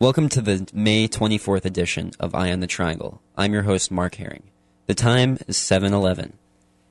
Welcome 0.00 0.28
to 0.28 0.40
the 0.40 0.64
May 0.72 1.08
24th 1.08 1.64
edition 1.64 2.12
of 2.20 2.32
Eye 2.32 2.52
on 2.52 2.60
the 2.60 2.68
Triangle. 2.68 3.20
I'm 3.36 3.52
your 3.52 3.64
host, 3.64 3.90
Mark 3.90 4.14
Herring. 4.14 4.44
The 4.86 4.94
time 4.94 5.38
is 5.48 5.56
7:11. 5.56 6.34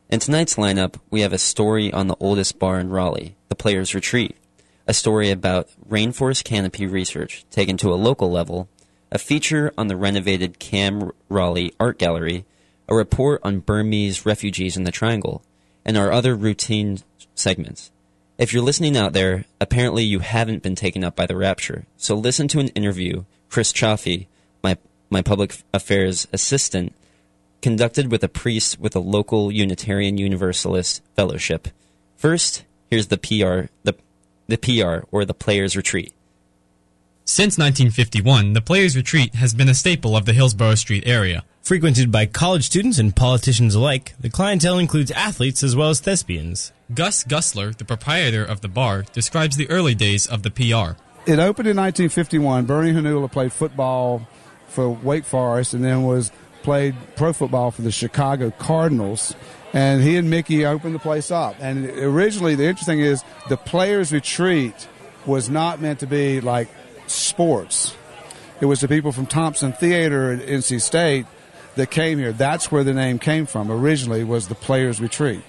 In 0.10 0.20
tonight's 0.20 0.56
lineup, 0.56 0.96
we 1.10 1.22
have 1.22 1.32
a 1.32 1.38
story 1.38 1.94
on 1.94 2.10
the 2.10 2.18
oldest 2.20 2.60
bar 2.60 2.82
in 2.82 2.90
Raleigh, 2.90 3.38
the 3.48 3.56
Players 3.56 3.96
Retreat, 3.96 4.36
a 4.88 4.94
story 4.94 5.32
about 5.32 5.70
rainforest 5.88 6.44
canopy 6.44 6.86
research 6.86 7.46
taken 7.50 7.78
to 7.78 7.94
a 7.94 7.96
local 7.96 8.30
level, 8.30 8.68
a 9.10 9.18
feature 9.18 9.72
on 9.78 9.88
the 9.88 9.96
renovated 9.96 10.60
Cam 10.60 11.12
Raleigh 11.30 11.74
Art 11.80 11.98
Gallery, 11.98 12.44
a 12.90 12.96
report 12.96 13.40
on 13.42 13.62
Burmese 13.62 14.26
refugees 14.26 14.76
in 14.76 14.84
the 14.84 14.92
Triangle, 14.92 15.42
and 15.86 15.98
our 15.98 16.12
other 16.12 16.36
routine 16.36 17.00
segments. 17.36 17.90
If 18.38 18.54
you're 18.54 18.64
listening 18.64 18.96
out 18.96 19.14
there, 19.14 19.46
apparently 19.60 20.04
you 20.04 20.20
haven't 20.20 20.62
been 20.62 20.76
taken 20.76 21.04
up 21.04 21.16
by 21.16 21.26
the 21.26 21.36
rapture. 21.36 21.86
So 21.98 22.16
listen 22.16 22.48
to 22.50 22.60
an 22.60 22.68
interview 22.70 23.24
Chris 23.50 23.74
Chaffee, 23.74 24.28
my 24.62 24.78
my 25.10 25.24
public 25.24 25.58
affairs 25.74 26.28
assistant, 26.32 26.94
conducted 27.64 28.12
with 28.12 28.24
a 28.24 28.30
priest 28.30 28.80
with 28.80 28.96
a 28.96 29.00
local 29.00 29.52
Unitarian 29.52 30.20
Universalist 30.20 31.02
fellowship. 31.16 31.70
First, 32.16 32.64
here's 32.92 33.08
the 33.08 33.18
PR 33.18 33.72
the 33.84 33.96
the 34.46 34.58
PR 34.58 35.08
or 35.12 35.26
the 35.26 35.34
Players 35.34 35.76
Retreat. 35.76 36.14
Since 37.26 37.58
1951, 37.58 38.54
the 38.54 38.62
Players 38.62 38.96
Retreat 38.96 39.34
has 39.36 39.56
been 39.56 39.68
a 39.68 39.74
staple 39.74 40.16
of 40.16 40.26
the 40.26 40.34
Hillsborough 40.34 40.76
Street 40.76 41.04
area. 41.08 41.44
Frequented 41.62 42.12
by 42.12 42.28
college 42.28 42.66
students 42.66 43.00
and 43.00 43.16
politicians 43.16 43.76
alike, 43.76 44.14
the 44.20 44.30
clientele 44.30 44.78
includes 44.78 45.12
athletes 45.12 45.64
as 45.64 45.76
well 45.76 45.90
as 45.90 46.00
thespians. 46.00 46.72
Gus 46.94 47.24
Gusler, 47.26 47.76
the 47.76 47.84
proprietor 47.84 48.44
of 48.44 48.62
the 48.62 48.70
bar, 48.70 49.04
describes 49.14 49.58
the 49.58 49.70
early 49.70 49.94
days 49.94 50.26
of 50.26 50.44
the 50.44 50.52
PR. 50.52 50.96
It 51.30 51.40
opened 51.40 51.68
in 51.68 51.76
1951. 51.76 52.66
Bernie 52.66 52.94
Hanula 52.94 53.30
played 53.30 53.52
football 53.52 54.26
for 54.68 54.90
Wake 54.90 55.26
Forest 55.26 55.74
and 55.74 55.84
then 55.84 56.04
was 56.04 56.32
played 56.64 56.96
pro 57.18 57.34
football 57.34 57.72
for 57.72 57.82
the 57.82 57.92
Chicago 57.92 58.52
Cardinals. 58.52 59.36
And 59.74 60.02
he 60.02 60.16
and 60.16 60.30
Mickey 60.30 60.66
opened 60.66 60.96
the 60.96 61.00
place 61.00 61.30
up. 61.30 61.56
And 61.60 61.90
originally, 61.90 62.56
the 62.56 62.66
interesting 62.66 63.00
is 63.00 63.22
the 63.50 63.58
Players 63.58 64.14
Retreat 64.14 64.88
was 65.26 65.50
not 65.50 65.82
meant 65.82 66.00
to 66.00 66.08
be 66.08 66.40
like 66.40 66.70
sports. 67.08 67.96
It 68.62 68.66
was 68.66 68.80
the 68.80 68.88
people 68.88 69.12
from 69.12 69.26
Thompson 69.26 69.74
Theater 69.74 70.32
at 70.32 70.40
NC 70.40 70.82
State 70.82 71.26
that 71.76 71.92
came 71.92 72.18
here. 72.18 72.32
That's 72.32 72.72
where 72.72 72.86
the 72.86 72.94
name 72.94 73.20
came 73.20 73.46
from. 73.46 73.70
Originally 73.70 74.24
was 74.24 74.48
the 74.48 74.56
Players 74.56 75.02
Retreat. 75.02 75.42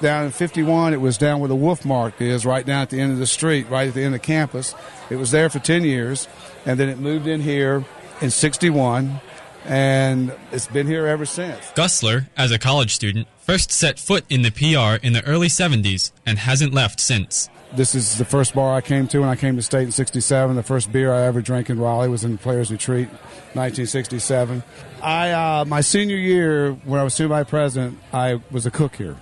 Down 0.00 0.24
in 0.24 0.30
51, 0.30 0.94
it 0.94 1.00
was 1.00 1.18
down 1.18 1.40
where 1.40 1.48
the 1.48 1.54
Wolf 1.54 1.84
Mark 1.84 2.22
is, 2.22 2.46
right 2.46 2.64
down 2.64 2.80
at 2.80 2.90
the 2.90 2.98
end 2.98 3.12
of 3.12 3.18
the 3.18 3.26
street, 3.26 3.68
right 3.68 3.86
at 3.86 3.92
the 3.92 4.02
end 4.02 4.14
of 4.14 4.22
campus. 4.22 4.74
It 5.10 5.16
was 5.16 5.30
there 5.30 5.50
for 5.50 5.58
10 5.58 5.84
years, 5.84 6.26
and 6.64 6.80
then 6.80 6.88
it 6.88 6.98
moved 6.98 7.26
in 7.26 7.42
here 7.42 7.84
in 8.22 8.30
61, 8.30 9.20
and 9.66 10.34
it's 10.52 10.66
been 10.68 10.86
here 10.86 11.06
ever 11.06 11.26
since. 11.26 11.58
Gusler, 11.72 12.28
as 12.34 12.50
a 12.50 12.58
college 12.58 12.94
student, 12.94 13.28
first 13.40 13.70
set 13.70 13.98
foot 13.98 14.24
in 14.30 14.40
the 14.40 14.50
PR 14.50 15.04
in 15.04 15.12
the 15.12 15.22
early 15.26 15.48
70s 15.48 16.12
and 16.24 16.38
hasn't 16.38 16.72
left 16.72 16.98
since. 16.98 17.50
This 17.72 17.94
is 17.94 18.18
the 18.18 18.24
first 18.24 18.54
bar 18.54 18.74
I 18.74 18.80
came 18.80 19.06
to 19.08 19.20
when 19.20 19.28
I 19.28 19.36
came 19.36 19.54
to 19.56 19.62
state 19.62 19.84
in 19.84 19.92
67. 19.92 20.56
The 20.56 20.62
first 20.62 20.90
beer 20.90 21.12
I 21.12 21.26
ever 21.26 21.40
drank 21.40 21.70
in 21.70 21.78
Raleigh 21.78 22.08
was 22.08 22.24
in 22.24 22.32
the 22.32 22.38
Players 22.38 22.72
Retreat, 22.72 23.08
1967. 23.52 24.62
I, 25.02 25.30
uh, 25.30 25.64
my 25.66 25.82
senior 25.82 26.16
year, 26.16 26.72
when 26.84 26.98
I 26.98 27.04
was 27.04 27.14
senior 27.14 27.28
vice 27.28 27.48
president, 27.48 27.98
I 28.12 28.40
was 28.50 28.64
a 28.66 28.70
cook 28.70 28.96
here. 28.96 29.16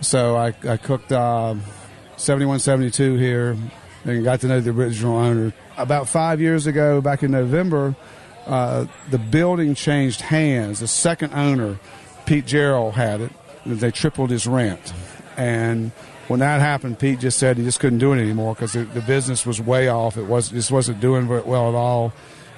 So 0.00 0.36
I, 0.36 0.54
I 0.68 0.76
cooked 0.76 1.10
uh, 1.12 1.54
71, 2.16 2.60
72 2.60 3.16
here 3.16 3.56
and 4.04 4.24
got 4.24 4.40
to 4.40 4.46
know 4.46 4.60
the 4.60 4.70
original 4.70 5.16
owner. 5.16 5.52
About 5.76 6.08
five 6.08 6.40
years 6.40 6.66
ago, 6.66 7.00
back 7.00 7.22
in 7.22 7.30
November, 7.30 7.94
uh, 8.46 8.86
the 9.10 9.18
building 9.18 9.74
changed 9.74 10.20
hands. 10.20 10.80
The 10.80 10.88
second 10.88 11.34
owner, 11.34 11.78
Pete 12.26 12.46
Gerald, 12.46 12.94
had 12.94 13.20
it. 13.20 13.32
They 13.66 13.90
tripled 13.90 14.30
his 14.30 14.46
rent. 14.46 14.92
And 15.36 15.92
when 16.28 16.40
that 16.40 16.60
happened, 16.60 16.98
Pete 16.98 17.20
just 17.20 17.38
said 17.38 17.56
he 17.56 17.64
just 17.64 17.80
couldn't 17.80 17.98
do 17.98 18.12
it 18.12 18.20
anymore 18.20 18.54
because 18.54 18.72
the, 18.72 18.84
the, 18.84 19.00
business 19.00 19.46
was 19.46 19.60
way 19.60 19.88
off. 19.88 20.16
It 20.16 20.24
was 20.24 20.50
just 20.50 20.70
wasn't 20.70 21.00
doing 21.00 21.28
well 21.28 21.68
at 21.68 21.74
all, 21.74 22.12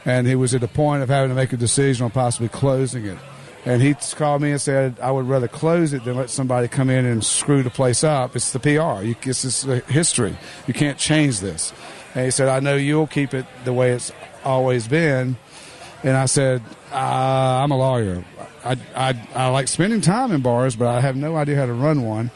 and 0.05 0.27
he 0.27 0.35
was 0.35 0.55
at 0.55 0.61
the 0.61 0.69
point 0.69 1.03
of 1.03 1.09
having 1.09 1.31
to 1.31 1.35
make 1.35 1.53
a 1.53 1.57
decision 1.57 2.05
on 2.05 2.11
possibly 2.11 2.49
closing 2.49 3.07
it. 3.07 3.19
And 3.65 3.83
he 3.83 3.95
called 3.95 4.41
me 4.41 4.53
and 4.53 4.61
said, 4.61 4.99
"I 5.03 5.11
would 5.11 5.29
rather 5.29 5.49
close 5.49 5.93
it 5.93 6.05
than 6.05 6.17
let 6.17 6.31
somebody 6.31 6.67
come 6.69 6.89
in 6.89 7.05
and 7.05 7.23
screw 7.23 7.63
the 7.63 7.71
place 7.71 8.03
up. 8.03 8.35
It's 8.35 8.53
the 8.53 8.59
PR. 8.59 9.05
You, 9.05 9.15
it's 9.23 9.43
just 9.43 9.65
history. 9.89 10.37
You 10.67 10.75
can't 10.75 10.99
change 10.99 11.41
this." 11.41 11.73
And 12.15 12.25
he 12.25 12.31
said, 12.31 12.49
"I 12.49 12.61
know 12.61 12.77
you'll 12.77 13.07
keep 13.07 13.35
it 13.35 13.45
the 13.65 13.73
way 13.73 13.93
it's 13.93 14.13
always 14.45 14.89
been." 14.89 15.37
And 16.03 16.17
I 16.17 16.25
said, 16.25 16.63
uh, 16.91 16.97
"I'm 17.63 17.71
a 17.71 17.77
lawyer. 17.77 18.25
I, 18.65 18.77
I 18.97 19.29
I 19.35 19.49
like 19.49 19.69
spending 19.69 20.01
time 20.01 20.33
in 20.33 20.41
bars, 20.41 20.75
but 20.75 20.89
I 20.89 21.01
have 21.01 21.17
no 21.17 21.37
idea 21.37 21.57
how 21.57 21.67
to 21.67 21.75
run 21.75 22.03
one." 22.03 22.31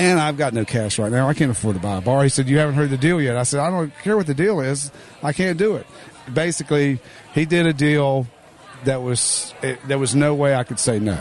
and 0.00 0.18
I've 0.18 0.38
got 0.38 0.54
no 0.54 0.64
cash 0.64 0.98
right 0.98 1.12
now. 1.12 1.28
I 1.28 1.34
can't 1.34 1.50
afford 1.50 1.76
to 1.76 1.80
buy 1.80 1.98
a 1.98 2.00
bar. 2.00 2.22
He 2.22 2.30
said, 2.30 2.48
You 2.48 2.56
haven't 2.56 2.74
heard 2.74 2.88
the 2.88 2.96
deal 2.96 3.20
yet. 3.20 3.36
I 3.36 3.42
said, 3.42 3.60
I 3.60 3.68
don't 3.68 3.92
care 3.98 4.16
what 4.16 4.26
the 4.26 4.34
deal 4.34 4.60
is. 4.60 4.90
I 5.22 5.34
can't 5.34 5.58
do 5.58 5.76
it. 5.76 5.86
Basically, 6.32 7.00
he 7.34 7.44
did 7.44 7.66
a 7.66 7.74
deal 7.74 8.26
that 8.84 9.02
was, 9.02 9.54
it, 9.62 9.80
there 9.86 9.98
was 9.98 10.14
no 10.14 10.34
way 10.34 10.54
I 10.54 10.64
could 10.64 10.78
say 10.78 10.98
no. 10.98 11.18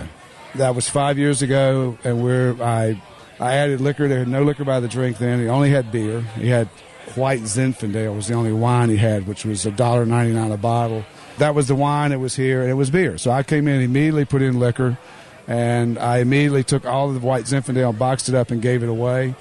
That 0.55 0.75
was 0.75 0.89
five 0.89 1.17
years 1.17 1.41
ago, 1.41 1.97
and 2.03 2.23
we're, 2.23 2.61
I, 2.61 3.01
I 3.39 3.55
added 3.55 3.81
liquor. 3.81 4.07
There 4.07 4.19
had 4.19 4.27
no 4.27 4.43
liquor 4.43 4.65
by 4.65 4.79
the 4.79 4.87
drink 4.87 5.17
then. 5.17 5.39
He 5.39 5.47
only 5.47 5.69
had 5.69 5.91
beer. 5.91 6.21
He 6.21 6.49
had 6.49 6.67
white 7.15 7.41
Zinfandel 7.41 8.15
was 8.15 8.27
the 8.27 8.33
only 8.33 8.53
wine 8.53 8.89
he 8.89 8.97
had, 8.97 9.27
which 9.27 9.45
was 9.45 9.65
a 9.65 9.71
dollar 9.71 10.05
ninety 10.05 10.33
nine 10.33 10.51
a 10.51 10.57
bottle. 10.57 11.05
That 11.37 11.55
was 11.55 11.67
the 11.67 11.75
wine 11.75 12.11
that 12.11 12.19
was 12.19 12.35
here, 12.35 12.61
and 12.61 12.69
it 12.69 12.75
was 12.75 12.89
beer. 12.89 13.17
So 13.17 13.31
I 13.31 13.43
came 13.43 13.67
in 13.67 13.81
immediately, 13.81 14.25
put 14.25 14.41
in 14.41 14.59
liquor 14.59 14.97
and 15.49 15.97
I 15.97 16.19
immediately 16.19 16.63
took 16.63 16.85
all 16.85 17.07
of 17.07 17.19
the 17.19 17.25
white 17.25 17.45
Zinfandel, 17.45 17.97
boxed 17.97 18.29
it 18.29 18.35
up, 18.35 18.51
and 18.51 18.61
gave 18.61 18.83
it 18.83 18.89
away 18.89 19.33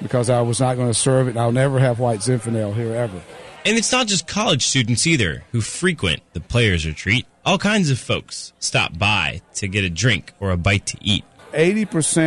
because 0.00 0.30
I 0.30 0.40
was 0.40 0.60
not 0.60 0.76
going 0.76 0.88
to 0.88 0.94
serve 0.94 1.26
it. 1.26 1.36
I'll 1.36 1.50
never 1.50 1.80
have 1.80 1.98
white 1.98 2.20
Zinfandel 2.20 2.74
here 2.74 2.94
ever. 2.94 3.20
And 3.68 3.76
it's 3.76 3.92
not 3.92 4.06
just 4.06 4.26
college 4.26 4.66
students 4.66 5.06
either 5.06 5.44
who 5.52 5.60
frequent 5.60 6.22
the 6.32 6.40
Players 6.40 6.86
Retreat. 6.86 7.26
All 7.44 7.58
kinds 7.58 7.90
of 7.90 7.98
folks 7.98 8.54
stop 8.60 8.98
by 8.98 9.42
to 9.56 9.68
get 9.68 9.84
a 9.84 9.90
drink 9.90 10.32
or 10.40 10.52
a 10.52 10.56
bite 10.56 10.86
to 10.86 10.98
eat. 11.02 11.22
80% 11.52 11.84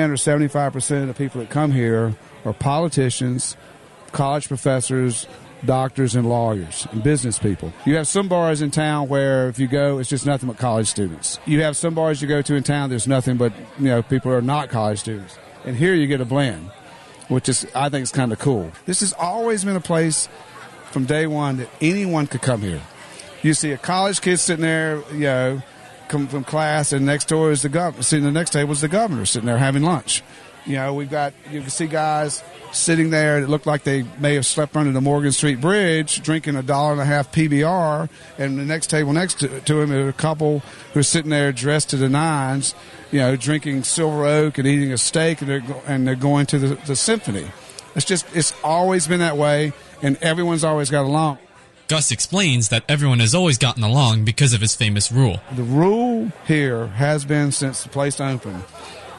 or 0.09 0.37
75% 0.37 1.01
of 1.01 1.07
the 1.07 1.15
people 1.15 1.41
that 1.41 1.49
come 1.49 1.71
here 1.71 2.13
are 2.45 2.53
politicians, 2.53 3.57
college 4.11 4.49
professors, 4.49 5.25
doctors 5.65 6.13
and 6.13 6.29
lawyers 6.29 6.87
and 6.91 7.01
business 7.01 7.39
people. 7.39 7.73
You 7.87 7.95
have 7.95 8.07
some 8.07 8.27
bars 8.27 8.61
in 8.61 8.69
town 8.69 9.09
where 9.09 9.49
if 9.49 9.57
you 9.57 9.67
go, 9.67 9.97
it's 9.97 10.11
just 10.11 10.27
nothing 10.27 10.47
but 10.47 10.59
college 10.59 10.85
students. 10.85 11.39
You 11.47 11.63
have 11.63 11.75
some 11.75 11.95
bars 11.95 12.21
you 12.21 12.27
go 12.27 12.43
to 12.43 12.53
in 12.53 12.61
town, 12.61 12.91
there's 12.91 13.07
nothing 13.07 13.37
but, 13.37 13.51
you 13.79 13.85
know, 13.85 14.03
people 14.03 14.31
are 14.31 14.43
not 14.43 14.69
college 14.69 14.99
students. 14.99 15.39
And 15.65 15.75
here 15.75 15.95
you 15.95 16.05
get 16.05 16.21
a 16.21 16.25
blend, 16.25 16.69
which 17.29 17.49
is, 17.49 17.65
I 17.73 17.89
think 17.89 18.03
is 18.03 18.11
kind 18.11 18.31
of 18.31 18.37
cool. 18.37 18.71
This 18.85 18.99
has 18.99 19.11
always 19.13 19.65
been 19.65 19.75
a 19.75 19.81
place 19.81 20.29
from 20.91 21.05
day 21.05 21.27
one 21.27 21.57
that 21.57 21.69
anyone 21.79 22.27
could 22.27 22.41
come 22.41 22.61
here. 22.61 22.81
You 23.41 23.53
see 23.53 23.71
a 23.71 23.77
college 23.77 24.21
kid 24.21 24.37
sitting 24.37 24.61
there, 24.61 25.03
you 25.11 25.19
know, 25.21 25.61
come 26.07 26.27
from 26.27 26.43
class, 26.43 26.91
and 26.91 27.05
next 27.05 27.29
door 27.29 27.51
is 27.51 27.61
the 27.61 27.69
governor. 27.69 28.03
Sitting 28.03 28.25
the 28.25 28.31
next 28.31 28.51
table 28.51 28.71
is 28.71 28.81
the 28.81 28.87
governor 28.87 29.25
sitting 29.25 29.47
there 29.47 29.57
having 29.57 29.81
lunch. 29.81 30.21
You 30.65 30.75
know, 30.75 30.93
we've 30.93 31.09
got 31.09 31.33
you 31.49 31.61
can 31.61 31.69
see 31.71 31.87
guys 31.87 32.43
sitting 32.71 33.09
there 33.09 33.41
that 33.41 33.49
looked 33.49 33.65
like 33.65 33.83
they 33.83 34.03
may 34.19 34.35
have 34.35 34.45
slept 34.45 34.75
under 34.75 34.91
the 34.91 35.01
Morgan 35.01 35.31
Street 35.31 35.59
Bridge, 35.59 36.21
drinking 36.21 36.55
a 36.55 36.63
dollar 36.63 36.93
and 36.93 37.01
a 37.01 37.05
half 37.05 37.31
PBR, 37.31 38.09
and 38.37 38.59
the 38.59 38.63
next 38.63 38.87
table 38.87 39.11
next 39.11 39.39
to, 39.39 39.59
to 39.61 39.81
him 39.81 39.91
is 39.91 40.07
a 40.07 40.13
couple 40.13 40.59
who's 40.93 41.07
sitting 41.07 41.31
there 41.31 41.51
dressed 41.51 41.89
to 41.89 41.97
the 41.97 42.09
nines, 42.09 42.75
you 43.11 43.19
know, 43.19 43.35
drinking 43.35 43.83
Silver 43.83 44.25
Oak 44.25 44.59
and 44.59 44.67
eating 44.67 44.91
a 44.91 44.97
steak, 44.97 45.41
and 45.41 45.49
they're 45.49 45.63
and 45.87 46.07
they're 46.07 46.15
going 46.15 46.45
to 46.47 46.59
the, 46.59 46.75
the 46.85 46.95
symphony. 46.95 47.47
It's 47.95 48.05
just 48.05 48.25
it's 48.35 48.53
always 48.63 49.07
been 49.07 49.19
that 49.19 49.37
way, 49.37 49.73
and 50.01 50.17
everyone's 50.17 50.63
always 50.63 50.89
got 50.89 51.05
along. 51.05 51.37
Gus 51.87 52.11
explains 52.11 52.69
that 52.69 52.83
everyone 52.87 53.19
has 53.19 53.35
always 53.35 53.57
gotten 53.57 53.83
along 53.83 54.23
because 54.23 54.53
of 54.53 54.61
his 54.61 54.75
famous 54.75 55.11
rule. 55.11 55.41
The 55.53 55.63
rule 55.63 56.31
here 56.47 56.87
has 56.87 57.25
been 57.25 57.51
since 57.51 57.83
the 57.83 57.89
place 57.89 58.19
opened 58.21 58.63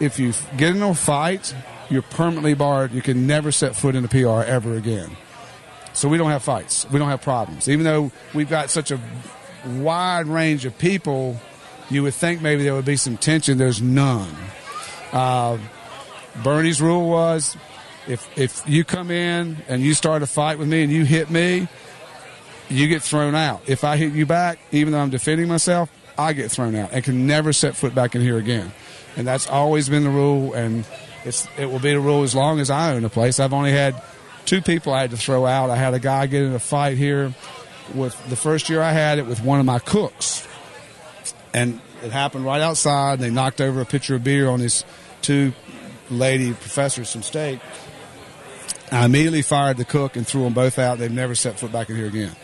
if 0.02 0.18
you 0.18 0.32
get 0.56 0.74
in 0.74 0.82
a 0.82 0.94
fight, 0.94 1.54
you're 1.88 2.02
permanently 2.02 2.54
barred. 2.54 2.92
You 2.92 3.02
can 3.02 3.26
never 3.26 3.52
set 3.52 3.76
foot 3.76 3.94
in 3.94 4.02
the 4.02 4.08
PR 4.08 4.42
ever 4.42 4.74
again. 4.74 5.16
So 5.92 6.08
we 6.08 6.18
don't 6.18 6.30
have 6.30 6.42
fights. 6.42 6.86
We 6.90 6.98
don't 6.98 7.08
have 7.08 7.22
problems. 7.22 7.68
Even 7.68 7.84
though 7.84 8.10
we've 8.34 8.50
got 8.50 8.70
such 8.70 8.90
a 8.90 9.00
wide 9.64 10.26
range 10.26 10.64
of 10.64 10.76
people, 10.76 11.40
you 11.88 12.02
would 12.02 12.14
think 12.14 12.42
maybe 12.42 12.64
there 12.64 12.74
would 12.74 12.84
be 12.84 12.96
some 12.96 13.16
tension. 13.16 13.58
There's 13.58 13.80
none. 13.80 14.34
Uh, 15.12 15.58
Bernie's 16.42 16.82
rule 16.82 17.08
was 17.08 17.56
if 18.08 18.38
if 18.38 18.68
you 18.68 18.84
come 18.84 19.10
in 19.10 19.58
and 19.68 19.82
you 19.82 19.94
start 19.94 20.22
a 20.22 20.26
fight 20.26 20.58
with 20.58 20.68
me 20.68 20.82
and 20.82 20.92
you 20.92 21.04
hit 21.04 21.30
me, 21.30 21.68
you 22.68 22.88
get 22.88 23.02
thrown 23.02 23.34
out. 23.34 23.62
If 23.66 23.84
I 23.84 23.96
hit 23.96 24.12
you 24.12 24.26
back, 24.26 24.58
even 24.70 24.92
though 24.92 25.00
I'm 25.00 25.10
defending 25.10 25.48
myself, 25.48 25.90
I 26.16 26.32
get 26.32 26.50
thrown 26.50 26.74
out 26.74 26.92
and 26.92 27.02
can 27.04 27.26
never 27.26 27.52
set 27.52 27.76
foot 27.76 27.94
back 27.94 28.14
in 28.14 28.20
here 28.20 28.38
again 28.38 28.72
and 29.16 29.26
that's 29.26 29.46
always 29.48 29.88
been 29.88 30.04
the 30.04 30.10
rule, 30.10 30.54
and 30.54 30.84
it's 31.24 31.46
it 31.58 31.66
will 31.66 31.78
be 31.78 31.92
the 31.92 32.00
rule 32.00 32.22
as 32.22 32.34
long 32.34 32.60
as 32.60 32.70
I 32.70 32.94
own 32.94 33.02
the 33.02 33.10
place. 33.10 33.40
I've 33.40 33.52
only 33.52 33.72
had 33.72 34.00
two 34.44 34.62
people 34.62 34.92
I 34.92 35.02
had 35.02 35.10
to 35.10 35.16
throw 35.16 35.46
out. 35.46 35.70
I 35.70 35.76
had 35.76 35.94
a 35.94 35.98
guy 35.98 36.26
get 36.26 36.42
in 36.42 36.52
a 36.52 36.58
fight 36.58 36.96
here 36.96 37.32
with 37.94 38.16
the 38.28 38.36
first 38.36 38.68
year 38.68 38.80
I 38.80 38.92
had 38.92 39.18
it 39.18 39.26
with 39.26 39.42
one 39.42 39.60
of 39.60 39.66
my 39.66 39.78
cooks, 39.78 40.46
and 41.52 41.80
it 42.02 42.10
happened 42.10 42.44
right 42.44 42.60
outside. 42.60 43.18
They 43.18 43.30
knocked 43.30 43.60
over 43.60 43.80
a 43.80 43.86
pitcher 43.86 44.16
of 44.16 44.24
beer 44.24 44.48
on 44.48 44.60
these 44.60 44.84
two 45.20 45.52
lady 46.10 46.52
professors 46.52 47.12
from 47.12 47.22
state. 47.22 47.60
I 48.92 49.06
immediately 49.06 49.42
fired 49.42 49.78
the 49.78 49.84
cook 49.84 50.16
and 50.16 50.26
threw 50.26 50.44
them 50.44 50.52
both 50.52 50.78
out. 50.78 50.98
They've 50.98 51.10
never 51.10 51.34
set 51.34 51.58
foot 51.58 51.72
back 51.72 51.88
in 51.88 51.96
here 51.96 52.06
again. 52.06 52.36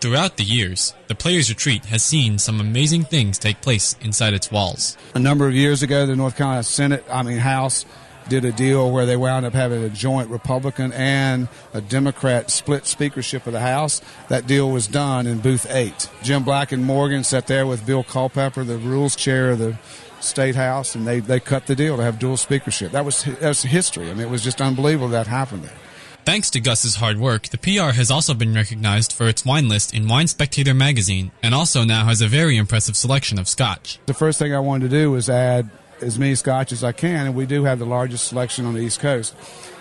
Throughout 0.00 0.38
the 0.38 0.44
years, 0.44 0.94
the 1.08 1.14
Players 1.14 1.50
Retreat 1.50 1.84
has 1.86 2.02
seen 2.02 2.38
some 2.38 2.60
amazing 2.60 3.04
things 3.04 3.38
take 3.38 3.60
place 3.60 3.96
inside 4.00 4.32
its 4.32 4.50
walls. 4.50 4.96
A 5.14 5.18
number 5.18 5.46
of 5.46 5.54
years 5.54 5.82
ago, 5.82 6.06
the 6.06 6.16
North 6.16 6.36
Carolina 6.36 6.62
Senate, 6.62 7.04
I 7.10 7.22
mean 7.22 7.38
House, 7.38 7.84
did 8.28 8.44
a 8.44 8.52
deal 8.52 8.90
where 8.92 9.04
they 9.04 9.16
wound 9.16 9.44
up 9.44 9.52
having 9.52 9.82
a 9.82 9.88
joint 9.90 10.30
Republican 10.30 10.92
and 10.92 11.48
a 11.74 11.80
Democrat 11.80 12.50
split 12.50 12.86
speakership 12.86 13.46
of 13.46 13.52
the 13.52 13.60
House. 13.60 14.00
That 14.28 14.46
deal 14.46 14.70
was 14.70 14.86
done 14.86 15.26
in 15.26 15.40
booth 15.40 15.66
eight. 15.68 16.08
Jim 16.22 16.44
Black 16.44 16.70
and 16.72 16.84
Morgan 16.84 17.24
sat 17.24 17.48
there 17.48 17.66
with 17.66 17.84
Bill 17.84 18.04
Culpepper, 18.04 18.64
the 18.64 18.78
rules 18.78 19.16
chair 19.16 19.50
of 19.50 19.58
the 19.58 19.78
state 20.20 20.54
house, 20.54 20.94
and 20.94 21.06
they, 21.06 21.20
they 21.20 21.40
cut 21.40 21.66
the 21.66 21.74
deal 21.74 21.96
to 21.96 22.02
have 22.02 22.18
dual 22.18 22.36
speakership. 22.36 22.92
That 22.92 23.04
was 23.04 23.24
that 23.24 23.42
was 23.42 23.62
history. 23.62 24.10
I 24.10 24.14
mean, 24.14 24.26
it 24.26 24.30
was 24.30 24.42
just 24.42 24.60
unbelievable 24.60 25.08
that 25.08 25.26
happened 25.26 25.64
there. 25.64 25.76
Thanks 26.24 26.50
to 26.50 26.60
Gus's 26.60 26.96
hard 26.96 27.18
work, 27.18 27.48
the 27.48 27.58
PR 27.58 27.92
has 27.92 28.10
also 28.10 28.34
been 28.34 28.54
recognized 28.54 29.12
for 29.12 29.26
its 29.26 29.44
wine 29.44 29.68
list 29.68 29.94
in 29.94 30.06
Wine 30.06 30.26
Spectator 30.26 30.74
magazine 30.74 31.32
and 31.42 31.54
also 31.54 31.82
now 31.82 32.04
has 32.04 32.20
a 32.20 32.28
very 32.28 32.58
impressive 32.58 32.94
selection 32.94 33.38
of 33.38 33.48
scotch. 33.48 33.98
The 34.04 34.14
first 34.14 34.38
thing 34.38 34.54
I 34.54 34.60
wanted 34.60 34.90
to 34.90 34.96
do 34.96 35.10
was 35.10 35.30
add 35.30 35.70
as 36.02 36.18
many 36.18 36.34
scotch 36.34 36.72
as 36.72 36.84
I 36.84 36.92
can, 36.92 37.26
and 37.26 37.34
we 37.34 37.46
do 37.46 37.64
have 37.64 37.78
the 37.78 37.86
largest 37.86 38.28
selection 38.28 38.66
on 38.66 38.74
the 38.74 38.80
East 38.80 39.00
Coast. 39.00 39.34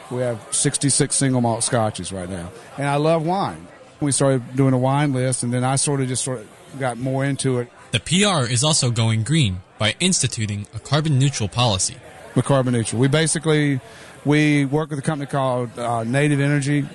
We 0.10 0.22
have 0.22 0.42
66 0.52 1.14
single 1.14 1.42
malt 1.42 1.64
scotches 1.64 2.12
right 2.12 2.30
now, 2.30 2.52
and 2.78 2.88
I 2.88 2.96
love 2.96 3.26
wine. 3.26 3.68
We 4.00 4.12
started 4.14 4.56
doing 4.56 4.74
a 4.74 4.78
wine 4.78 5.12
list, 5.12 5.44
and 5.44 5.54
then 5.54 5.66
I 5.66 5.76
sort 5.76 6.00
of 6.00 6.08
just 6.08 6.24
sort 6.24 6.40
of 6.40 6.80
got 6.80 6.98
more 6.98 7.26
into 7.26 7.60
it. 7.60 7.70
The 7.92 8.00
PR 8.00 8.52
is 8.52 8.64
also 8.64 8.92
going 8.92 9.24
green 9.24 9.62
by 9.80 9.96
instituting 10.00 10.68
a 10.76 10.80
carbon 10.80 11.18
neutral 11.18 11.50
policy. 11.50 11.96
We're 12.36 12.44
carbon 12.44 12.74
neutral. 12.74 13.02
We 13.02 13.08
basically 13.08 13.80
we 14.26 14.66
work 14.66 14.92
with 14.92 15.00
a 15.00 15.02
company 15.02 15.26
called 15.26 15.80
uh, 15.80 16.04
Native 16.04 16.40
Energy 16.40 16.86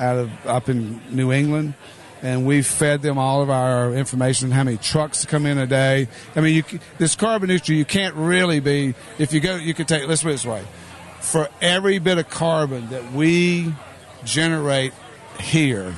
out 0.00 0.16
of 0.16 0.46
up 0.46 0.68
in 0.68 1.00
New 1.10 1.30
England, 1.30 1.74
and 2.22 2.44
we've 2.46 2.66
fed 2.66 3.02
them 3.02 3.18
all 3.18 3.42
of 3.42 3.50
our 3.50 3.92
information 3.92 4.48
on 4.48 4.52
how 4.52 4.64
many 4.64 4.78
trucks 4.78 5.24
come 5.26 5.46
in 5.46 5.58
a 5.58 5.66
day. 5.66 6.08
I 6.34 6.40
mean, 6.40 6.56
you, 6.56 6.80
this 6.98 7.14
carbon 7.14 7.48
neutral, 7.48 7.76
you 7.76 7.84
can't 7.84 8.14
really 8.16 8.58
be 8.58 8.94
if 9.18 9.32
you 9.32 9.40
go. 9.40 9.56
You 9.56 9.74
could 9.74 9.86
take. 9.86 10.08
Let's 10.08 10.22
put 10.22 10.30
it 10.30 10.32
this 10.32 10.46
way: 10.46 10.64
for 11.20 11.48
every 11.60 11.98
bit 11.98 12.18
of 12.18 12.28
carbon 12.30 12.88
that 12.88 13.12
we 13.12 13.72
generate 14.24 14.92
here, 15.38 15.94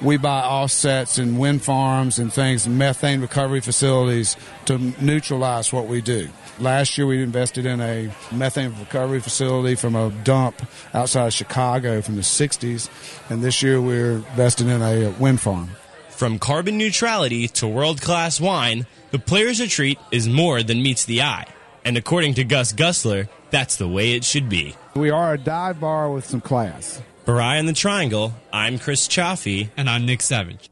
we 0.00 0.16
buy 0.16 0.40
offsets 0.40 1.18
and 1.18 1.38
wind 1.38 1.62
farms 1.62 2.18
and 2.18 2.32
things, 2.32 2.68
methane 2.68 3.20
recovery 3.20 3.60
facilities 3.60 4.36
to 4.66 4.78
neutralize 5.00 5.72
what 5.72 5.86
we 5.86 6.00
do. 6.00 6.28
Last 6.60 6.98
year, 6.98 7.06
we 7.06 7.22
invested 7.22 7.66
in 7.66 7.80
a 7.80 8.10
methane 8.32 8.74
recovery 8.78 9.20
facility 9.20 9.76
from 9.76 9.94
a 9.94 10.10
dump 10.24 10.60
outside 10.92 11.28
of 11.28 11.32
Chicago 11.32 12.00
from 12.02 12.16
the 12.16 12.22
60s, 12.22 12.88
and 13.30 13.42
this 13.42 13.62
year 13.62 13.80
we're 13.80 14.16
investing 14.16 14.68
in 14.68 14.82
a 14.82 15.10
wind 15.18 15.40
farm. 15.40 15.70
From 16.10 16.40
carbon 16.40 16.78
neutrality 16.78 17.46
to 17.48 17.68
world 17.68 18.00
class 18.00 18.40
wine, 18.40 18.86
the 19.12 19.20
Players 19.20 19.60
Retreat 19.60 19.98
is 20.10 20.28
more 20.28 20.62
than 20.64 20.82
meets 20.82 21.04
the 21.04 21.22
eye. 21.22 21.46
And 21.84 21.96
according 21.96 22.34
to 22.34 22.44
Gus 22.44 22.72
Gusler, 22.72 23.28
that's 23.50 23.76
the 23.76 23.88
way 23.88 24.12
it 24.12 24.24
should 24.24 24.48
be. 24.48 24.74
We 24.94 25.10
are 25.10 25.34
a 25.34 25.38
dive 25.38 25.80
bar 25.80 26.10
with 26.10 26.26
some 26.26 26.40
class. 26.40 27.00
For 27.28 27.42
Eye 27.42 27.58
on 27.58 27.66
the 27.66 27.74
Triangle, 27.74 28.32
I'm 28.54 28.78
Chris 28.78 29.06
Chaffee. 29.06 29.68
And 29.76 29.90
I'm 29.90 30.06
Nick 30.06 30.22
Savage. 30.22 30.70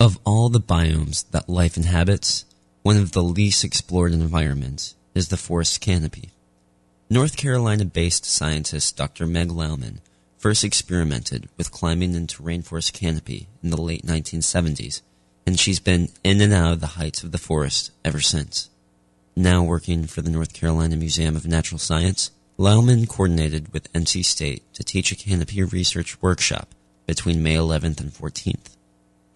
Of 0.00 0.18
all 0.24 0.48
the 0.48 0.58
biomes 0.58 1.30
that 1.30 1.48
life 1.48 1.76
inhabits, 1.76 2.44
one 2.82 2.96
of 2.96 3.12
the 3.12 3.22
least 3.22 3.62
explored 3.62 4.12
environments 4.12 4.96
is 5.14 5.28
the 5.28 5.36
forest 5.36 5.80
canopy. 5.80 6.30
North 7.08 7.36
Carolina 7.36 7.84
based 7.84 8.24
scientist 8.24 8.96
Dr. 8.96 9.28
Meg 9.28 9.52
Lowman 9.52 10.00
first 10.40 10.64
experimented 10.64 11.50
with 11.58 11.70
climbing 11.70 12.14
into 12.14 12.42
rainforest 12.42 12.94
canopy 12.94 13.46
in 13.62 13.68
the 13.68 13.80
late 13.80 14.06
1970s, 14.06 15.02
and 15.46 15.60
she's 15.60 15.80
been 15.80 16.08
in 16.24 16.40
and 16.40 16.54
out 16.54 16.72
of 16.72 16.80
the 16.80 16.96
heights 16.98 17.22
of 17.22 17.30
the 17.30 17.38
forest 17.38 17.92
ever 18.06 18.20
since. 18.20 18.70
Now 19.36 19.62
working 19.62 20.06
for 20.06 20.22
the 20.22 20.30
North 20.30 20.54
Carolina 20.54 20.96
Museum 20.96 21.36
of 21.36 21.46
Natural 21.46 21.78
Science, 21.78 22.30
Lowman 22.56 23.06
coordinated 23.06 23.72
with 23.74 23.92
NC 23.92 24.24
State 24.24 24.62
to 24.72 24.82
teach 24.82 25.12
a 25.12 25.16
canopy 25.16 25.62
research 25.62 26.20
workshop 26.22 26.70
between 27.06 27.42
May 27.42 27.56
11th 27.56 28.00
and 28.00 28.10
14th. 28.10 28.76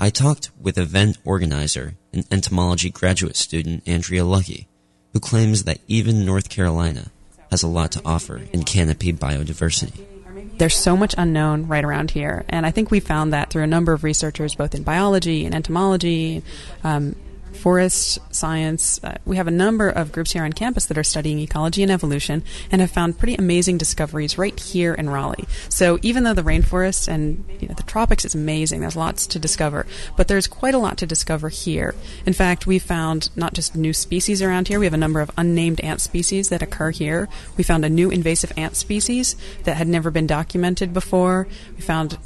I 0.00 0.08
talked 0.08 0.50
with 0.58 0.78
event 0.78 1.18
organizer 1.22 1.96
and 2.14 2.26
entomology 2.30 2.88
graduate 2.88 3.36
student 3.36 3.86
Andrea 3.86 4.24
Lucky, 4.24 4.68
who 5.12 5.20
claims 5.20 5.64
that 5.64 5.80
even 5.86 6.24
North 6.24 6.48
Carolina 6.48 7.10
has 7.50 7.62
a 7.62 7.68
lot 7.68 7.92
to 7.92 8.02
offer 8.06 8.40
in 8.54 8.64
canopy 8.64 9.12
biodiversity. 9.12 10.13
There's 10.56 10.76
so 10.76 10.96
much 10.96 11.14
unknown 11.18 11.66
right 11.66 11.84
around 11.84 12.12
here, 12.12 12.44
and 12.48 12.64
I 12.64 12.70
think 12.70 12.90
we 12.90 13.00
found 13.00 13.32
that 13.32 13.50
through 13.50 13.64
a 13.64 13.66
number 13.66 13.92
of 13.92 14.04
researchers, 14.04 14.54
both 14.54 14.74
in 14.74 14.82
biology 14.82 15.44
and 15.44 15.54
entomology, 15.54 16.42
um, 16.84 17.16
forest 17.54 18.18
science. 18.34 19.02
Uh, 19.02 19.16
we 19.24 19.36
have 19.36 19.46
a 19.46 19.50
number 19.50 19.88
of 19.88 20.12
groups 20.12 20.32
here 20.32 20.44
on 20.44 20.52
campus 20.52 20.86
that 20.86 20.98
are 20.98 21.04
studying 21.04 21.38
ecology 21.38 21.82
and 21.82 21.90
evolution 21.90 22.42
and 22.70 22.80
have 22.80 22.90
found 22.90 23.18
pretty 23.18 23.34
amazing 23.36 23.78
discoveries 23.78 24.36
right 24.36 24.58
here 24.58 24.94
in 24.94 25.08
Raleigh. 25.08 25.46
So 25.68 25.98
even 26.02 26.24
though 26.24 26.34
the 26.34 26.42
rainforest 26.42 27.08
and 27.08 27.44
you 27.60 27.68
know, 27.68 27.74
the 27.74 27.82
tropics 27.82 28.24
is 28.24 28.34
amazing, 28.34 28.80
there's 28.80 28.96
lots 28.96 29.26
to 29.28 29.38
discover, 29.38 29.86
but 30.16 30.28
there's 30.28 30.46
quite 30.46 30.74
a 30.74 30.78
lot 30.78 30.98
to 30.98 31.06
discover 31.06 31.48
here. 31.48 31.94
In 32.26 32.32
fact, 32.32 32.66
we 32.66 32.78
found 32.78 33.30
not 33.36 33.54
just 33.54 33.76
new 33.76 33.92
species 33.92 34.42
around 34.42 34.68
here, 34.68 34.78
we 34.78 34.86
have 34.86 34.94
a 34.94 34.98
number 34.98 35.20
of 35.20 35.30
unnamed 35.36 35.80
ant 35.80 36.00
species 36.00 36.48
that 36.48 36.62
occur 36.62 36.90
here. 36.90 37.28
We 37.56 37.64
found 37.64 37.84
a 37.84 37.90
new 37.90 38.10
invasive 38.10 38.52
ant 38.56 38.76
species 38.76 39.36
that 39.64 39.76
had 39.76 39.88
never 39.88 40.10
been 40.10 40.26
documented 40.26 40.92
before. 40.92 41.46
We 41.76 41.82
found 41.82 42.18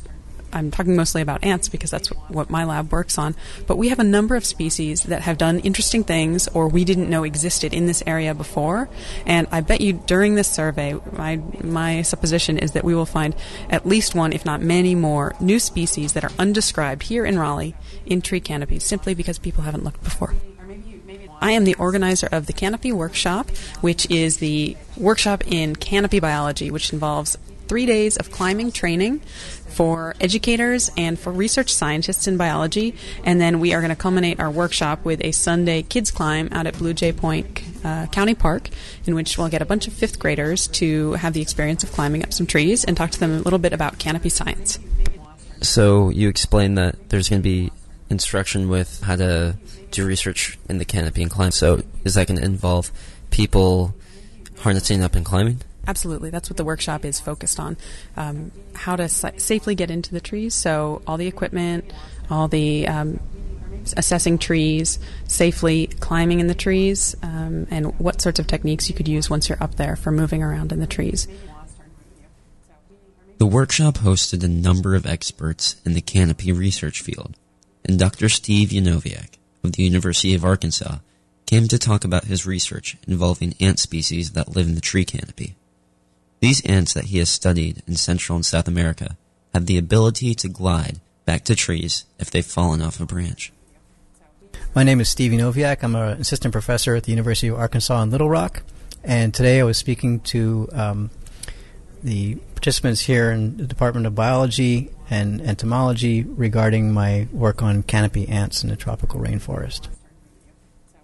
I'm 0.52 0.70
talking 0.70 0.96
mostly 0.96 1.22
about 1.22 1.44
ants 1.44 1.68
because 1.68 1.90
that's 1.90 2.08
what 2.08 2.50
my 2.50 2.64
lab 2.64 2.92
works 2.92 3.18
on. 3.18 3.34
But 3.66 3.76
we 3.76 3.88
have 3.88 3.98
a 3.98 4.04
number 4.04 4.36
of 4.36 4.44
species 4.44 5.04
that 5.04 5.22
have 5.22 5.38
done 5.38 5.60
interesting 5.60 6.04
things 6.04 6.48
or 6.48 6.68
we 6.68 6.84
didn't 6.84 7.10
know 7.10 7.24
existed 7.24 7.74
in 7.74 7.86
this 7.86 8.02
area 8.06 8.34
before. 8.34 8.88
And 9.26 9.46
I 9.50 9.60
bet 9.60 9.80
you 9.80 9.94
during 10.06 10.34
this 10.34 10.48
survey, 10.48 10.96
my, 11.12 11.36
my 11.62 12.02
supposition 12.02 12.58
is 12.58 12.72
that 12.72 12.84
we 12.84 12.94
will 12.94 13.06
find 13.06 13.34
at 13.70 13.86
least 13.86 14.14
one, 14.14 14.32
if 14.32 14.44
not 14.44 14.60
many 14.60 14.94
more, 14.94 15.34
new 15.40 15.58
species 15.58 16.14
that 16.14 16.24
are 16.24 16.32
undescribed 16.38 17.04
here 17.04 17.24
in 17.24 17.38
Raleigh 17.38 17.74
in 18.06 18.22
tree 18.22 18.40
canopies 18.40 18.84
simply 18.84 19.14
because 19.14 19.38
people 19.38 19.64
haven't 19.64 19.84
looked 19.84 20.02
before. 20.02 20.34
I 21.40 21.52
am 21.52 21.64
the 21.64 21.74
organizer 21.76 22.28
of 22.32 22.46
the 22.46 22.52
Canopy 22.52 22.90
Workshop, 22.90 23.50
which 23.80 24.10
is 24.10 24.38
the 24.38 24.76
workshop 24.96 25.44
in 25.46 25.76
canopy 25.76 26.18
biology, 26.18 26.70
which 26.70 26.92
involves 26.92 27.38
three 27.68 27.86
days 27.86 28.16
of 28.16 28.30
climbing 28.30 28.72
training 28.72 29.20
for 29.78 30.12
educators 30.20 30.90
and 30.96 31.16
for 31.16 31.30
research 31.30 31.72
scientists 31.72 32.26
in 32.26 32.36
biology. 32.36 32.96
And 33.22 33.40
then 33.40 33.60
we 33.60 33.74
are 33.74 33.80
going 33.80 33.90
to 33.90 33.96
culminate 33.96 34.40
our 34.40 34.50
workshop 34.50 35.04
with 35.04 35.24
a 35.24 35.30
Sunday 35.30 35.82
kids 35.82 36.10
climb 36.10 36.48
out 36.50 36.66
at 36.66 36.76
Blue 36.76 36.92
Jay 36.92 37.12
Point 37.12 37.62
uh, 37.84 38.06
County 38.06 38.34
Park, 38.34 38.70
in 39.06 39.14
which 39.14 39.38
we'll 39.38 39.48
get 39.48 39.62
a 39.62 39.64
bunch 39.64 39.86
of 39.86 39.92
fifth 39.92 40.18
graders 40.18 40.66
to 40.66 41.12
have 41.12 41.32
the 41.32 41.40
experience 41.40 41.84
of 41.84 41.92
climbing 41.92 42.24
up 42.24 42.32
some 42.32 42.44
trees 42.44 42.84
and 42.84 42.96
talk 42.96 43.10
to 43.10 43.20
them 43.20 43.30
a 43.30 43.38
little 43.38 43.60
bit 43.60 43.72
about 43.72 44.00
canopy 44.00 44.30
science. 44.30 44.80
So 45.62 46.08
you 46.08 46.28
explained 46.28 46.76
that 46.76 47.10
there's 47.10 47.28
going 47.28 47.40
to 47.40 47.48
be 47.48 47.70
instruction 48.10 48.68
with 48.68 49.00
how 49.02 49.14
to 49.14 49.58
do 49.92 50.04
research 50.04 50.58
in 50.68 50.78
the 50.78 50.84
canopy 50.84 51.22
and 51.22 51.30
climb. 51.30 51.52
So 51.52 51.84
is 52.02 52.14
that 52.14 52.26
going 52.26 52.40
to 52.40 52.44
involve 52.44 52.90
people 53.30 53.94
harnessing 54.58 55.04
up 55.04 55.14
and 55.14 55.24
climbing? 55.24 55.60
Absolutely. 55.88 56.28
That's 56.28 56.50
what 56.50 56.58
the 56.58 56.64
workshop 56.64 57.06
is 57.06 57.18
focused 57.18 57.58
on. 57.58 57.78
Um, 58.14 58.52
how 58.74 58.94
to 58.94 59.08
sa- 59.08 59.30
safely 59.38 59.74
get 59.74 59.90
into 59.90 60.12
the 60.12 60.20
trees. 60.20 60.54
So, 60.54 61.00
all 61.06 61.16
the 61.16 61.26
equipment, 61.26 61.90
all 62.30 62.46
the 62.46 62.86
um, 62.86 63.18
assessing 63.96 64.36
trees, 64.36 64.98
safely 65.26 65.86
climbing 65.86 66.40
in 66.40 66.46
the 66.46 66.54
trees, 66.54 67.16
um, 67.22 67.66
and 67.70 67.98
what 67.98 68.20
sorts 68.20 68.38
of 68.38 68.46
techniques 68.46 68.90
you 68.90 68.94
could 68.94 69.08
use 69.08 69.30
once 69.30 69.48
you're 69.48 69.62
up 69.62 69.76
there 69.76 69.96
for 69.96 70.10
moving 70.10 70.42
around 70.42 70.72
in 70.72 70.80
the 70.80 70.86
trees. 70.86 71.26
The 73.38 73.46
workshop 73.46 73.98
hosted 73.98 74.44
a 74.44 74.48
number 74.48 74.94
of 74.94 75.06
experts 75.06 75.76
in 75.86 75.94
the 75.94 76.02
canopy 76.02 76.52
research 76.52 77.00
field, 77.00 77.34
and 77.82 77.98
Dr. 77.98 78.28
Steve 78.28 78.70
Yanoviak 78.70 79.38
of 79.64 79.72
the 79.72 79.84
University 79.84 80.34
of 80.34 80.44
Arkansas 80.44 80.96
came 81.46 81.66
to 81.68 81.78
talk 81.78 82.04
about 82.04 82.24
his 82.24 82.44
research 82.44 82.98
involving 83.06 83.54
ant 83.58 83.78
species 83.78 84.32
that 84.32 84.54
live 84.54 84.66
in 84.66 84.74
the 84.74 84.82
tree 84.82 85.06
canopy. 85.06 85.54
These 86.40 86.64
ants 86.64 86.94
that 86.94 87.06
he 87.06 87.18
has 87.18 87.28
studied 87.28 87.82
in 87.86 87.96
Central 87.96 88.36
and 88.36 88.46
South 88.46 88.68
America 88.68 89.16
have 89.52 89.66
the 89.66 89.78
ability 89.78 90.34
to 90.36 90.48
glide 90.48 91.00
back 91.24 91.44
to 91.44 91.56
trees 91.56 92.04
if 92.18 92.30
they've 92.30 92.46
fallen 92.46 92.80
off 92.80 93.00
a 93.00 93.06
branch. 93.06 93.52
My 94.74 94.84
name 94.84 95.00
is 95.00 95.08
Steve 95.08 95.32
Yanoviak. 95.32 95.82
I'm 95.82 95.96
an 95.96 96.20
assistant 96.20 96.52
professor 96.52 96.94
at 96.94 97.04
the 97.04 97.10
University 97.10 97.48
of 97.48 97.58
Arkansas 97.58 98.02
in 98.02 98.10
Little 98.10 98.28
Rock. 98.28 98.62
And 99.02 99.34
today 99.34 99.60
I 99.60 99.64
was 99.64 99.78
speaking 99.78 100.20
to 100.20 100.68
um, 100.72 101.10
the 102.02 102.36
participants 102.54 103.00
here 103.00 103.30
in 103.30 103.56
the 103.56 103.66
Department 103.66 104.06
of 104.06 104.14
Biology 104.14 104.90
and 105.10 105.40
Entomology 105.40 106.22
regarding 106.22 106.92
my 106.92 107.26
work 107.32 107.62
on 107.62 107.82
canopy 107.82 108.28
ants 108.28 108.62
in 108.62 108.70
the 108.70 108.76
tropical 108.76 109.20
rainforest. 109.20 109.88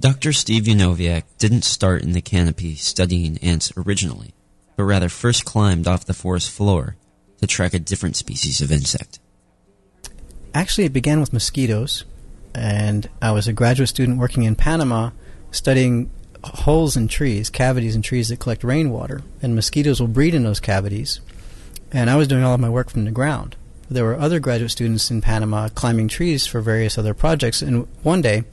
Dr. 0.00 0.32
Steve 0.32 0.64
Yanoviak 0.64 1.22
didn't 1.38 1.64
start 1.64 2.02
in 2.02 2.12
the 2.12 2.20
canopy 2.20 2.74
studying 2.74 3.38
ants 3.38 3.72
originally, 3.76 4.34
but 4.76 4.85
rather 4.85 5.09
first 5.09 5.45
climbed 5.45 5.87
off 5.87 6.04
the 6.04 6.14
forest 6.14 6.50
floor 6.50 6.97
to 7.40 7.47
track 7.47 7.75
a 7.75 7.78
different 7.78 8.16
species 8.16 8.61
of 8.61 8.73
insect. 8.73 9.19
Actually, 10.54 10.85
it 10.85 10.93
began 10.93 11.21
with 11.21 11.33
mosquitoes, 11.33 12.04
and 12.54 13.09
I 13.21 13.33
was 13.33 13.49
a 13.49 13.52
graduate 13.52 13.88
student 13.88 14.19
working 14.19 14.45
in 14.45 14.54
Panama 14.54 15.11
studying 15.50 16.11
holes 16.43 16.97
in 16.97 17.09
trees, 17.09 17.50
cavities 17.50 17.97
in 17.97 18.02
trees 18.02 18.28
that 18.28 18.38
collect 18.38 18.64
rainwater, 18.64 19.23
and 19.43 19.54
mosquitoes 19.54 20.00
will 20.00 20.09
breed 20.09 20.35
in 20.35 20.45
those 20.45 20.61
cavities. 20.61 21.21
And 21.93 22.11
I 22.11 22.16
was 22.16 22.28
doing 22.28 22.45
all 22.45 22.54
of 22.54 22.61
my 22.61 22.69
work 22.69 22.90
from 22.90 23.04
the 23.04 23.11
ground. 23.11 23.57
There 23.88 24.04
were 24.04 24.19
other 24.19 24.40
graduate 24.40 24.71
students 24.71 25.11
in 25.11 25.21
Panama 25.21 25.69
climbing 25.69 26.09
trees 26.09 26.47
for 26.47 26.61
various 26.61 26.99
other 26.99 27.14
projects, 27.14 27.62
and 27.62 27.87
one 28.02 28.23
day, 28.23 28.45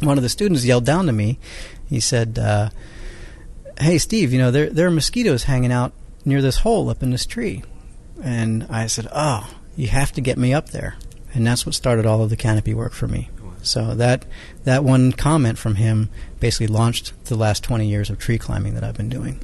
one 0.00 0.16
of 0.18 0.22
the 0.22 0.28
students 0.28 0.64
yelled 0.64 0.86
down 0.86 1.06
to 1.06 1.12
me. 1.12 1.38
He 1.88 2.00
said, 2.00 2.38
uh, 2.38 2.70
"Hey, 3.80 3.98
Steve, 3.98 4.32
you 4.32 4.38
know 4.38 4.50
there 4.50 4.70
there 4.70 4.86
are 4.86 4.92
mosquitoes 4.92 5.44
hanging 5.44 5.72
out 5.72 5.92
near 6.24 6.42
this 6.42 6.58
hole 6.58 6.88
up 6.88 7.02
in 7.02 7.10
this 7.10 7.26
tree." 7.26 7.62
And 8.22 8.66
I 8.70 8.86
said, 8.86 9.08
"Oh, 9.12 9.48
you 9.76 9.88
have 9.88 10.12
to 10.12 10.20
get 10.20 10.38
me 10.38 10.54
up 10.54 10.70
there." 10.70 10.96
And 11.32 11.46
that's 11.46 11.64
what 11.64 11.74
started 11.74 12.06
all 12.06 12.22
of 12.22 12.30
the 12.30 12.36
canopy 12.36 12.74
work 12.74 12.92
for 12.92 13.08
me. 13.08 13.30
So 13.62 13.94
that 13.94 14.24
that 14.64 14.84
one 14.84 15.12
comment 15.12 15.58
from 15.58 15.76
him 15.76 16.08
basically 16.38 16.66
launched 16.66 17.12
the 17.26 17.36
last 17.36 17.62
20 17.62 17.88
years 17.88 18.10
of 18.10 18.18
tree 18.18 18.38
climbing 18.38 18.74
that 18.74 18.84
I've 18.84 18.96
been 18.96 19.08
doing. 19.08 19.40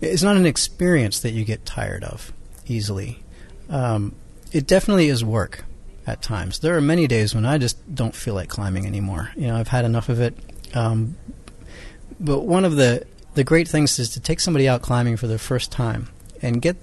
It's 0.00 0.22
not 0.22 0.36
an 0.36 0.46
experience 0.46 1.20
that 1.20 1.32
you 1.32 1.44
get 1.44 1.64
tired 1.64 2.04
of 2.04 2.32
easily. 2.66 3.22
Um, 3.68 4.14
it 4.52 4.66
definitely 4.66 5.08
is 5.08 5.24
work 5.24 5.64
at 6.06 6.22
times. 6.22 6.60
There 6.60 6.76
are 6.76 6.80
many 6.80 7.06
days 7.06 7.34
when 7.34 7.46
I 7.46 7.58
just 7.58 7.94
don't 7.94 8.14
feel 8.14 8.34
like 8.34 8.48
climbing 8.48 8.86
anymore. 8.86 9.30
You 9.36 9.48
know, 9.48 9.56
I've 9.56 9.68
had 9.68 9.84
enough 9.84 10.08
of 10.08 10.20
it. 10.20 10.36
Um, 10.74 11.16
but 12.20 12.40
one 12.40 12.64
of 12.64 12.76
the 12.76 13.06
the 13.34 13.44
great 13.44 13.68
things 13.68 13.98
is 13.98 14.10
to 14.10 14.20
take 14.20 14.40
somebody 14.40 14.66
out 14.66 14.82
climbing 14.82 15.16
for 15.16 15.26
the 15.26 15.38
first 15.38 15.70
time 15.70 16.08
and 16.40 16.62
get 16.62 16.76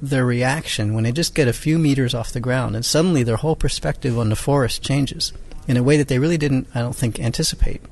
their 0.00 0.24
reaction 0.24 0.94
when 0.94 1.04
they 1.04 1.12
just 1.12 1.34
get 1.34 1.48
a 1.48 1.52
few 1.52 1.78
meters 1.78 2.14
off 2.14 2.32
the 2.32 2.40
ground, 2.40 2.76
and 2.76 2.84
suddenly 2.84 3.22
their 3.22 3.36
whole 3.36 3.56
perspective 3.56 4.18
on 4.18 4.28
the 4.28 4.36
forest 4.36 4.82
changes 4.82 5.32
in 5.66 5.76
a 5.76 5.82
way 5.82 5.96
that 5.96 6.08
they 6.08 6.18
really 6.18 6.38
didn't, 6.38 6.68
I 6.74 6.80
don't 6.80 6.94
think, 6.94 7.18
anticipate. 7.18 7.82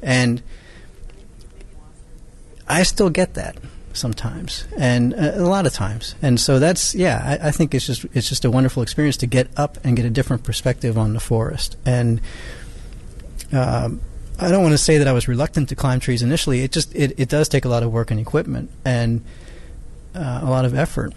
And 0.00 0.42
I 2.66 2.84
still 2.84 3.10
get 3.10 3.34
that 3.34 3.56
sometimes, 3.92 4.64
and 4.78 5.12
uh, 5.14 5.32
a 5.34 5.46
lot 5.46 5.66
of 5.66 5.72
times. 5.72 6.14
And 6.22 6.40
so 6.40 6.58
that's 6.58 6.94
yeah, 6.94 7.38
I, 7.42 7.48
I, 7.48 7.50
think 7.50 7.74
it's 7.74 7.86
just 7.86 8.06
it's 8.14 8.28
just 8.28 8.44
a 8.44 8.50
wonderful 8.50 8.82
experience 8.82 9.18
to 9.18 9.26
get 9.26 9.48
up 9.56 9.78
and 9.84 9.96
get 9.96 10.06
a 10.06 10.10
different 10.10 10.44
perspective 10.44 10.96
on 10.96 11.12
the 11.12 11.20
forest. 11.20 11.76
And 11.84 12.20
um, 13.52 14.00
I 14.42 14.50
don't 14.50 14.62
want 14.62 14.72
to 14.72 14.78
say 14.78 14.98
that 14.98 15.06
I 15.06 15.12
was 15.12 15.28
reluctant 15.28 15.68
to 15.68 15.76
climb 15.76 16.00
trees 16.00 16.20
initially. 16.20 16.62
It 16.62 16.72
just 16.72 16.92
it, 16.94 17.14
it 17.16 17.28
does 17.28 17.48
take 17.48 17.64
a 17.64 17.68
lot 17.68 17.84
of 17.84 17.92
work 17.92 18.10
and 18.10 18.18
equipment 18.18 18.72
and 18.84 19.24
uh, 20.14 20.40
a 20.42 20.50
lot 20.50 20.64
of 20.64 20.74
effort. 20.74 21.14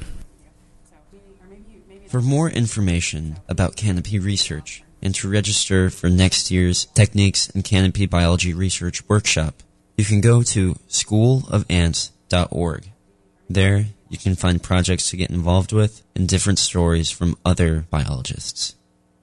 For 2.08 2.22
more 2.22 2.48
information 2.50 3.38
about 3.50 3.75
canopy 3.75 4.20
research 4.20 4.84
and 5.01 5.15
to 5.15 5.27
register 5.27 5.89
for 5.89 6.08
next 6.08 6.51
year's 6.51 6.86
Techniques 6.86 7.50
in 7.50 7.63
Canopy 7.63 8.05
Biology 8.05 8.53
Research 8.53 9.01
Workshop, 9.10 9.63
you 9.98 10.05
can 10.05 10.22
go 10.22 10.44
to 10.44 10.75
schoolofants.org. 10.88 12.91
There, 13.50 13.86
you 14.10 14.20
can 14.20 14.36
find 14.36 14.62
projects 14.62 15.10
to 15.10 15.17
get 15.17 15.32
involved 15.32 15.74
with 15.74 16.03
and 16.15 16.27
different 16.27 16.60
stories 16.60 17.10
from 17.10 17.39
other 17.44 17.88
biologists. 17.89 18.75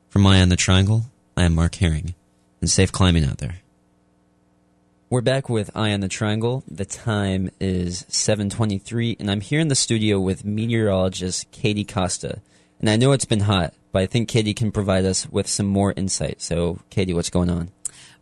From 0.08 0.26
Eye 0.26 0.42
on 0.42 0.48
the 0.48 0.56
Triangle, 0.56 1.04
I 1.36 1.44
am 1.44 1.54
Mark 1.54 1.76
Herring, 1.76 2.16
and 2.60 2.68
safe 2.68 2.90
climbing 2.90 3.24
out 3.24 3.38
there. 3.38 3.58
We're 5.12 5.20
back 5.20 5.50
with 5.50 5.70
Eye 5.76 5.92
on 5.92 6.00
the 6.00 6.08
Triangle. 6.08 6.64
The 6.66 6.86
time 6.86 7.50
is 7.60 8.06
7:23 8.08 9.18
and 9.20 9.30
I'm 9.30 9.42
here 9.42 9.60
in 9.60 9.68
the 9.68 9.74
studio 9.74 10.18
with 10.18 10.46
meteorologist 10.46 11.50
Katie 11.50 11.84
Costa. 11.84 12.40
And 12.80 12.88
I 12.88 12.96
know 12.96 13.12
it's 13.12 13.26
been 13.26 13.40
hot, 13.40 13.74
but 13.92 14.00
I 14.00 14.06
think 14.06 14.26
Katie 14.26 14.54
can 14.54 14.72
provide 14.72 15.04
us 15.04 15.28
with 15.30 15.46
some 15.46 15.66
more 15.66 15.92
insight. 15.98 16.40
So, 16.40 16.78
Katie, 16.88 17.12
what's 17.12 17.28
going 17.28 17.50
on? 17.50 17.68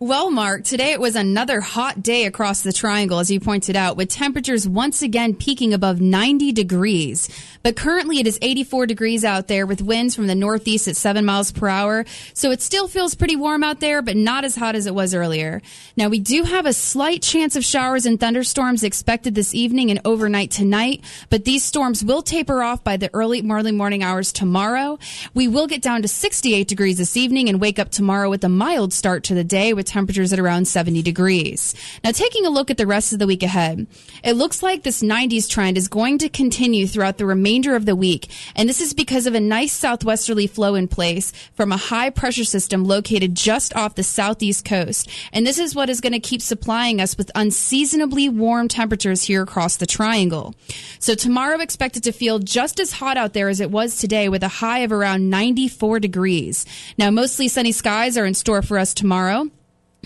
Well, 0.02 0.30
Mark, 0.30 0.64
today 0.64 0.92
it 0.92 1.00
was 1.00 1.14
another 1.14 1.61
hot 1.61 2.02
day 2.02 2.25
across 2.25 2.62
the 2.62 2.73
triangle, 2.73 3.19
as 3.19 3.30
you 3.30 3.38
pointed 3.38 3.76
out, 3.76 3.99
with 3.99 4.09
temperatures 4.09 4.66
once 4.66 5.02
again 5.02 5.35
peaking 5.35 5.75
above 5.75 6.00
90 6.00 6.52
degrees. 6.52 7.28
But 7.62 7.76
currently 7.76 8.19
it 8.19 8.26
is 8.26 8.38
84 8.40 8.87
degrees 8.87 9.26
out 9.26 9.47
there 9.47 9.66
with 9.66 9.83
winds 9.83 10.16
from 10.16 10.26
the 10.26 10.35
northeast 10.35 10.88
at 10.88 10.97
7 10.97 11.23
miles 11.26 11.52
per 11.52 11.69
hour. 11.69 12.07
So 12.33 12.50
it 12.50 12.62
still 12.62 12.88
feels 12.88 13.14
pretty 13.14 13.37
warm 13.37 13.62
out 13.62 13.80
there, 13.80 14.00
but 14.00 14.16
not 14.16 14.47
as 14.47 14.57
hot 14.57 14.75
as 14.75 14.87
it 14.87 14.95
was 14.95 15.12
earlier. 15.12 15.61
Now 15.99 16.09
we 16.09 16.19
do 16.19 16.45
have 16.45 16.64
a 16.64 16.73
slight 16.73 17.21
chance 17.21 17.54
of 17.54 17.62
showers 17.62 18.07
and 18.07 18.19
thunderstorms 18.19 18.83
expected 18.83 19.35
this 19.35 19.54
evening 19.54 19.90
and 19.90 20.00
overnight 20.07 20.50
tonight, 20.50 21.04
but 21.28 21.45
these 21.45 21.62
storms 21.62 22.02
will 22.02 22.23
taper 22.23 22.62
off 22.62 22.83
by 22.83 22.97
the 22.97 23.11
early, 23.12 23.42
morning 23.42 24.02
hours 24.02 24.33
tomorrow. 24.33 24.99
We 25.35 25.47
will 25.47 25.66
get 25.66 25.83
down 25.83 26.00
to 26.00 26.09
68 26.09 26.66
degrees 26.66 26.97
this 26.97 27.19
evening 27.19 27.50
and 27.50 27.61
wake 27.61 27.78
up 27.78 27.90
tomorrow 27.90 28.30
with 28.30 28.42
a 28.45 28.49
mild 28.49 28.95
start 28.95 29.25
to 29.25 29.35
the 29.35 29.45
day 29.45 29.75
with 29.75 29.89
temperatures 29.90 30.32
at 30.32 30.40
around 30.40 30.66
70 30.66 31.02
degrees. 31.02 31.75
Now, 32.02 32.11
taking 32.12 32.47
a 32.47 32.50
look 32.50 32.70
at 32.70 32.76
the 32.76 32.87
rest 32.87 33.12
of 33.12 33.18
the 33.18 33.26
week 33.26 33.42
ahead, 33.42 33.87
it 34.25 34.32
looks 34.32 34.62
like 34.62 34.82
this 34.82 35.02
90s 35.02 35.49
trend 35.49 35.76
is 35.76 35.88
going 35.88 36.18
to 36.18 36.28
continue 36.28 36.87
throughout 36.87 37.18
the 37.18 37.26
remainder 37.26 37.76
of 37.76 37.87
the 37.87 37.97
week. 37.97 38.30
And 38.56 38.68
this 38.68 38.80
is 38.80 38.94
because 38.94 39.26
of 39.26 39.35
a 39.35 39.40
nice 39.40 39.73
southwesterly 39.73 40.47
flow 40.47 40.75
in 40.75 40.88
place 40.88 41.32
from 41.54 41.73
a 41.73 41.76
high 41.76 42.11
pressure 42.11 42.44
system 42.44 42.85
located 42.85 43.35
just 43.35 43.75
off 43.76 43.94
the 43.94 44.02
southeast 44.02 44.64
coast. 44.64 45.09
And 45.32 45.47
this 45.47 45.59
is 45.59 45.75
what 45.75 45.90
is 45.90 46.00
going 46.00 46.12
to 46.12 46.20
keep 46.20 46.42
supplying 46.42 47.00
us 47.00 47.16
with 47.16 47.30
unseasonably 47.35 48.28
warm 48.28 48.68
temperatures 48.68 49.23
here 49.23 49.42
across 49.42 49.76
the 49.76 49.87
triangle. 49.87 50.54
So 50.99 51.14
tomorrow 51.14 51.61
expected 51.61 52.04
to 52.04 52.12
feel 52.12 52.38
just 52.38 52.80
as 52.80 52.92
hot 52.92 53.16
out 53.16 53.32
there 53.32 53.49
as 53.49 53.61
it 53.61 53.70
was 53.70 53.97
today 53.97 54.28
with 54.28 54.42
a 54.42 54.49
high 54.49 54.80
of 54.80 54.92
around 54.92 55.30
94 55.30 56.00
degrees. 56.00 56.66
Now, 56.97 57.11
mostly 57.11 57.49
sunny 57.49 57.73
skies 57.73 58.16
are 58.16 58.26
in 58.26 58.35
store 58.35 58.62
for 58.62 58.78
us 58.78 58.94
tomorrow. 58.94 59.50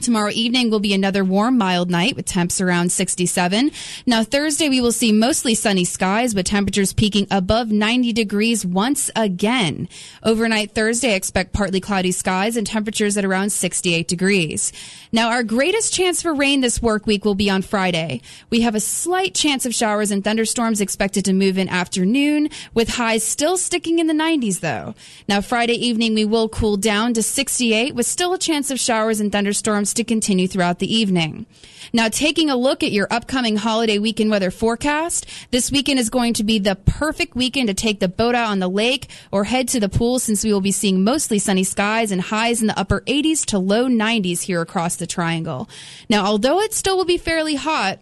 Tomorrow 0.01 0.33
evening 0.33 0.71
will 0.71 0.81
be 0.81 0.93
another 0.93 1.25
warm, 1.25 1.57
mild 1.57 1.89
night 1.89 2.17
with 2.17 2.27
temps 2.27 2.61
around 2.61 2.91
67. 2.91 3.71
Now 4.07 4.25
Thursday 4.25 4.69
we 4.69 4.81
will 4.81 4.93
see 4.93 5.13
mostly 5.13 5.55
sunny 5.55 5.85
skies 5.85 6.35
with 6.35 6.47
temperatures 6.47 6.93
peaking 6.93 7.29
above 7.31 7.71
90 7.71 8.13
degrees 8.13 8.67
once 8.67 9.09
again. 9.15 9.89
Overnight 10.23 10.73
Thursday 10.75 11.15
expect 11.15 11.53
partly 11.53 11.81
cloudy 11.81 12.11
skies 12.11 12.57
and 12.57 12.67
temperatures 12.67 13.17
at 13.17 13.25
around 13.25 13.51
68 13.51 14.09
degrees. 14.09 14.73
Now 15.13 15.31
our 15.31 15.45
greatest 15.45 15.95
chance 15.95 16.21
for 16.21 16.35
rain 16.35 16.61
this 16.61 16.83
work 16.83 17.07
week 17.07 17.25
will 17.25 17.37
be 17.37 17.49
on 17.49 17.63
Friday. 17.63 18.21
We 18.51 18.63
have 18.63 18.75
a 18.75 18.81
slight 18.81 19.33
chance 19.33 19.65
of 19.65 19.75
showers 19.75 20.11
and 20.11 20.25
thunderstorms 20.25 20.81
expected 20.81 21.25
to 21.27 21.33
move 21.33 21.57
in 21.57 21.69
afternoon 21.69 22.51
with 22.75 22.89
highs 22.89 23.23
still 23.23 23.57
sticking 23.57 24.01
in 24.01 24.09
the 24.09 24.13
90s 24.13 24.59
though. 24.59 24.97
Now 25.29 25.41
Friday 25.41 25.75
evening 25.75 26.15
we 26.15 26.25
will 26.25 26.49
cool 26.49 26.77
down 26.77 27.15
to 27.15 27.23
68 27.23 27.95
with 27.95 28.07
still 28.07 28.35
a 28.35 28.39
chance 28.39 28.73
of 28.73 28.81
showers 28.81 29.21
and 29.21 29.31
thunderstorms 29.31 29.84
storms 29.85 29.95
to 29.95 30.05
continue 30.05 30.49
throughout 30.49 30.79
the 30.79 30.93
evening. 30.93 31.47
Now, 31.93 32.09
taking 32.09 32.49
a 32.49 32.57
look 32.57 32.83
at 32.83 32.93
your 32.93 33.07
upcoming 33.11 33.57
holiday 33.57 33.99
weekend 33.99 34.31
weather 34.31 34.51
forecast, 34.51 35.27
this 35.51 35.71
weekend 35.71 35.99
is 35.99 36.09
going 36.09 36.35
to 36.35 36.45
be 36.45 36.59
the 36.59 36.75
perfect 36.75 37.37
weekend 37.37 37.69
to 37.69 37.75
take 37.75 38.01
the 38.01 38.09
boat 38.09 38.35
out 38.35 38.51
on 38.51 38.61
the 38.61 38.69
lake 38.69 39.11
or 39.31 39.45
head 39.45 39.69
to 39.69 39.81
the 39.81 39.89
pool 39.89 40.19
since 40.19 40.43
we 40.43 40.53
will 40.53 40.63
be 40.63 40.73
seeing 40.73 41.05
mostly 41.05 41.39
sunny 41.39 41.65
skies 41.65 42.11
and 42.11 42.23
highs 42.23 42.63
in 42.63 42.67
the 42.67 42.79
upper 42.79 43.03
80s 43.03 43.45
to 43.47 43.59
low 43.59 43.87
90s 43.87 44.41
here 44.43 44.63
across 44.63 44.97
the 44.97 45.07
triangle. 45.07 45.69
Now, 46.09 46.25
although 46.25 46.61
it 46.61 46.73
still 46.73 46.97
will 46.97 47.05
be 47.05 47.19
fairly 47.19 47.57
hot, 47.57 47.99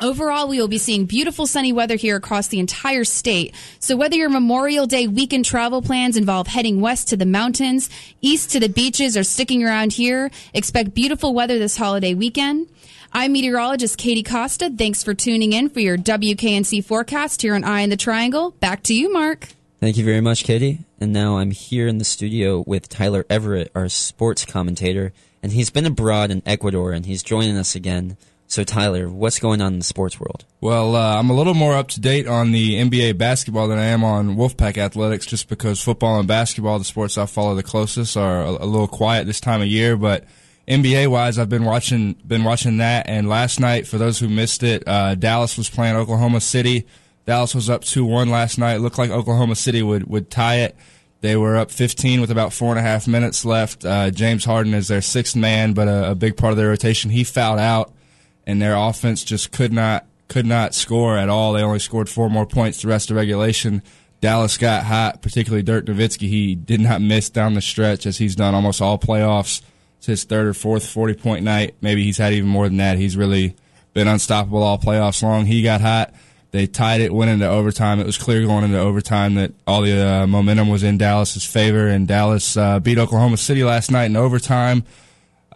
Overall, 0.00 0.46
we 0.46 0.60
will 0.60 0.68
be 0.68 0.78
seeing 0.78 1.06
beautiful 1.06 1.44
sunny 1.44 1.72
weather 1.72 1.96
here 1.96 2.14
across 2.14 2.46
the 2.46 2.60
entire 2.60 3.02
state. 3.02 3.52
So 3.80 3.96
whether 3.96 4.14
your 4.14 4.28
Memorial 4.28 4.86
Day 4.86 5.08
weekend 5.08 5.44
travel 5.44 5.82
plans 5.82 6.16
involve 6.16 6.46
heading 6.46 6.80
west 6.80 7.08
to 7.08 7.16
the 7.16 7.26
mountains, 7.26 7.90
east 8.20 8.52
to 8.52 8.60
the 8.60 8.68
beaches, 8.68 9.16
or 9.16 9.24
sticking 9.24 9.64
around 9.64 9.94
here, 9.94 10.30
expect 10.54 10.94
beautiful 10.94 11.34
weather 11.34 11.58
this 11.58 11.76
holiday 11.76 12.14
weekend. 12.14 12.68
I'm 13.12 13.32
meteorologist 13.32 13.98
Katie 13.98 14.22
Costa. 14.22 14.70
Thanks 14.70 15.02
for 15.02 15.14
tuning 15.14 15.52
in 15.52 15.68
for 15.68 15.80
your 15.80 15.98
WKNC 15.98 16.84
forecast 16.84 17.42
here 17.42 17.56
on 17.56 17.64
Eye 17.64 17.80
in 17.80 17.90
the 17.90 17.96
Triangle. 17.96 18.52
Back 18.52 18.84
to 18.84 18.94
you, 18.94 19.12
Mark. 19.12 19.48
Thank 19.80 19.96
you 19.96 20.04
very 20.04 20.20
much, 20.20 20.44
Katie. 20.44 20.78
And 21.00 21.12
now 21.12 21.38
I'm 21.38 21.50
here 21.50 21.88
in 21.88 21.98
the 21.98 22.04
studio 22.04 22.62
with 22.64 22.88
Tyler 22.88 23.26
Everett, 23.28 23.72
our 23.74 23.88
sports 23.88 24.44
commentator, 24.44 25.12
and 25.42 25.50
he's 25.50 25.70
been 25.70 25.86
abroad 25.86 26.30
in 26.30 26.40
Ecuador 26.46 26.92
and 26.92 27.04
he's 27.04 27.24
joining 27.24 27.56
us 27.56 27.74
again 27.74 28.16
So, 28.50 28.64
Tyler, 28.64 29.10
what's 29.10 29.38
going 29.38 29.60
on 29.60 29.74
in 29.74 29.78
the 29.80 29.84
sports 29.84 30.18
world? 30.18 30.46
Well, 30.62 30.96
uh, 30.96 31.18
I'm 31.18 31.28
a 31.28 31.34
little 31.34 31.52
more 31.52 31.76
up 31.76 31.88
to 31.88 32.00
date 32.00 32.26
on 32.26 32.50
the 32.50 32.76
NBA 32.76 33.18
basketball 33.18 33.68
than 33.68 33.78
I 33.78 33.84
am 33.84 34.02
on 34.02 34.36
Wolfpack 34.36 34.78
athletics, 34.78 35.26
just 35.26 35.50
because 35.50 35.82
football 35.82 36.18
and 36.18 36.26
basketball, 36.26 36.78
the 36.78 36.84
sports 36.86 37.18
I 37.18 37.26
follow 37.26 37.54
the 37.54 37.62
closest, 37.62 38.16
are 38.16 38.40
a, 38.40 38.50
a 38.52 38.64
little 38.64 38.88
quiet 38.88 39.26
this 39.26 39.38
time 39.38 39.60
of 39.60 39.68
year. 39.68 39.98
But 39.98 40.24
NBA 40.66 41.08
wise, 41.08 41.38
I've 41.38 41.50
been 41.50 41.66
watching 41.66 42.14
been 42.26 42.42
watching 42.42 42.78
that. 42.78 43.06
And 43.06 43.28
last 43.28 43.60
night, 43.60 43.86
for 43.86 43.98
those 43.98 44.18
who 44.18 44.30
missed 44.30 44.62
it, 44.62 44.82
uh, 44.88 45.14
Dallas 45.14 45.58
was 45.58 45.68
playing 45.68 45.96
Oklahoma 45.96 46.40
City. 46.40 46.86
Dallas 47.26 47.54
was 47.54 47.68
up 47.68 47.84
two 47.84 48.06
one 48.06 48.30
last 48.30 48.56
night. 48.56 48.76
It 48.76 48.80
looked 48.80 48.96
like 48.96 49.10
Oklahoma 49.10 49.56
City 49.56 49.82
would 49.82 50.08
would 50.08 50.30
tie 50.30 50.60
it. 50.60 50.74
They 51.20 51.36
were 51.36 51.58
up 51.58 51.70
15 51.70 52.22
with 52.22 52.30
about 52.30 52.54
four 52.54 52.70
and 52.70 52.78
a 52.78 52.82
half 52.82 53.06
minutes 53.06 53.44
left. 53.44 53.84
Uh, 53.84 54.10
James 54.10 54.46
Harden 54.46 54.72
is 54.72 54.88
their 54.88 55.02
sixth 55.02 55.36
man, 55.36 55.74
but 55.74 55.86
a, 55.86 56.12
a 56.12 56.14
big 56.14 56.38
part 56.38 56.52
of 56.52 56.56
their 56.56 56.68
rotation. 56.68 57.10
He 57.10 57.24
fouled 57.24 57.58
out 57.58 57.92
and 58.48 58.60
their 58.60 58.74
offense 58.74 59.22
just 59.22 59.52
could 59.52 59.72
not 59.72 60.06
could 60.26 60.46
not 60.46 60.74
score 60.74 61.16
at 61.16 61.28
all. 61.28 61.52
They 61.52 61.62
only 61.62 61.78
scored 61.78 62.08
four 62.08 62.28
more 62.28 62.46
points 62.46 62.82
the 62.82 62.88
rest 62.88 63.10
of 63.10 63.16
regulation. 63.16 63.82
Dallas 64.20 64.58
got 64.58 64.84
hot, 64.84 65.22
particularly 65.22 65.62
Dirk 65.62 65.84
Nowitzki. 65.86 66.28
He 66.28 66.54
did 66.54 66.80
not 66.80 67.00
miss 67.00 67.30
down 67.30 67.54
the 67.54 67.60
stretch 67.60 68.04
as 68.04 68.18
he's 68.18 68.34
done 68.34 68.54
almost 68.54 68.82
all 68.82 68.98
playoffs. 68.98 69.62
It's 69.98 70.06
his 70.06 70.24
third 70.24 70.46
or 70.46 70.54
fourth 70.54 70.86
40 70.86 71.14
point 71.14 71.44
night. 71.44 71.76
Maybe 71.80 72.02
he's 72.02 72.18
had 72.18 72.32
even 72.32 72.48
more 72.48 72.66
than 72.68 72.78
that. 72.78 72.98
He's 72.98 73.16
really 73.16 73.54
been 73.94 74.08
unstoppable 74.08 74.62
all 74.62 74.78
playoffs 74.78 75.22
long. 75.22 75.46
He 75.46 75.62
got 75.62 75.80
hot. 75.80 76.12
They 76.50 76.66
tied 76.66 77.02
it, 77.02 77.12
went 77.12 77.30
into 77.30 77.46
overtime. 77.46 78.00
It 78.00 78.06
was 78.06 78.16
clear 78.16 78.44
going 78.46 78.64
into 78.64 78.78
overtime 78.78 79.34
that 79.34 79.52
all 79.66 79.82
the 79.82 80.00
uh, 80.00 80.26
momentum 80.26 80.70
was 80.70 80.82
in 80.82 80.96
Dallas's 80.96 81.44
favor, 81.44 81.86
and 81.86 82.08
Dallas 82.08 82.56
uh, 82.56 82.80
beat 82.80 82.96
Oklahoma 82.96 83.36
City 83.36 83.62
last 83.62 83.90
night 83.90 84.06
in 84.06 84.16
overtime. 84.16 84.84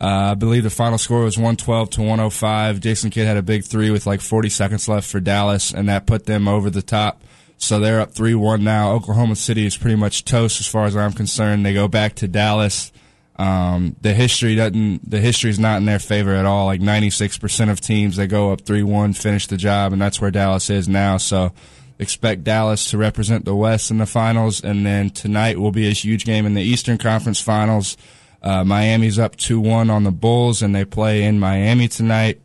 Uh, 0.02 0.32
I 0.32 0.34
believe 0.34 0.64
the 0.64 0.70
final 0.70 0.98
score 0.98 1.22
was 1.22 1.38
112 1.38 1.90
to 1.90 2.00
105. 2.00 2.80
Jason 2.80 3.10
Kidd 3.10 3.24
had 3.24 3.36
a 3.36 3.42
big 3.42 3.62
three 3.62 3.92
with 3.92 4.04
like 4.04 4.20
40 4.20 4.48
seconds 4.48 4.88
left 4.88 5.08
for 5.08 5.20
Dallas, 5.20 5.72
and 5.72 5.88
that 5.88 6.06
put 6.06 6.26
them 6.26 6.48
over 6.48 6.70
the 6.70 6.82
top. 6.82 7.22
So 7.56 7.78
they're 7.78 8.00
up 8.00 8.10
3 8.10 8.34
1 8.34 8.64
now. 8.64 8.90
Oklahoma 8.92 9.36
City 9.36 9.64
is 9.64 9.76
pretty 9.76 9.94
much 9.94 10.24
toast 10.24 10.60
as 10.60 10.66
far 10.66 10.86
as 10.86 10.96
I'm 10.96 11.12
concerned. 11.12 11.64
They 11.64 11.72
go 11.72 11.86
back 11.86 12.16
to 12.16 12.26
Dallas. 12.26 12.90
Um, 13.36 13.94
the 14.00 14.12
history 14.12 14.56
doesn't, 14.56 15.08
the 15.08 15.20
history 15.20 15.50
is 15.50 15.60
not 15.60 15.76
in 15.76 15.84
their 15.84 16.00
favor 16.00 16.34
at 16.34 16.46
all. 16.46 16.66
Like 16.66 16.80
96% 16.80 17.70
of 17.70 17.80
teams, 17.80 18.16
they 18.16 18.26
go 18.26 18.52
up 18.52 18.62
3 18.62 18.82
1, 18.82 19.12
finish 19.12 19.46
the 19.46 19.56
job, 19.56 19.92
and 19.92 20.02
that's 20.02 20.20
where 20.20 20.32
Dallas 20.32 20.68
is 20.68 20.88
now. 20.88 21.16
So 21.16 21.52
expect 22.00 22.42
Dallas 22.42 22.90
to 22.90 22.98
represent 22.98 23.44
the 23.44 23.54
West 23.54 23.92
in 23.92 23.98
the 23.98 24.06
finals. 24.06 24.64
And 24.64 24.84
then 24.84 25.10
tonight 25.10 25.60
will 25.60 25.70
be 25.70 25.86
a 25.86 25.92
huge 25.92 26.24
game 26.24 26.44
in 26.44 26.54
the 26.54 26.62
Eastern 26.62 26.98
Conference 26.98 27.40
finals. 27.40 27.96
Uh, 28.42 28.64
Miami's 28.64 29.18
up 29.18 29.36
2 29.36 29.60
1 29.60 29.88
on 29.88 30.04
the 30.04 30.10
Bulls, 30.10 30.62
and 30.62 30.74
they 30.74 30.84
play 30.84 31.22
in 31.22 31.38
Miami 31.38 31.88
tonight. 31.88 32.40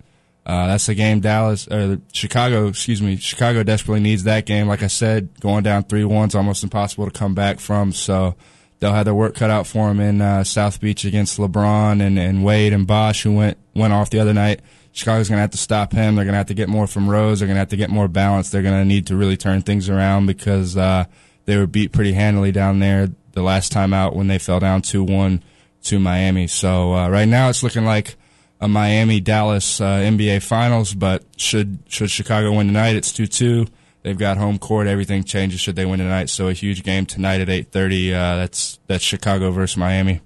Uh, 0.46 0.68
that's 0.68 0.86
the 0.86 0.96
game 0.96 1.20
Dallas, 1.20 1.68
or 1.68 2.00
Chicago, 2.14 2.68
excuse 2.68 3.02
me, 3.02 3.18
Chicago 3.18 3.64
desperately 3.64 4.00
needs 4.00 4.24
that 4.24 4.46
game. 4.46 4.68
Like 4.68 4.82
I 4.82 4.88
said, 4.88 5.42
going 5.42 5.64
down 5.64 5.84
3 5.84 6.06
1 6.06 6.30
is 6.30 6.36
almost 6.36 6.64
impossible 6.64 7.06
to 7.06 7.12
come 7.12 7.34
back 7.34 7.60
from. 7.60 7.92
So 7.92 8.36
they'll 8.80 8.94
have 8.94 9.06
their 9.06 9.14
work 9.16 9.36
cut 9.36 9.50
out 9.50 9.68
for 9.68 9.88
them 9.88 10.00
in 10.00 10.22
uh, 10.22 10.44
South 10.44 10.80
Beach 10.80 11.04
against 11.04 11.38
LeBron 11.38 12.02
and, 12.02 12.18
and 12.18 12.46
Wade 12.46 12.74
and 12.74 12.88
Bosh, 12.88 13.24
who 13.24 13.36
went, 13.36 13.58
went 13.74 13.92
off 13.92 14.10
the 14.10 14.20
other 14.20 14.34
night. 14.34 14.62
Chicago's 14.94 15.28
going 15.30 15.38
to 15.38 15.42
have 15.42 15.52
to 15.52 15.58
stop 15.58 15.92
him. 15.92 16.16
They're 16.16 16.26
going 16.26 16.34
to 16.34 16.40
have 16.40 16.48
to 16.48 16.54
get 16.54 16.70
more 16.70 16.88
from 16.88 17.10
Rose. 17.10 17.40
They're 17.40 17.48
going 17.48 17.56
to 17.56 17.60
have 17.60 17.70
to 17.70 17.78
get 17.78 17.90
more 17.90 18.08
balance. 18.08 18.50
They're 18.50 18.64
going 18.64 18.80
to 18.80 18.86
need 18.86 19.08
to 19.08 19.18
really 19.18 19.38
turn 19.38 19.62
things 19.64 19.90
around 19.90 20.28
because 20.28 20.78
uh, 20.78 21.06
they 21.46 21.58
were 21.58 21.68
beat 21.68 21.92
pretty 21.92 22.14
handily 22.14 22.52
down 22.52 22.80
there 22.80 23.10
the 23.34 23.44
last 23.44 23.72
time 23.72 23.94
out 23.94 24.16
when 24.16 24.28
they 24.28 24.40
fell 24.40 24.60
down 24.60 24.82
2 24.82 25.04
1 25.04 25.44
to 25.88 26.00
Miami. 26.00 26.48
So 26.48 26.94
uh, 26.94 27.10
right 27.10 27.28
now 27.28 27.50
it's 27.50 27.64
looking 27.64 27.86
like 27.86 28.16
a 28.60 28.68
Miami 28.68 29.20
Dallas 29.20 29.80
uh, 29.82 29.86
NBA 29.86 30.42
Finals, 30.44 30.94
but 30.94 31.24
should 31.38 31.80
should 31.88 32.10
Chicago 32.10 32.54
win 32.54 32.68
tonight, 32.68 32.96
it's 32.96 33.12
two 33.12 33.28
two. 33.28 33.68
They've 34.04 34.18
got 34.18 34.38
home 34.38 34.58
court. 34.58 34.88
Everything 34.88 35.24
changes 35.24 35.60
should 35.60 35.76
they 35.76 35.86
win 35.86 36.00
tonight. 36.00 36.30
So 36.30 36.48
a 36.48 36.54
huge 36.54 36.84
game 36.84 37.06
tonight 37.06 37.42
at 37.42 37.50
eight 37.50 37.72
thirty. 37.72 38.14
Uh, 38.14 38.38
that's 38.38 38.80
that's 38.88 39.04
Chicago 39.04 39.52
versus 39.52 39.78
Miami. 39.78 40.22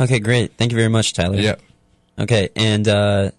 Okay, 0.00 0.18
great. 0.18 0.56
Thank 0.56 0.72
you 0.72 0.76
very 0.76 0.88
much, 0.88 1.12
Tyler. 1.12 1.36
Yep. 1.36 1.60
Okay, 2.18 2.48
and 2.56 2.88
uh, 2.88 3.30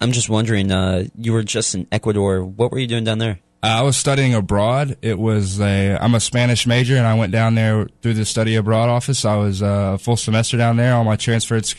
I'm 0.00 0.12
just 0.12 0.28
wondering, 0.28 0.70
uh, 0.70 1.04
you 1.16 1.32
were 1.32 1.42
just 1.42 1.74
in 1.74 1.86
Ecuador. 1.90 2.44
What 2.44 2.72
were 2.72 2.78
you 2.78 2.86
doing 2.86 3.04
down 3.04 3.18
there? 3.18 3.40
I 3.62 3.82
was 3.82 3.96
studying 3.96 4.34
abroad. 4.34 4.96
It 5.02 5.18
was 5.18 5.60
a 5.60 5.96
I'm 5.96 6.14
a 6.14 6.20
Spanish 6.20 6.66
major, 6.66 6.96
and 6.96 7.06
I 7.06 7.14
went 7.14 7.32
down 7.32 7.56
there 7.56 7.88
through 8.02 8.14
the 8.14 8.24
study 8.24 8.54
abroad 8.54 8.88
office. 8.88 9.24
I 9.24 9.36
was 9.36 9.62
uh, 9.62 9.92
a 9.94 9.98
full 9.98 10.16
semester 10.16 10.56
down 10.56 10.76
there. 10.76 10.94
All 10.94 11.04
my 11.04 11.16
transfers, 11.16 11.74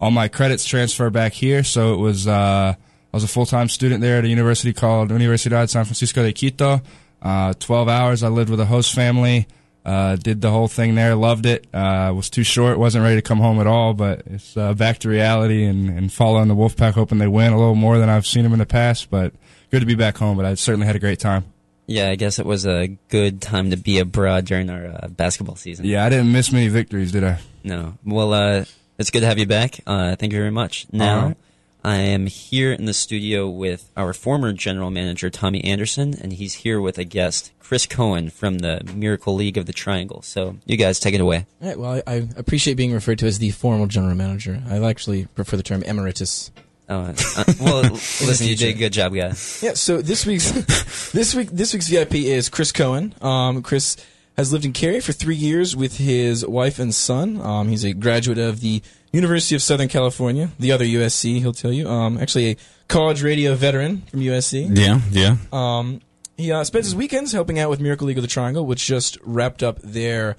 all 0.00 0.10
my 0.10 0.28
credits 0.28 0.64
transfer 0.64 1.10
back 1.10 1.34
here. 1.34 1.62
So 1.62 1.92
it 1.92 1.98
was 1.98 2.26
uh, 2.26 2.74
I 2.74 3.16
was 3.16 3.24
a 3.24 3.28
full 3.28 3.44
time 3.44 3.68
student 3.68 4.00
there 4.00 4.18
at 4.18 4.24
a 4.24 4.28
university 4.28 4.72
called 4.72 5.10
Universidad 5.10 5.68
San 5.68 5.84
Francisco 5.84 6.22
de 6.22 6.32
Quito. 6.32 6.80
Uh, 7.20 7.52
Twelve 7.58 7.88
hours. 7.88 8.22
I 8.22 8.28
lived 8.28 8.48
with 8.48 8.60
a 8.60 8.66
host 8.66 8.94
family. 8.94 9.46
Uh, 9.84 10.16
did 10.16 10.40
the 10.40 10.50
whole 10.50 10.68
thing 10.68 10.94
there. 10.94 11.14
Loved 11.14 11.46
it. 11.46 11.66
Uh, 11.72 12.12
was 12.14 12.30
too 12.30 12.44
short. 12.44 12.78
Wasn't 12.78 13.02
ready 13.02 13.16
to 13.16 13.22
come 13.22 13.38
home 13.38 13.60
at 13.60 13.66
all. 13.66 13.92
But 13.92 14.22
it's 14.26 14.56
uh, 14.56 14.72
back 14.72 14.98
to 15.00 15.08
reality 15.10 15.64
and, 15.64 15.90
and 15.90 16.12
following 16.12 16.48
the 16.48 16.54
Wolfpack, 16.54 16.92
hoping 16.92 17.18
they 17.18 17.26
win 17.26 17.52
a 17.52 17.58
little 17.58 17.74
more 17.74 17.98
than 17.98 18.08
I've 18.08 18.26
seen 18.26 18.42
them 18.44 18.52
in 18.54 18.58
the 18.58 18.66
past. 18.66 19.10
But 19.10 19.34
good 19.70 19.80
to 19.80 19.86
be 19.86 19.94
back 19.94 20.16
home, 20.16 20.36
but 20.36 20.46
I 20.46 20.54
certainly 20.54 20.86
had 20.86 20.96
a 20.96 21.00
great 21.00 21.18
time. 21.18 21.44
Yeah, 21.86 22.08
I 22.08 22.14
guess 22.14 22.38
it 22.38 22.46
was 22.46 22.66
a 22.66 22.86
good 23.08 23.42
time 23.42 23.70
to 23.70 23.76
be 23.76 23.98
abroad 23.98 24.44
during 24.44 24.70
our 24.70 24.86
uh, 24.86 25.08
basketball 25.08 25.56
season. 25.56 25.86
Yeah, 25.86 26.04
I 26.04 26.08
didn't 26.08 26.30
miss 26.30 26.52
many 26.52 26.68
victories, 26.68 27.10
did 27.10 27.24
I? 27.24 27.40
No. 27.64 27.98
Well, 28.04 28.32
uh, 28.32 28.64
it's 28.96 29.10
good 29.10 29.20
to 29.20 29.26
have 29.26 29.38
you 29.38 29.46
back. 29.46 29.80
Uh, 29.86 30.14
thank 30.14 30.32
you 30.32 30.38
very 30.38 30.52
much. 30.52 30.86
Now, 30.92 31.26
right. 31.26 31.36
I 31.82 31.96
am 31.96 32.26
here 32.26 32.72
in 32.72 32.84
the 32.84 32.94
studio 32.94 33.48
with 33.48 33.90
our 33.96 34.12
former 34.12 34.52
general 34.52 34.90
manager, 34.90 35.30
Tommy 35.30 35.64
Anderson, 35.64 36.14
and 36.20 36.32
he's 36.32 36.54
here 36.54 36.80
with 36.80 36.96
a 36.96 37.04
guest, 37.04 37.50
Chris 37.58 37.86
Cohen 37.86 38.30
from 38.30 38.58
the 38.58 38.82
Miracle 38.94 39.34
League 39.34 39.56
of 39.56 39.66
the 39.66 39.72
Triangle. 39.72 40.22
So, 40.22 40.58
you 40.66 40.76
guys 40.76 41.00
take 41.00 41.14
it 41.14 41.20
away. 41.20 41.46
All 41.60 41.68
right, 41.68 41.78
well, 41.78 42.02
I, 42.06 42.12
I 42.12 42.28
appreciate 42.36 42.74
being 42.74 42.92
referred 42.92 43.18
to 43.20 43.26
as 43.26 43.38
the 43.38 43.50
formal 43.50 43.86
general 43.86 44.14
manager. 44.14 44.62
I 44.68 44.78
actually 44.84 45.26
prefer 45.26 45.56
the 45.56 45.62
term 45.64 45.82
emeritus. 45.82 46.52
Oh, 46.90 47.14
uh, 47.36 47.44
well, 47.60 47.82
listen, 47.92 48.48
you 48.48 48.56
did 48.56 48.74
a 48.74 48.78
good 48.78 48.92
job, 48.92 49.14
guys. 49.14 49.60
Yeah. 49.62 49.74
So 49.74 50.02
this 50.02 50.26
week's 50.26 50.50
this 51.12 51.34
week 51.36 51.50
this 51.50 51.72
week's 51.72 51.88
VIP 51.88 52.16
is 52.16 52.48
Chris 52.48 52.72
Cohen. 52.72 53.14
Um, 53.20 53.62
Chris 53.62 53.96
has 54.36 54.52
lived 54.52 54.64
in 54.64 54.72
Cary 54.72 54.98
for 54.98 55.12
three 55.12 55.36
years 55.36 55.76
with 55.76 55.98
his 55.98 56.44
wife 56.44 56.80
and 56.80 56.92
son. 56.92 57.40
Um, 57.40 57.68
he's 57.68 57.84
a 57.84 57.92
graduate 57.92 58.38
of 58.38 58.60
the 58.60 58.82
University 59.12 59.54
of 59.54 59.62
Southern 59.62 59.86
California, 59.86 60.50
the 60.58 60.72
other 60.72 60.84
USC. 60.84 61.38
He'll 61.38 61.52
tell 61.52 61.72
you. 61.72 61.88
Um, 61.88 62.18
actually, 62.18 62.50
a 62.50 62.56
college 62.88 63.22
radio 63.22 63.54
veteran 63.54 64.02
from 64.10 64.20
USC. 64.20 64.76
Yeah, 64.76 65.00
yeah. 65.10 65.36
Um, 65.52 66.00
he 66.36 66.50
uh, 66.50 66.64
spends 66.64 66.86
his 66.86 66.96
weekends 66.96 67.30
helping 67.30 67.60
out 67.60 67.70
with 67.70 67.80
Miracle 67.80 68.08
League 68.08 68.18
of 68.18 68.22
the 68.22 68.28
Triangle, 68.28 68.66
which 68.66 68.84
just 68.84 69.16
wrapped 69.22 69.62
up 69.62 69.80
their 69.82 70.36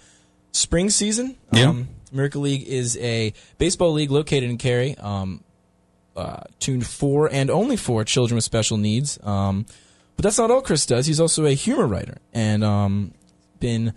spring 0.52 0.90
season. 0.90 1.38
Yeah. 1.54 1.70
Um, 1.70 1.88
Miracle 2.12 2.42
League 2.42 2.68
is 2.68 2.98
a 2.98 3.34
baseball 3.58 3.94
league 3.94 4.12
located 4.12 4.50
in 4.50 4.58
Cary. 4.58 4.98
Um, 4.98 5.44
uh, 6.16 6.42
tuned 6.60 6.86
for 6.88 7.28
and 7.32 7.50
only 7.50 7.76
for 7.78 8.04
children 8.04 8.36
with 8.36 8.44
special 8.44 8.78
needs. 8.78 9.20
Um, 9.24 9.66
but 10.16 10.24
that's 10.24 10.38
not 10.38 10.52
all 10.52 10.62
Chris 10.62 10.86
does. 10.86 11.06
He's 11.08 11.20
also 11.20 11.46
a 11.46 11.54
humor 11.54 11.88
writer 11.88 12.18
and 12.34 12.64
um, 12.64 13.14
been 13.60 13.94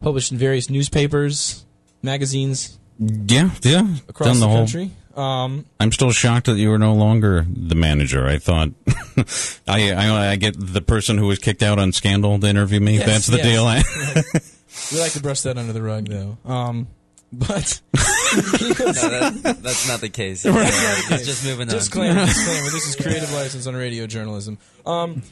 published 0.00 0.32
in 0.32 0.38
various 0.38 0.70
newspapers, 0.70 1.64
magazines 2.02 2.78
Yeah, 2.98 3.50
yeah. 3.62 3.86
across 4.08 4.28
Done 4.28 4.40
the, 4.40 4.46
the 4.46 4.48
whole. 4.48 4.56
country. 4.58 4.90
Um, 5.16 5.64
I'm 5.80 5.92
still 5.92 6.10
shocked 6.12 6.44
that 6.46 6.56
you 6.56 6.68
were 6.68 6.78
no 6.78 6.92
longer 6.94 7.46
the 7.48 7.74
manager. 7.74 8.26
I 8.26 8.36
thought 8.38 8.68
I, 9.66 9.92
I 9.92 10.30
I 10.32 10.36
get 10.36 10.54
the 10.58 10.82
person 10.82 11.16
who 11.16 11.26
was 11.26 11.38
kicked 11.38 11.62
out 11.62 11.78
on 11.78 11.92
Scandal 11.92 12.38
to 12.38 12.46
interview 12.46 12.80
me. 12.80 12.98
Yes, 12.98 13.06
That's 13.06 13.26
the 13.28 13.38
yes. 13.38 13.46
deal. 13.46 13.64
I, 13.64 13.82
we 14.92 15.00
like 15.00 15.12
to 15.12 15.22
brush 15.22 15.40
that 15.42 15.56
under 15.56 15.72
the 15.72 15.80
rug, 15.82 16.06
though. 16.08 16.36
Um, 16.44 16.88
but 17.32 17.80
No, 17.92 18.42
that, 18.42 19.58
that's 19.62 19.88
not 19.88 20.00
the 20.00 20.08
case. 20.08 20.42
He's 20.42 21.26
just 21.26 21.44
moving 21.44 21.68
on. 21.68 21.74
disclaimer, 21.74 22.24
disclaimer. 22.26 22.70
This 22.72 22.88
is 22.88 22.96
creative 22.96 23.32
license 23.32 23.66
on 23.66 23.74
radio 23.74 24.06
journalism. 24.06 24.58
Um, 24.84 25.22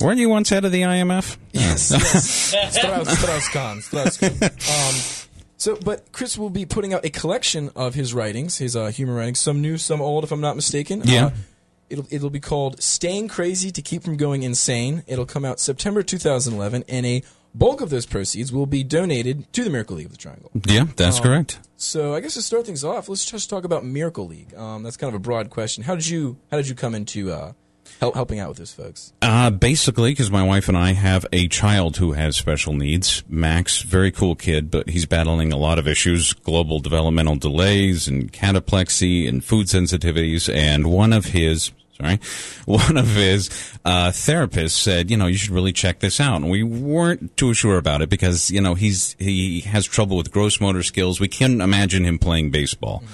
weren't 0.00 0.18
you 0.18 0.28
once 0.28 0.48
head 0.48 0.64
of 0.64 0.72
the 0.72 0.82
IMF? 0.82 1.36
Yes, 1.52 1.90
yes. 1.90 2.52
Strauss, 2.78 3.18
Strauss-Kahn, 3.18 3.80
Strauss-Kahn. 3.82 4.32
Um, 4.42 4.94
so, 5.56 5.76
but 5.76 6.12
Chris 6.12 6.36
will 6.36 6.50
be 6.50 6.66
putting 6.66 6.92
out 6.94 7.04
a 7.04 7.10
collection 7.10 7.70
of 7.74 7.94
his 7.94 8.12
writings, 8.14 8.58
his 8.58 8.76
uh, 8.76 8.86
humor 8.86 9.14
writings, 9.14 9.40
some 9.40 9.60
new, 9.60 9.78
some 9.78 10.00
old, 10.02 10.24
if 10.24 10.32
I'm 10.32 10.40
not 10.40 10.56
mistaken. 10.56 11.02
Yeah. 11.04 11.26
Uh, 11.26 11.30
it'll 11.90 12.06
it'll 12.10 12.30
be 12.30 12.40
called 12.40 12.82
"Staying 12.82 13.28
Crazy 13.28 13.70
to 13.70 13.82
Keep 13.82 14.02
from 14.02 14.16
Going 14.16 14.42
Insane." 14.42 15.02
It'll 15.06 15.26
come 15.26 15.44
out 15.44 15.60
September 15.60 16.02
2011, 16.02 16.82
in 16.88 17.04
a 17.04 17.22
bulk 17.54 17.80
of 17.80 17.90
those 17.90 18.06
proceeds 18.06 18.52
will 18.52 18.66
be 18.66 18.82
donated 18.84 19.52
to 19.52 19.64
the 19.64 19.70
Miracle 19.70 19.96
League 19.96 20.06
of 20.06 20.12
the 20.12 20.18
Triangle. 20.18 20.50
Yeah, 20.66 20.86
that's 20.96 21.18
Um, 21.18 21.22
correct. 21.22 21.58
So, 21.76 22.14
I 22.14 22.20
guess 22.20 22.34
to 22.34 22.42
start 22.42 22.66
things 22.66 22.84
off, 22.84 23.08
let's 23.08 23.24
just 23.24 23.50
talk 23.50 23.64
about 23.64 23.84
Miracle 23.84 24.26
League. 24.26 24.54
Um, 24.54 24.82
that's 24.82 24.96
kind 24.96 25.08
of 25.08 25.14
a 25.14 25.22
broad 25.22 25.50
question. 25.50 25.84
How 25.84 25.94
did 25.94 26.06
you 26.06 26.36
how 26.50 26.56
did 26.56 26.68
you 26.68 26.74
come 26.74 26.94
into 26.94 27.30
uh, 27.32 27.52
help, 28.00 28.14
helping 28.14 28.38
out 28.38 28.48
with 28.48 28.58
those 28.58 28.72
folks? 28.72 29.12
Uh, 29.20 29.50
basically, 29.50 30.12
because 30.12 30.30
my 30.30 30.42
wife 30.42 30.68
and 30.68 30.78
I 30.78 30.92
have 30.92 31.26
a 31.32 31.46
child 31.48 31.96
who 31.98 32.12
has 32.12 32.36
special 32.36 32.72
needs. 32.72 33.22
Max, 33.28 33.82
very 33.82 34.10
cool 34.10 34.34
kid, 34.34 34.70
but 34.70 34.88
he's 34.88 35.04
battling 35.04 35.52
a 35.52 35.56
lot 35.58 35.78
of 35.78 35.86
issues, 35.86 36.32
global 36.32 36.78
developmental 36.80 37.36
delays 37.36 38.08
and 38.08 38.32
cataplexy 38.32 39.28
and 39.28 39.44
food 39.44 39.66
sensitivities. 39.66 40.52
And 40.52 40.86
one 40.86 41.12
of 41.12 41.26
his 41.26 41.72
Sorry. 41.96 42.18
One 42.66 42.96
of 42.96 43.08
his 43.08 43.48
uh, 43.84 44.08
therapists 44.08 44.70
said, 44.70 45.10
you 45.10 45.16
know, 45.16 45.26
you 45.26 45.36
should 45.36 45.52
really 45.52 45.72
check 45.72 46.00
this 46.00 46.20
out. 46.20 46.36
And 46.36 46.50
we 46.50 46.62
weren't 46.62 47.36
too 47.36 47.54
sure 47.54 47.78
about 47.78 48.02
it 48.02 48.08
because, 48.08 48.50
you 48.50 48.60
know, 48.60 48.74
he's 48.74 49.14
he 49.18 49.60
has 49.60 49.86
trouble 49.86 50.16
with 50.16 50.32
gross 50.32 50.60
motor 50.60 50.82
skills. 50.82 51.20
We 51.20 51.28
couldn't 51.28 51.60
imagine 51.60 52.04
him 52.04 52.18
playing 52.18 52.50
baseball. 52.50 53.04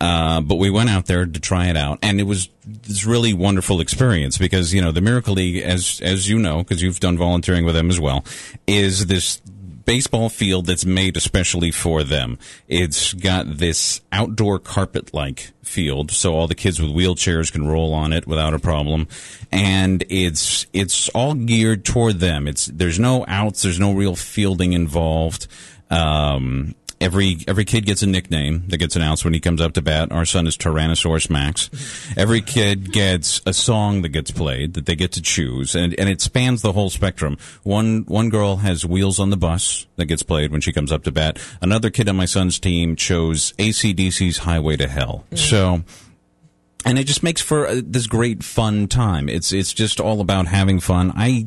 Uh, 0.00 0.40
but 0.40 0.56
we 0.56 0.70
went 0.70 0.90
out 0.90 1.06
there 1.06 1.24
to 1.24 1.40
try 1.40 1.68
it 1.68 1.76
out, 1.76 1.98
and 2.02 2.20
it 2.20 2.24
was 2.24 2.48
this 2.66 3.06
really 3.06 3.32
wonderful 3.32 3.80
experience 3.80 4.36
because 4.36 4.74
you 4.74 4.82
know 4.82 4.90
the 4.90 5.00
Miracle 5.00 5.34
League, 5.34 5.62
as 5.62 6.00
as 6.02 6.28
you 6.28 6.38
know, 6.38 6.58
because 6.58 6.82
you've 6.82 7.00
done 7.00 7.16
volunteering 7.16 7.64
with 7.64 7.74
them 7.74 7.88
as 7.88 8.00
well, 8.00 8.24
is 8.66 9.06
this 9.06 9.40
baseball 9.84 10.28
field 10.28 10.66
that's 10.66 10.84
made 10.84 11.16
especially 11.16 11.70
for 11.70 12.02
them. 12.02 12.38
It's 12.68 13.12
got 13.14 13.58
this 13.58 14.00
outdoor 14.12 14.58
carpet 14.58 15.12
like 15.14 15.52
field 15.62 16.10
so 16.10 16.34
all 16.34 16.46
the 16.46 16.54
kids 16.54 16.80
with 16.80 16.90
wheelchairs 16.90 17.50
can 17.50 17.66
roll 17.66 17.94
on 17.94 18.12
it 18.12 18.26
without 18.26 18.52
a 18.54 18.58
problem 18.58 19.08
and 19.50 20.04
it's 20.08 20.66
it's 20.72 21.08
all 21.10 21.34
geared 21.34 21.84
toward 21.84 22.20
them. 22.20 22.46
It's 22.46 22.66
there's 22.66 22.98
no 22.98 23.24
outs, 23.28 23.62
there's 23.62 23.80
no 23.80 23.92
real 23.92 24.16
fielding 24.16 24.72
involved. 24.72 25.46
Um, 25.90 26.74
Every 27.00 27.38
every 27.46 27.64
kid 27.64 27.86
gets 27.86 28.02
a 28.02 28.06
nickname 28.06 28.64
that 28.68 28.78
gets 28.78 28.96
announced 28.96 29.24
when 29.24 29.34
he 29.34 29.40
comes 29.40 29.60
up 29.60 29.72
to 29.74 29.82
bat. 29.82 30.12
Our 30.12 30.24
son 30.24 30.46
is 30.46 30.56
Tyrannosaurus 30.56 31.28
Max. 31.30 31.70
Every 32.16 32.40
kid 32.40 32.92
gets 32.92 33.40
a 33.46 33.52
song 33.52 34.02
that 34.02 34.10
gets 34.10 34.30
played 34.30 34.74
that 34.74 34.86
they 34.86 34.96
get 34.96 35.12
to 35.12 35.22
choose, 35.22 35.74
and 35.74 35.94
and 35.98 36.08
it 36.08 36.20
spans 36.20 36.62
the 36.62 36.72
whole 36.72 36.90
spectrum. 36.90 37.36
One 37.62 38.04
one 38.06 38.30
girl 38.30 38.56
has 38.56 38.86
Wheels 38.86 39.18
on 39.18 39.30
the 39.30 39.36
Bus 39.36 39.86
that 39.96 40.06
gets 40.06 40.22
played 40.22 40.52
when 40.52 40.60
she 40.60 40.72
comes 40.72 40.92
up 40.92 41.04
to 41.04 41.12
bat. 41.12 41.38
Another 41.60 41.90
kid 41.90 42.08
on 42.08 42.16
my 42.16 42.26
son's 42.26 42.58
team 42.58 42.96
chose 42.96 43.52
ACDC's 43.58 44.38
Highway 44.38 44.76
to 44.76 44.88
Hell. 44.88 45.24
So 45.34 45.82
and 46.84 46.98
it 46.98 47.04
just 47.04 47.22
makes 47.22 47.40
for 47.40 47.66
uh, 47.66 47.80
this 47.82 48.06
great 48.06 48.42
fun 48.44 48.88
time. 48.88 49.28
It's 49.28 49.52
it's 49.52 49.72
just 49.72 50.00
all 50.00 50.20
about 50.20 50.46
having 50.46 50.80
fun. 50.80 51.12
I 51.16 51.46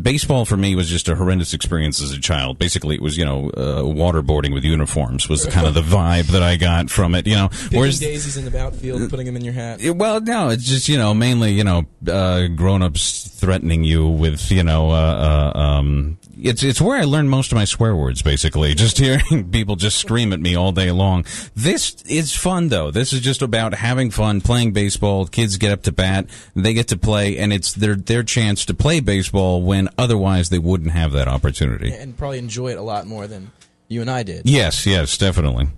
baseball 0.00 0.44
for 0.44 0.56
me 0.56 0.74
was 0.74 0.88
just 0.88 1.08
a 1.08 1.16
horrendous 1.16 1.52
experience 1.52 2.00
as 2.00 2.12
a 2.12 2.20
child. 2.20 2.58
Basically, 2.58 2.94
it 2.94 3.02
was 3.02 3.16
you 3.16 3.24
know 3.24 3.50
uh, 3.50 3.82
waterboarding 3.82 4.52
with 4.52 4.64
uniforms 4.64 5.28
was 5.28 5.46
kind 5.46 5.66
of 5.66 5.74
the 5.74 5.82
vibe 5.82 6.26
that 6.28 6.42
I 6.42 6.56
got 6.56 6.90
from 6.90 7.14
it. 7.14 7.26
You 7.26 7.34
know, 7.34 7.48
Picking 7.48 7.78
whereas 7.78 7.98
daisies 7.98 8.36
in 8.36 8.44
the 8.50 8.58
outfield, 8.58 9.08
putting 9.10 9.26
them 9.26 9.36
in 9.36 9.44
your 9.44 9.54
hat. 9.54 9.80
yeah, 9.80 9.90
Well, 9.90 10.20
no, 10.20 10.50
it's 10.50 10.64
just 10.64 10.88
you 10.88 10.96
know 10.96 11.14
mainly 11.14 11.52
you 11.52 11.64
know 11.64 11.86
uh, 12.08 12.46
grown-ups 12.48 13.28
threatening 13.28 13.84
you 13.84 14.06
with 14.06 14.50
you 14.50 14.62
know 14.62 14.90
uh, 14.90 15.52
uh, 15.54 15.58
um, 15.58 16.18
it's 16.40 16.62
it's 16.62 16.80
where 16.80 16.98
I 16.98 17.04
learned 17.04 17.30
most 17.30 17.52
of 17.52 17.56
my 17.56 17.64
swear 17.64 17.94
words 17.96 18.22
basically. 18.22 18.74
Just 18.86 18.98
hearing 18.98 19.50
people 19.50 19.76
just 19.76 19.98
scream 19.98 20.32
at 20.32 20.40
me 20.40 20.54
all 20.54 20.70
day 20.70 20.90
long. 20.90 21.24
This 21.54 21.96
is 22.04 22.34
fun 22.36 22.68
though. 22.68 22.90
This 22.90 23.12
is 23.12 23.20
just 23.20 23.42
about 23.42 23.74
having 23.74 24.10
fun 24.10 24.40
playing 24.40 24.72
baseball. 24.72 25.26
Kids 25.26 25.56
get 25.56 25.72
up 25.72 25.82
to 25.84 25.92
bat, 25.92 26.26
they 26.54 26.74
get 26.74 26.88
to 26.88 26.96
play, 26.96 27.38
and 27.38 27.52
it's 27.52 27.72
their 27.72 27.96
their 27.96 28.22
chance 28.22 28.64
to 28.66 28.74
play 28.74 29.00
baseball 29.00 29.55
when 29.58 29.88
otherwise 29.98 30.48
they 30.48 30.58
wouldn't 30.58 30.92
have 30.92 31.12
that 31.12 31.28
opportunity. 31.28 31.92
and 31.92 32.16
probably 32.16 32.38
enjoy 32.38 32.72
it 32.72 32.78
a 32.78 32.82
lot 32.82 33.06
more 33.06 33.26
than 33.26 33.50
you 33.88 34.00
and 34.00 34.10
I 34.10 34.22
did. 34.22 34.42
Yes, 34.48 34.86
yes, 34.86 35.16
definitely. 35.16 35.68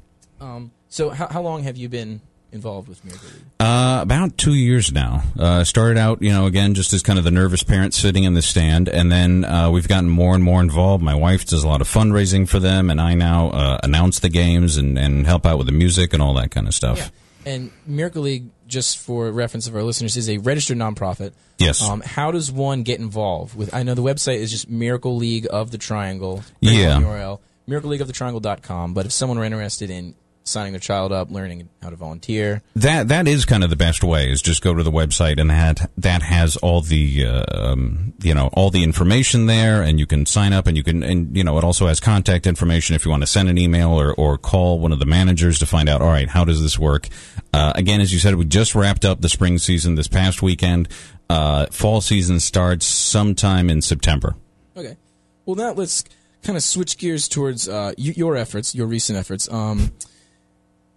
Um, 0.41 0.71
so, 0.89 1.11
how, 1.11 1.29
how 1.29 1.43
long 1.43 1.63
have 1.65 1.77
you 1.77 1.89
been 1.89 2.21
involved 2.51 2.89
with 2.89 3.05
Miracle 3.05 3.29
League? 3.29 3.43
Uh, 3.61 3.99
about 4.01 4.39
two 4.39 4.55
years 4.55 4.91
now. 4.93 5.23
Uh, 5.39 5.65
started 5.65 5.99
out, 5.99 6.23
you 6.23 6.31
know, 6.33 6.47
again, 6.47 6.75
just 6.75 6.93
as 6.93 7.03
kind 7.03 7.19
of 7.19 7.25
the 7.25 7.31
nervous 7.31 7.63
parent 7.63 7.93
sitting 7.93 8.25
in 8.25 8.35
the 8.35 8.41
stand, 8.43 8.89
and 8.89 9.13
then 9.13 9.45
uh, 9.45 9.71
we've 9.71 9.89
gotten 9.89 10.09
more 10.09 10.35
and 10.35 10.43
more 10.43 10.61
involved. 10.63 11.03
My 11.03 11.15
wife 11.15 11.45
does 11.45 11.63
a 11.65 11.69
lot 11.69 11.81
of 11.81 11.89
fundraising 11.89 12.49
for 12.49 12.59
them, 12.59 12.89
and 12.89 13.01
I 13.01 13.15
now 13.15 13.51
uh, 13.51 13.81
announce 13.83 14.21
the 14.21 14.31
games 14.31 14.77
and, 14.77 14.99
and 14.99 15.27
help 15.27 15.45
out 15.45 15.59
with 15.59 15.67
the 15.67 15.73
music 15.73 16.13
and 16.13 16.23
all 16.23 16.35
that 16.35 16.51
kind 16.51 16.67
of 16.67 16.75
stuff. 16.75 17.13
And 17.45 17.71
Miracle 17.87 18.23
League, 18.23 18.47
just 18.69 18.99
for 18.99 19.31
reference 19.33 19.67
of 19.67 19.75
our 19.75 19.83
listeners, 19.83 20.17
is 20.17 20.29
a 20.29 20.39
registered 20.39 20.77
nonprofit. 20.77 21.33
Yes. 21.59 21.83
Um, 21.83 22.01
how 22.01 22.31
does 22.31 22.53
one 22.53 22.85
get 22.85 23.01
involved 23.01 23.57
with? 23.57 23.75
I 23.75 23.83
know 23.83 23.95
the 23.95 24.03
website 24.03 24.37
is 24.37 24.51
just 24.51 24.71
Miracle 24.71 25.17
League 25.17 25.49
of 25.51 25.73
the 25.73 25.79
Triangle. 25.79 26.45
Yeah. 26.61 27.01
URL 27.01 27.41
miracleleagueofthetriangle.com. 27.69 28.95
But 28.95 29.07
if 29.07 29.13
someone 29.13 29.39
were 29.39 29.45
interested 29.45 29.91
in 29.91 30.15
signing 30.49 30.73
their 30.73 30.81
child 30.81 31.13
up, 31.13 31.31
learning 31.31 31.69
how 31.83 31.91
to 31.91 31.97
volunteer, 31.97 32.63
That 32.75 33.09
that 33.09 33.29
is 33.29 33.45
kind 33.45 33.63
of 33.63 33.71
the 33.71 33.77
best 33.77 34.03
way 34.03 34.31
is 34.31 34.43
just 34.43 34.63
go 34.63 34.75
to 34.75 34.83
the 34.83 34.91
website 34.91 35.41
and 35.41 35.51
that 35.51 35.91
that 35.99 36.23
has 36.23 36.57
all 36.57 36.81
the 36.81 37.27
uh, 37.27 37.45
um, 37.51 38.13
you 38.23 38.35
know 38.35 38.49
all 38.53 38.71
the 38.71 38.83
information 38.83 39.47
there 39.47 39.83
and 39.83 39.99
you 39.99 40.07
can 40.07 40.27
sign 40.27 40.53
up 40.53 40.67
and 40.67 40.77
you 40.77 40.83
can 40.83 41.03
and 41.03 41.37
you 41.37 41.45
know 41.45 41.59
it 41.59 41.65
also 41.65 41.87
has 41.87 42.01
contact 42.01 42.47
information 42.47 42.97
if 42.97 43.05
you 43.05 43.11
want 43.11 43.23
to 43.23 43.27
send 43.27 43.49
an 43.49 43.59
email 43.59 43.91
or, 43.91 44.15
or 44.15 44.37
call 44.39 44.79
one 44.79 44.93
of 44.93 44.99
the 44.99 45.07
managers 45.07 45.59
to 45.59 45.67
find 45.67 45.89
out 45.89 46.01
all 46.01 46.09
right 46.09 46.29
how 46.31 46.45
does 46.45 46.61
this 46.61 46.79
work 46.79 47.09
uh, 47.53 47.73
again 47.75 48.01
as 48.01 48.13
you 48.13 48.19
said 48.19 48.35
we 48.35 48.45
just 48.45 48.75
wrapped 48.75 49.05
up 49.05 49.21
the 49.21 49.29
spring 49.29 49.59
season 49.59 49.95
this 49.95 50.09
past 50.09 50.43
weekend 50.43 50.89
uh, 51.31 51.67
fall 51.67 52.01
season 52.01 52.41
starts 52.41 52.87
sometime 52.87 53.69
in 53.71 53.83
September 53.83 54.35
Okay. 54.79 54.97
Well, 55.45 55.57
now 55.57 55.73
let's 55.73 56.05
kind 56.43 56.57
of 56.57 56.63
switch 56.63 56.99
gears 56.99 57.29
towards 57.29 57.69
uh, 57.69 57.93
your 57.97 58.37
efforts, 58.37 58.75
your 58.75 58.87
recent 58.87 59.19
efforts. 59.19 59.51
Um, 59.51 59.93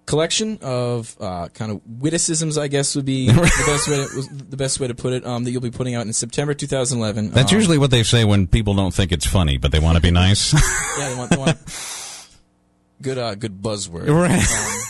collection 0.06 0.60
of 0.62 1.16
uh, 1.20 1.48
kind 1.50 1.72
of 1.72 1.82
witticisms, 1.86 2.58
I 2.58 2.68
guess, 2.68 2.96
would 2.96 3.06
be 3.06 3.28
the 3.32 3.64
best 3.66 3.88
way 3.88 3.98
to, 3.98 4.44
the 4.50 4.58
best 4.58 4.80
way 4.80 4.88
to 4.88 4.96
put 4.96 5.14
it. 5.14 5.26
Um, 5.26 5.44
that 5.44 5.52
you'll 5.52 5.62
be 5.62 5.72
putting 5.72 5.96
out 5.96 6.06
in 6.06 6.14
September 6.14 6.54
2011. 6.54 7.32
that's 7.32 7.52
Um, 7.52 7.58
usually 7.58 7.78
what 7.78 7.92
they 7.92 8.04
say 8.04 8.26
when 8.26 8.48
people 8.48 8.74
don't 8.74 8.94
think 8.94 9.12
it's 9.12 9.26
funny 9.26 9.58
but 9.58 9.72
they 9.72 9.80
want 9.80 9.96
to 9.96 10.02
be 10.02 10.12
nice 10.12 10.54
yeah, 10.54 11.10
they 11.10 11.16
want, 11.16 11.30
they 11.30 11.38
want 11.38 11.58
good 13.02 13.18
uh, 13.18 13.36
good 13.36 13.62
buzzword. 13.62 14.08
Right. 14.10 14.32
Um, 14.32 14.82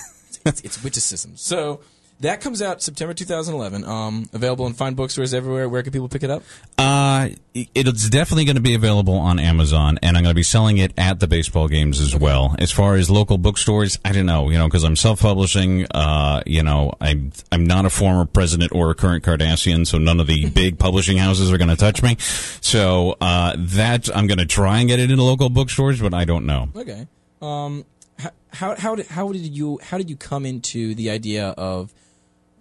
it's, 0.46 0.62
it's 0.62 0.84
witticism. 0.84 1.38
So. 1.38 1.82
That 2.22 2.40
comes 2.40 2.62
out 2.62 2.84
September 2.84 3.16
2011. 3.16 3.84
Um, 3.84 4.30
available 4.32 4.68
in 4.68 4.74
fine 4.74 4.94
bookstores 4.94 5.34
everywhere. 5.34 5.68
Where 5.68 5.82
can 5.82 5.92
people 5.92 6.08
pick 6.08 6.22
it 6.22 6.30
up? 6.30 6.44
Uh, 6.78 7.30
it's 7.56 8.10
definitely 8.10 8.46
going 8.46 8.58
to 8.58 8.62
be 8.62 8.76
available 8.76 9.16
on 9.16 9.40
Amazon, 9.40 9.98
and 10.04 10.16
I'm 10.16 10.22
going 10.22 10.32
to 10.32 10.36
be 10.36 10.44
selling 10.44 10.78
it 10.78 10.94
at 11.00 11.20
the 11.20 11.28
baseball 11.28 11.68
games 11.68 12.00
as 12.00 12.16
well. 12.16 12.56
As 12.60 12.72
far 12.72 12.96
as 12.96 13.10
local 13.10 13.40
bookstores, 13.40 13.98
I 14.06 14.12
don't 14.12 14.28
know, 14.28 14.52
you 14.52 14.60
know, 14.60 14.68
because 14.68 14.84
I'm 14.84 14.96
self-publishing. 14.96 15.88
Uh, 15.88 16.44
you 16.46 16.62
know, 16.62 16.94
I'm 17.02 17.32
I'm 17.52 17.66
not 17.66 17.86
a 17.86 17.90
former 17.90 18.26
president 18.26 18.72
or 18.72 18.92
a 18.92 18.96
current 18.96 19.24
Kardashian, 19.24 19.88
so 19.88 19.98
none 19.98 20.20
of 20.20 20.28
the 20.28 20.48
big 20.52 20.78
publishing 20.78 21.18
houses 21.18 21.52
are 21.52 21.58
going 21.58 21.70
to 21.70 21.76
touch 21.76 22.04
me. 22.04 22.18
So 22.20 23.18
uh, 23.20 23.56
that 23.58 24.16
I'm 24.16 24.28
going 24.28 24.38
to 24.38 24.46
try 24.46 24.78
and 24.78 24.88
get 24.88 25.00
it 25.00 25.10
into 25.10 25.24
local 25.24 25.50
bookstores, 25.50 26.00
but 26.00 26.14
I 26.14 26.26
don't 26.26 26.46
know. 26.46 26.70
Okay. 26.76 27.08
Um, 27.42 27.84
h- 28.20 28.28
how 28.54 28.76
how 28.76 28.94
did 28.94 29.08
how 29.08 29.32
did 29.32 29.42
you 29.42 29.80
how 29.82 29.98
did 29.98 30.08
you 30.08 30.18
come 30.18 30.46
into 30.46 30.94
the 30.94 31.10
idea 31.10 31.48
of 31.58 31.92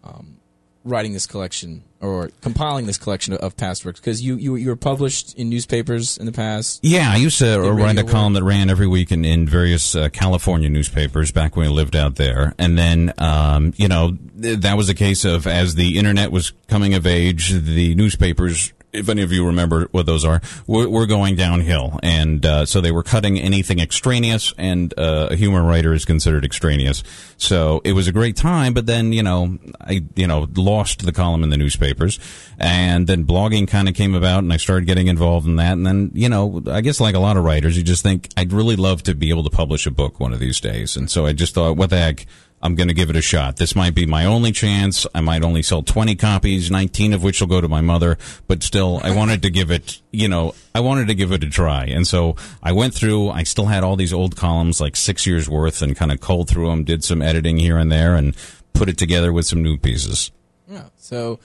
um, 0.05 0.37
writing 0.85 1.13
this 1.13 1.27
collection 1.27 1.85
or 2.01 2.31
compiling 2.41 2.87
this 2.87 2.97
collection 2.97 3.35
of, 3.35 3.41
of 3.41 3.57
past 3.57 3.85
works? 3.85 4.01
Because 4.01 4.23
you, 4.23 4.37
you 4.37 4.57
you 4.57 4.69
were 4.69 4.77
published 4.77 5.37
in 5.37 5.49
newspapers 5.51 6.17
in 6.17 6.27
the 6.27 6.33
past. 6.33 6.81
Yeah, 6.83 7.11
I 7.11 7.17
used 7.17 7.39
to 7.39 7.61
write 7.61 7.99
a 7.99 8.05
column 8.05 8.33
that 8.35 8.43
ran 8.43 8.71
every 8.71 8.87
week 8.87 9.13
in, 9.13 9.25
in 9.25 9.47
various 9.47 9.95
uh, 9.95 10.09
California 10.09 10.69
newspapers 10.69 11.33
back 11.33 11.57
when 11.57 11.67
I 11.67 11.71
lived 11.71 11.97
out 11.97 12.17
there. 12.17 12.55
And 12.59 12.79
then, 12.79 13.13
um, 13.19 13.75
you 13.77 13.89
know, 13.89 14.17
th- 14.41 14.61
that 14.61 14.77
was 14.77 14.89
a 14.89 14.95
case 14.95 15.25
of 15.25 15.47
as 15.47 15.75
the 15.75 15.99
internet 15.99 16.33
was 16.33 16.53
coming 16.69 16.95
of 16.95 17.07
age, 17.07 17.51
the 17.51 17.95
newspapers, 17.95 18.73
if 18.92 19.09
any 19.09 19.22
of 19.22 19.33
you 19.33 19.46
remember 19.46 19.88
what 19.92 20.07
those 20.07 20.24
are, 20.24 20.40
we're 20.66 21.07
going 21.07 21.37
downhill. 21.37 21.98
And 22.03 22.44
uh, 22.44 22.66
so 22.66 22.81
they 22.81 22.90
were 22.90 23.03
cutting 23.03 23.38
anything 23.38 23.79
extraneous, 23.79 24.53
and 24.59 24.92
uh, 24.98 25.29
a 25.31 25.37
humor 25.37 25.62
writer 25.62 25.92
is 25.92 26.05
considered 26.05 26.44
extraneous. 26.44 27.03
So 27.37 27.81
it 27.85 27.92
was 27.92 28.09
a 28.09 28.12
great 28.12 28.37
time, 28.37 28.74
but 28.74 28.87
then, 28.87 29.12
you 29.12 29.22
know, 29.22 29.59
I, 29.81 30.03
you 30.14 30.26
know, 30.26 30.48
lost 30.57 31.05
the 31.05 31.12
column 31.12 31.42
in 31.42 31.50
the 31.50 31.57
newspapers. 31.57 32.18
And 32.59 33.07
then 33.07 33.24
blogging 33.24 33.66
kind 33.68 33.88
of 33.88 33.94
came 33.94 34.14
about, 34.14 34.40
and 34.40 34.53
I 34.53 34.57
started 34.57 34.87
getting 34.87 35.07
involved 35.07 35.46
in 35.46 35.57
that. 35.57 35.72
And 35.72 35.87
then, 35.87 36.11
you 36.14 36.29
know, 36.29 36.62
I 36.66 36.81
guess 36.81 37.00
like 37.00 37.14
a 37.14 37.20
lot 37.20 37.37
of 37.37 37.44
writers, 37.44 37.76
you 37.76 37.83
just 37.83 38.03
think, 38.03 38.29
I'd 38.37 38.53
really 38.53 38.76
love 38.76 39.03
to 39.05 39.14
be 39.14 39.31
able 39.31 39.44
to 39.44 39.50
publish 39.50 39.87
a 39.87 39.90
book 39.90 40.20
one 40.20 40.33
of 40.33 40.40
these 40.40 40.61
days. 40.61 40.96
And 40.96 41.11
so 41.11 41.26
I 41.26 41.33
just 41.33 41.55
thought, 41.55 41.76
what 41.76 41.90
the 41.90 41.98
heck? 41.98 42.26
I'm 42.62 42.75
going 42.75 42.88
to 42.88 42.94
give 42.94 43.09
it 43.09 43.16
a 43.16 43.23
shot. 43.23 43.57
This 43.57 43.75
might 43.75 43.94
be 43.94 44.05
my 44.05 44.27
only 44.27 44.53
chance. 44.53 45.07
I 45.14 45.23
might 45.23 45.42
only 45.42 45.62
sell 45.62 45.83
20 45.83 46.14
copies, 46.16 46.70
19 46.70 47.14
of 47.14 47.23
which 47.23 47.40
will 47.40 47.49
go 47.49 47.61
to 47.61 47.68
my 47.68 47.81
mother, 47.81 48.18
but 48.46 48.62
still, 48.62 49.01
I 49.03 49.14
wanted 49.14 49.42
to 49.42 49.51
give 49.51 49.70
it, 49.70 50.01
you 50.11 50.29
know, 50.29 50.55
I 50.75 50.81
wanted 50.81 51.09
to 51.09 51.14
give 51.14 51.33
it 51.33 51.42
a 51.42 51.49
try. 51.49 51.85
And 51.85 52.07
so 52.07 52.37
I 52.62 52.73
went 52.73 52.92
through, 52.92 53.31
I 53.31 53.44
still 53.44 53.66
had 53.66 53.83
all 53.83 53.96
these 53.96 54.12
old 54.12 54.37
columns, 54.37 54.81
like 54.81 54.94
six 54.94 55.27
years 55.27 55.49
worth, 55.49 55.81
and 55.81 55.96
kind 55.96 56.12
of 56.12 56.20
culled 56.20 56.49
through 56.49 56.68
them, 56.68 56.85
did 56.85 57.03
some 57.03 57.23
editing 57.23 57.57
here 57.57 57.79
and 57.79 57.90
there, 57.90 58.14
and 58.14 58.37
put 58.75 58.88
it 58.88 58.99
together 58.99 59.33
with 59.33 59.46
some 59.46 59.62
new 59.62 59.79
pieces. 59.79 60.31
Yeah. 60.68 60.85
So 60.96 61.40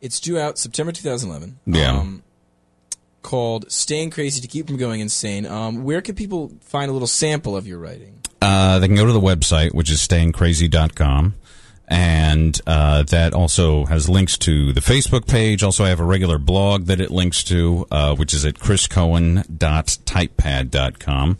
it's 0.00 0.18
due 0.20 0.38
out 0.38 0.58
September 0.58 0.92
2011. 0.92 1.58
Yeah. 1.66 1.98
Um, 1.98 2.22
called 3.22 3.70
"Staying 3.70 4.10
Crazy 4.10 4.40
to 4.40 4.48
Keep 4.48 4.66
from 4.66 4.76
Going 4.76 5.00
Insane." 5.00 5.46
Um, 5.46 5.84
where 5.84 6.00
can 6.00 6.14
people 6.14 6.52
find 6.60 6.90
a 6.90 6.92
little 6.92 7.08
sample 7.08 7.56
of 7.56 7.66
your 7.66 7.78
writing? 7.78 8.18
Uh, 8.40 8.78
they 8.78 8.86
can 8.86 8.96
go 8.96 9.04
to 9.06 9.12
the 9.12 9.20
website, 9.20 9.74
which 9.74 9.90
is 9.90 10.00
stayingcrazy.com. 10.00 11.34
And 11.90 12.60
uh, 12.66 13.04
that 13.04 13.32
also 13.32 13.86
has 13.86 14.10
links 14.10 14.36
to 14.38 14.74
the 14.74 14.80
Facebook 14.80 15.26
page. 15.26 15.62
Also, 15.62 15.84
I 15.84 15.88
have 15.88 16.00
a 16.00 16.04
regular 16.04 16.36
blog 16.38 16.84
that 16.86 17.00
it 17.00 17.10
links 17.10 17.42
to, 17.44 17.86
uh, 17.90 18.14
which 18.14 18.34
is 18.34 18.44
at 18.44 18.56
chriscohen.typepad.com. 18.56 21.38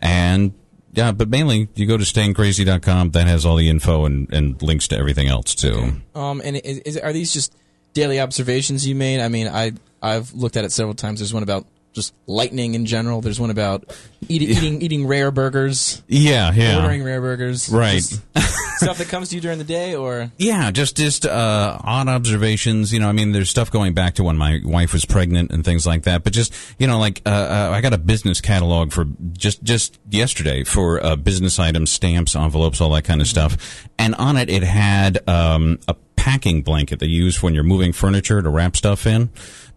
And 0.00 0.52
yeah, 0.92 1.12
but 1.12 1.30
mainly 1.30 1.68
you 1.74 1.86
go 1.86 1.96
to 1.96 2.04
stayingcrazy.com. 2.04 3.12
That 3.12 3.28
has 3.28 3.46
all 3.46 3.56
the 3.56 3.70
info 3.70 4.04
and, 4.04 4.30
and 4.32 4.62
links 4.62 4.88
to 4.88 4.98
everything 4.98 5.28
else 5.28 5.54
too. 5.54 6.02
Um, 6.14 6.42
and 6.44 6.56
is, 6.56 6.80
is, 6.80 6.98
are 6.98 7.14
these 7.14 7.32
just 7.32 7.54
daily 7.94 8.20
observations 8.20 8.86
you 8.86 8.94
made. 8.94 9.20
I 9.20 9.28
mean, 9.28 9.48
I 9.48 9.72
I've 10.02 10.32
looked 10.32 10.56
at 10.56 10.64
it 10.64 10.72
several 10.72 10.94
times. 10.94 11.20
There's 11.20 11.34
one 11.34 11.42
about 11.42 11.66
just 11.92 12.14
lightning 12.26 12.74
in 12.74 12.86
general. 12.86 13.20
There's 13.20 13.40
one 13.40 13.50
about 13.50 13.92
eating 14.28 14.48
eating, 14.48 14.82
eating 14.82 15.06
rare 15.06 15.30
burgers. 15.30 16.02
Yeah, 16.06 16.52
yeah. 16.52 16.76
Ordering 16.76 17.02
rare 17.02 17.20
burgers. 17.20 17.68
Right. 17.68 18.02
Stuff 18.76 18.98
that 18.98 19.08
comes 19.08 19.30
to 19.30 19.34
you 19.34 19.40
during 19.40 19.58
the 19.58 19.64
day, 19.64 19.96
or 19.96 20.30
Yeah, 20.38 20.70
just 20.70 20.96
just 20.96 21.26
uh, 21.26 21.78
odd 21.82 22.08
observations. 22.08 22.92
You 22.92 23.00
know, 23.00 23.08
I 23.08 23.12
mean, 23.12 23.32
there's 23.32 23.50
stuff 23.50 23.72
going 23.72 23.92
back 23.92 24.14
to 24.14 24.22
when 24.24 24.36
my 24.36 24.60
wife 24.64 24.92
was 24.92 25.04
pregnant 25.04 25.50
and 25.50 25.64
things 25.64 25.84
like 25.84 26.04
that. 26.04 26.22
But 26.22 26.32
just 26.32 26.54
you 26.78 26.86
know, 26.86 26.98
like 26.98 27.20
uh, 27.26 27.30
uh, 27.30 27.70
I 27.74 27.80
got 27.80 27.92
a 27.92 27.98
business 27.98 28.40
catalog 28.40 28.92
for 28.92 29.06
just 29.32 29.64
just 29.64 29.98
yesterday 30.08 30.62
for 30.62 31.04
uh, 31.04 31.16
business 31.16 31.58
items, 31.58 31.90
stamps, 31.90 32.36
envelopes, 32.36 32.80
all 32.80 32.90
that 32.90 33.02
kind 33.02 33.20
of 33.20 33.26
stuff. 33.26 33.88
And 33.98 34.14
on 34.14 34.36
it, 34.36 34.48
it 34.48 34.62
had 34.62 35.28
um, 35.28 35.80
a 35.88 35.96
packing 36.14 36.62
blanket 36.62 36.98
that 36.98 37.08
you 37.08 37.24
use 37.24 37.42
when 37.42 37.54
you're 37.54 37.64
moving 37.64 37.92
furniture 37.92 38.42
to 38.42 38.48
wrap 38.48 38.76
stuff 38.76 39.06
in. 39.06 39.30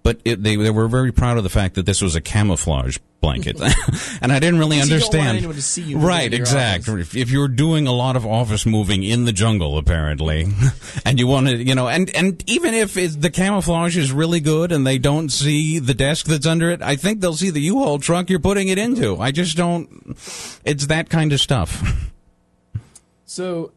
But 0.04 0.20
it, 0.26 0.42
they 0.42 0.56
they 0.56 0.72
were 0.72 0.88
very 0.88 1.12
proud 1.12 1.38
of 1.38 1.44
the 1.44 1.50
fact 1.50 1.76
that 1.76 1.86
this 1.86 2.02
was 2.02 2.16
a 2.16 2.22
camouflage 2.22 2.98
blanket, 3.22 3.62
and 4.22 4.32
I 4.32 4.40
didn't 4.40 4.58
really 4.58 4.80
So 4.80 4.86
you 4.86 4.90
don't 4.90 5.02
want 5.02 5.14
understand. 5.14 5.38
anyone 5.38 5.56
to 5.56 5.62
see 5.62 5.84
you 5.84 6.00
right, 6.00 6.34
exactly. 6.34 7.02
If, 7.02 7.16
if 7.16 7.30
you're 7.30 7.48
doing 7.48 7.86
a 7.86 7.92
lot 7.92 8.16
of 8.16 8.26
office 8.26 8.66
moving 8.66 9.04
in 9.04 9.26
the 9.26 9.32
jungle, 9.32 9.78
apparently, 9.78 10.48
and 11.06 11.20
you 11.20 11.28
want 11.28 11.48
to, 11.48 11.58
you 11.58 11.76
know, 11.76 11.88
and 11.88 12.10
and 12.16 12.44
even 12.50 12.74
if 12.74 12.96
the 12.96 13.30
camouflage 13.30 13.96
is 13.96 14.12
really 14.12 14.40
good 14.40 14.72
and 14.72 14.88
they 14.88 14.98
don't 14.98 15.30
see 15.30 15.78
the 15.78 15.94
desk 15.94 16.26
that's 16.26 16.48
under 16.48 16.72
it, 16.72 16.82
I 16.82 16.96
think 16.96 17.22
they'll 17.22 17.36
see 17.36 17.52
the 17.52 17.62
U-Haul 17.62 18.00
truck 18.00 18.28
you're 18.30 18.40
putting 18.40 18.70
it 18.70 18.80
into. 18.80 19.18
I 19.18 19.30
just 19.30 19.56
don't. 19.56 20.18
It's 20.66 20.88
that 20.88 21.10
kind 21.10 21.32
of 21.32 21.40
stuff. 21.40 22.10
so. 23.26 23.72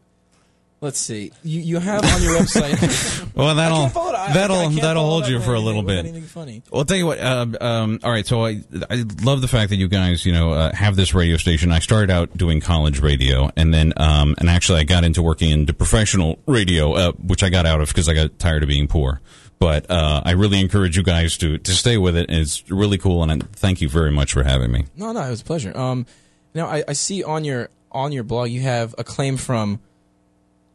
Let's 0.85 0.99
see. 0.99 1.31
You 1.41 1.61
you 1.61 1.79
have 1.79 2.05
on 2.05 2.21
your 2.21 2.37
website. 2.37 3.25
Well, 3.35 3.55
that'll. 3.55 3.77
I- 3.85 4.25
I 4.29 4.33
that'll 4.33 4.69
can't 4.69 4.81
that'll 4.81 5.03
hold 5.05 5.27
you 5.27 5.41
for 5.41 5.55
a 5.55 5.59
little 5.59 5.81
bit. 5.81 5.97
anything 6.05 6.21
funny. 6.23 6.61
Well, 6.71 6.79
I'll 6.81 6.85
tell 6.85 6.95
you 6.95 7.05
what. 7.07 7.19
Uh, 7.19 7.47
um, 7.59 7.99
all 8.03 8.11
right, 8.11 8.25
so 8.25 8.45
I 8.45 8.61
I 8.89 9.03
love 9.23 9.41
the 9.41 9.47
fact 9.47 9.71
that 9.71 9.77
you 9.77 9.87
guys 9.87 10.25
you 10.27 10.31
know 10.31 10.51
uh, 10.53 10.73
have 10.75 10.95
this 10.95 11.13
radio 11.15 11.37
station. 11.37 11.71
I 11.71 11.79
started 11.79 12.11
out 12.11 12.37
doing 12.37 12.61
college 12.61 12.99
radio, 13.01 13.49
and 13.57 13.73
then 13.73 13.93
um, 13.97 14.35
and 14.37 14.47
actually 14.49 14.79
I 14.79 14.83
got 14.83 15.03
into 15.03 15.21
working 15.23 15.49
into 15.49 15.73
professional 15.73 16.37
radio, 16.45 16.93
uh, 16.93 17.11
which 17.13 17.41
I 17.43 17.49
got 17.49 17.65
out 17.65 17.81
of 17.81 17.87
because 17.89 18.07
I 18.07 18.13
got 18.13 18.37
tired 18.39 18.61
of 18.63 18.69
being 18.69 18.87
poor. 18.87 19.21
But 19.57 19.89
uh, 19.89 20.21
I 20.23 20.31
really 20.31 20.59
encourage 20.61 20.95
you 20.95 21.03
guys 21.03 21.35
to 21.39 21.57
to 21.57 21.71
stay 21.71 21.97
with 21.97 22.15
it. 22.15 22.27
It's 22.29 22.69
really 22.71 22.99
cool, 22.99 23.23
and 23.23 23.31
I 23.31 23.45
thank 23.53 23.81
you 23.81 23.89
very 23.89 24.11
much 24.11 24.33
for 24.33 24.43
having 24.43 24.71
me. 24.71 24.85
No, 24.95 25.11
no, 25.13 25.21
it 25.21 25.29
was 25.31 25.41
a 25.41 25.45
pleasure. 25.45 25.75
Um, 25.75 26.05
now 26.53 26.67
I, 26.67 26.83
I 26.87 26.93
see 26.93 27.23
on 27.23 27.43
your 27.43 27.69
on 27.91 28.11
your 28.11 28.23
blog 28.23 28.49
you 28.49 28.61
have 28.61 28.93
a 28.97 29.03
claim 29.03 29.35
from 29.37 29.79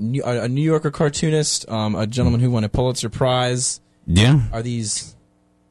New, 0.00 0.22
a, 0.24 0.42
a 0.42 0.48
New 0.48 0.62
Yorker 0.62 0.90
cartoonist, 0.90 1.68
um, 1.70 1.94
a 1.94 2.06
gentleman 2.06 2.40
who 2.40 2.50
won 2.50 2.64
a 2.64 2.68
Pulitzer 2.68 3.10
Prize. 3.10 3.80
Yeah. 4.06 4.40
Are 4.52 4.62
these 4.62 5.14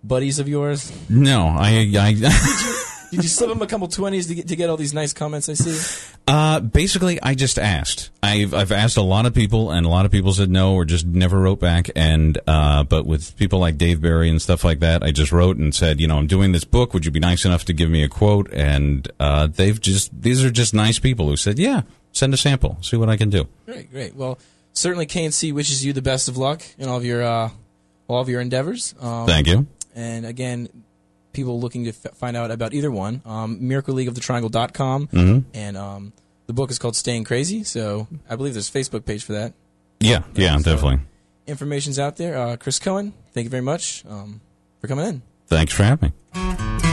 buddies 0.03 0.39
of 0.39 0.47
yours? 0.47 0.93
No, 1.09 1.47
I 1.47 1.91
I. 1.99 2.89
Did 3.11 3.23
you 3.23 3.29
slip 3.29 3.49
them 3.49 3.59
a 3.63 3.65
couple 3.65 3.87
twenties 3.87 4.27
to 4.27 4.35
get 4.35 4.49
to 4.49 4.55
get 4.55 4.69
all 4.69 4.77
these 4.77 4.93
nice 4.93 5.13
comments 5.13 5.49
I 5.49 5.53
see? 5.53 6.15
Uh, 6.27 6.59
basically, 6.59 7.19
I 7.23 7.33
just 7.33 7.57
asked. 7.57 8.11
I've 8.21 8.53
I've 8.53 8.71
asked 8.71 8.97
a 8.97 9.01
lot 9.01 9.25
of 9.25 9.33
people, 9.33 9.71
and 9.71 9.83
a 9.83 9.89
lot 9.89 10.05
of 10.05 10.11
people 10.11 10.31
said 10.31 10.51
no 10.51 10.75
or 10.75 10.85
just 10.85 11.07
never 11.07 11.39
wrote 11.39 11.59
back. 11.59 11.89
And 11.95 12.37
uh, 12.45 12.83
but 12.83 13.07
with 13.07 13.35
people 13.35 13.57
like 13.57 13.79
Dave 13.79 13.99
Barry 13.99 14.29
and 14.29 14.39
stuff 14.39 14.63
like 14.63 14.79
that, 14.81 15.01
I 15.01 15.09
just 15.09 15.31
wrote 15.31 15.57
and 15.57 15.73
said, 15.73 15.99
you 15.99 16.07
know, 16.07 16.17
I'm 16.19 16.27
doing 16.27 16.51
this 16.51 16.65
book. 16.65 16.93
Would 16.93 17.03
you 17.03 17.11
be 17.11 17.19
nice 17.19 17.45
enough 17.45 17.65
to 17.65 17.73
give 17.73 17.89
me 17.89 18.03
a 18.03 18.09
quote? 18.09 18.47
And 18.53 19.11
uh, 19.19 19.47
they've 19.47 19.81
just 19.81 20.21
these 20.21 20.45
are 20.45 20.51
just 20.51 20.75
nice 20.75 20.99
people 20.99 21.27
who 21.29 21.35
said, 21.35 21.57
yeah, 21.57 21.81
send 22.11 22.33
a 22.33 22.37
sample, 22.37 22.77
see 22.81 22.97
what 22.97 23.09
I 23.09 23.17
can 23.17 23.29
do. 23.29 23.47
Great, 23.65 23.91
great. 23.91 24.15
Well, 24.15 24.39
certainly 24.73 25.05
KNC 25.05 25.53
wishes 25.53 25.83
you 25.85 25.93
the 25.93 26.01
best 26.01 26.27
of 26.27 26.37
luck 26.37 26.61
in 26.77 26.87
all 26.87 26.97
of 26.97 27.05
your 27.05 27.23
uh, 27.23 27.49
all 28.07 28.21
of 28.21 28.29
your 28.29 28.41
endeavors. 28.41 28.95
Um, 28.99 29.27
Thank 29.27 29.47
you. 29.47 29.67
And 29.95 30.25
again, 30.25 30.69
people 31.33 31.59
looking 31.59 31.83
to 31.85 31.89
f- 31.89 32.15
find 32.15 32.35
out 32.37 32.51
about 32.51 32.73
either 32.73 32.89
one, 32.91 33.21
um, 33.25 33.67
Miracle 33.67 33.93
League 33.93 34.07
of 34.07 34.15
the 34.15 34.21
Triangle.com. 34.21 35.07
miracleleagueofthetriangle.com. 35.07 35.07
Mhm. 35.07 35.43
And 35.53 35.77
um, 35.77 36.13
the 36.47 36.53
book 36.53 36.71
is 36.71 36.79
called 36.79 36.95
Staying 36.95 37.23
Crazy. 37.23 37.63
So 37.63 38.07
I 38.29 38.35
believe 38.35 38.53
there's 38.53 38.69
a 38.69 38.71
Facebook 38.71 39.05
page 39.05 39.23
for 39.23 39.33
that. 39.33 39.53
Yeah, 39.99 40.23
yeah, 40.35 40.57
So 40.57 40.63
definitely. 40.75 41.01
Information's 41.47 41.99
out 41.99 42.15
there. 42.17 42.37
Uh, 42.37 42.55
Chris 42.57 42.79
Cohen, 42.79 43.13
thank 43.33 43.43
you 43.45 43.49
very 43.49 43.63
much 43.63 44.03
um, 44.09 44.39
for 44.79 44.87
coming 44.87 45.05
in. 45.05 45.21
Thanks 45.47 45.73
for 45.73 45.83
having 45.83 46.13
me. 46.33 46.88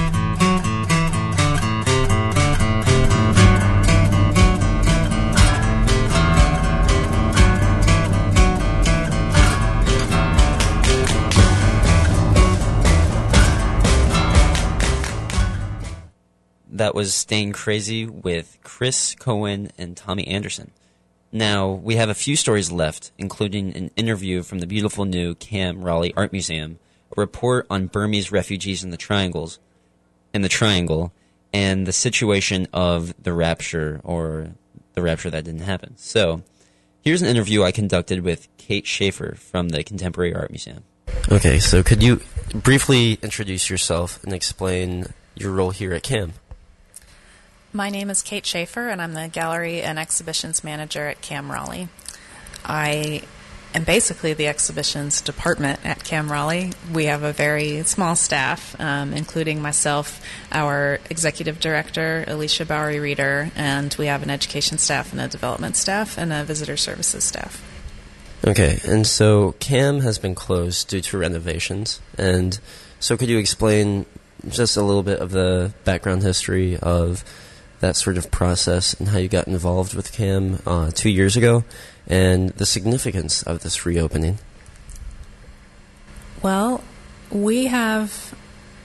That 16.77 16.95
was 16.95 17.15
Staying 17.15 17.53
Crazy 17.53 18.05
with 18.05 18.59
Chris 18.62 19.15
Cohen 19.15 19.71
and 19.79 19.97
Tommy 19.97 20.27
Anderson. 20.27 20.73
Now, 21.33 21.71
we 21.71 21.97
have 21.97 22.11
a 22.11 22.15
few 22.15 22.37
stories 22.37 22.71
left, 22.71 23.12
including 23.17 23.75
an 23.75 23.91
interview 23.97 24.43
from 24.43 24.59
the 24.59 24.67
beautiful 24.67 25.07
new 25.07 25.35
Cam 25.37 25.83
Raleigh 25.83 26.12
Art 26.15 26.33
Museum, 26.33 26.79
a 27.17 27.19
report 27.19 27.67
on 27.71 27.87
Burmese 27.87 28.31
refugees 28.31 28.85
in 28.85 28.91
the 28.91 28.99
triangles, 28.99 29.59
in 30.35 30.43
the 30.43 30.51
triangle, 30.51 31.15
and 31.51 31.87
the 31.87 31.95
situation 31.95 32.69
of 32.75 33.15
the 33.23 33.33
rapture 33.33 34.03
or 34.05 34.51
the 34.93 35.01
rapture 35.01 35.31
that 35.31 35.45
didn't 35.45 35.62
happen. 35.62 35.95
So, 35.97 36.43
here's 37.01 37.23
an 37.23 37.29
interview 37.29 37.62
I 37.62 37.73
conducted 37.73 38.21
with 38.21 38.49
Kate 38.59 38.87
Schaefer 38.87 39.35
from 39.37 39.71
the 39.71 39.83
Contemporary 39.83 40.35
Art 40.35 40.51
Museum. 40.51 40.85
Okay, 41.33 41.59
so 41.59 41.83
could 41.83 42.03
you 42.03 42.21
briefly 42.53 43.19
introduce 43.23 43.71
yourself 43.71 44.23
and 44.25 44.35
explain 44.35 45.07
your 45.35 45.53
role 45.53 45.71
here 45.71 45.95
at 45.95 46.03
CAM? 46.03 46.35
My 47.77 47.91
name 47.91 48.09
is 48.09 48.23
Kate 48.23 48.47
Schaefer, 48.47 48.89
and 48.89 49.03
I'm 49.03 49.12
the 49.12 49.29
Gallery 49.29 49.83
and 49.83 49.99
Exhibitions 49.99 50.65
Manager 50.65 51.09
at 51.09 51.21
Cam 51.21 51.53
Raleigh. 51.53 51.91
I 52.65 53.21
am 53.75 53.85
basically 53.85 54.33
the 54.33 54.47
exhibitions 54.47 55.21
department 55.21 55.81
at 55.85 56.03
Cam 56.03 56.33
Raleigh. 56.33 56.73
We 56.91 57.05
have 57.05 57.23
a 57.23 57.35
very 57.35 57.83
small 57.83 58.17
staff, 58.17 58.75
um, 58.81 59.12
including 59.12 59.61
myself, 59.61 60.25
our 60.51 61.01
executive 61.11 61.61
director, 61.61 62.25
Elysia 62.27 62.65
Borowy-Reeder, 62.65 63.51
and 63.55 63.95
we 63.99 64.07
have 64.07 64.23
an 64.23 64.31
education 64.31 64.79
staff 64.79 65.12
and 65.12 65.21
a 65.21 65.29
development 65.29 65.77
staff 65.77 66.17
and 66.17 66.33
a 66.33 66.45
visitor 66.45 66.79
services 66.79 67.25
staff. 67.25 67.62
Okay, 68.43 68.81
and 68.87 69.07
so 69.07 69.53
CAM 69.61 70.01
has 70.01 70.19
been 70.19 70.35
closed 70.35 70.89
due 70.89 71.03
to 71.03 71.19
renovations. 71.19 72.01
And 72.17 72.59
so 73.01 73.19
could 73.19 73.29
you 73.29 73.37
explain 73.37 74.07
just 74.49 74.79
a 74.79 74.83
little 74.83 75.03
bit 75.03 75.19
of 75.19 75.31
the 75.33 75.75
background 75.85 76.23
history 76.23 76.79
of 76.79 77.23
that 77.81 77.97
sort 77.97 78.17
of 78.17 78.31
process 78.31 78.95
and 78.95 79.09
how 79.09 79.19
you 79.19 79.29
got 79.29 79.47
involved 79.47 79.95
with 79.95 80.12
CAM 80.12 80.61
uh, 80.67 80.91
two 80.91 81.11
years 81.11 81.37
ago 81.37 81.65
and 82.07 82.51
the 82.51 82.67
significance 82.67 83.43
of 83.43 83.62
this 83.62 83.85
reopening? 83.85 84.39
Well, 86.43 86.83
we 87.31 87.67
have 87.67 88.35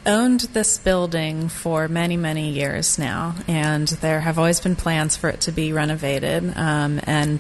owned 0.06 0.42
this 0.42 0.78
building 0.78 1.48
for 1.48 1.88
many, 1.88 2.18
many 2.18 2.50
years 2.50 2.98
now, 2.98 3.36
and 3.48 3.88
there 3.88 4.20
have 4.22 4.40
always 4.40 4.60
been 4.60 4.76
plans 4.76 5.16
for 5.16 5.30
it 5.30 5.42
to 5.42 5.52
be 5.52 5.74
renovated. 5.74 6.58
Um, 6.58 7.00
and 7.04 7.40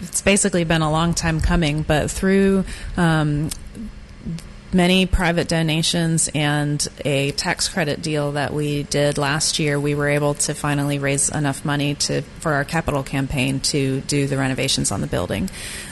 it's 0.00 0.22
basically 0.22 0.64
been 0.64 0.82
a 0.82 0.90
long 0.90 1.14
time 1.14 1.40
coming, 1.40 1.82
but 1.82 2.10
through 2.10 2.64
um, 2.96 3.50
many 4.72 5.06
private 5.06 5.48
donations 5.48 6.28
and 6.34 6.86
a 7.04 7.32
tax 7.32 7.68
credit 7.68 8.02
deal 8.02 8.32
that 8.32 8.52
we 8.52 8.84
did 8.84 9.18
last 9.18 9.58
year, 9.58 9.78
we 9.78 9.94
were 9.94 10.08
able 10.08 10.34
to 10.34 10.54
finally 10.54 10.98
raise 10.98 11.28
enough 11.28 11.64
money 11.64 11.94
to 11.94 12.22
for 12.40 12.52
our 12.52 12.64
capital 12.64 13.02
campaign 13.02 13.60
to 13.60 14.00
do 14.02 14.26
the 14.26 14.36
renovations 14.36 14.92
on 14.92 15.00
the 15.00 15.06
building. 15.06 15.50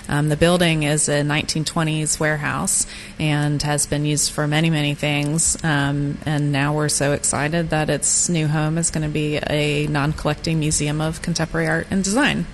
Um, 0.08 0.28
the 0.28 0.36
building 0.36 0.84
is 0.84 1.08
a 1.08 1.22
1920s 1.22 2.18
warehouse 2.18 2.86
and 3.18 3.62
has 3.62 3.86
been 3.86 4.04
used 4.04 4.32
for 4.32 4.46
many, 4.46 4.70
many 4.70 4.94
things. 4.94 5.62
Um, 5.62 6.18
and 6.24 6.50
now 6.50 6.74
we're 6.74 6.88
so 6.88 7.12
excited 7.12 7.70
that 7.70 7.90
its 7.90 8.28
new 8.28 8.46
home 8.46 8.78
is 8.78 8.90
going 8.90 9.06
to 9.06 9.12
be 9.12 9.38
a 9.50 9.86
non-collecting 9.88 10.58
museum 10.58 11.00
of 11.00 11.20
contemporary 11.20 11.68
art 11.68 11.86
and 11.90 12.02
design. 12.02 12.46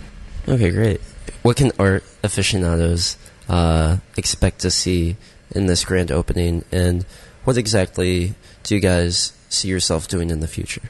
Okay, 0.48 0.70
great. 0.70 1.00
What 1.42 1.56
can 1.56 1.70
art 1.78 2.04
aficionados 2.22 3.16
uh, 3.48 3.98
expect 4.16 4.60
to 4.60 4.70
see 4.70 5.16
in 5.54 5.66
this 5.66 5.84
grand 5.84 6.10
opening, 6.10 6.64
and 6.72 7.04
what 7.44 7.56
exactly 7.56 8.34
do 8.62 8.74
you 8.74 8.80
guys 8.80 9.32
see 9.48 9.68
yourself 9.68 10.08
doing 10.08 10.30
in 10.30 10.40
the 10.40 10.48
future? 10.48 10.82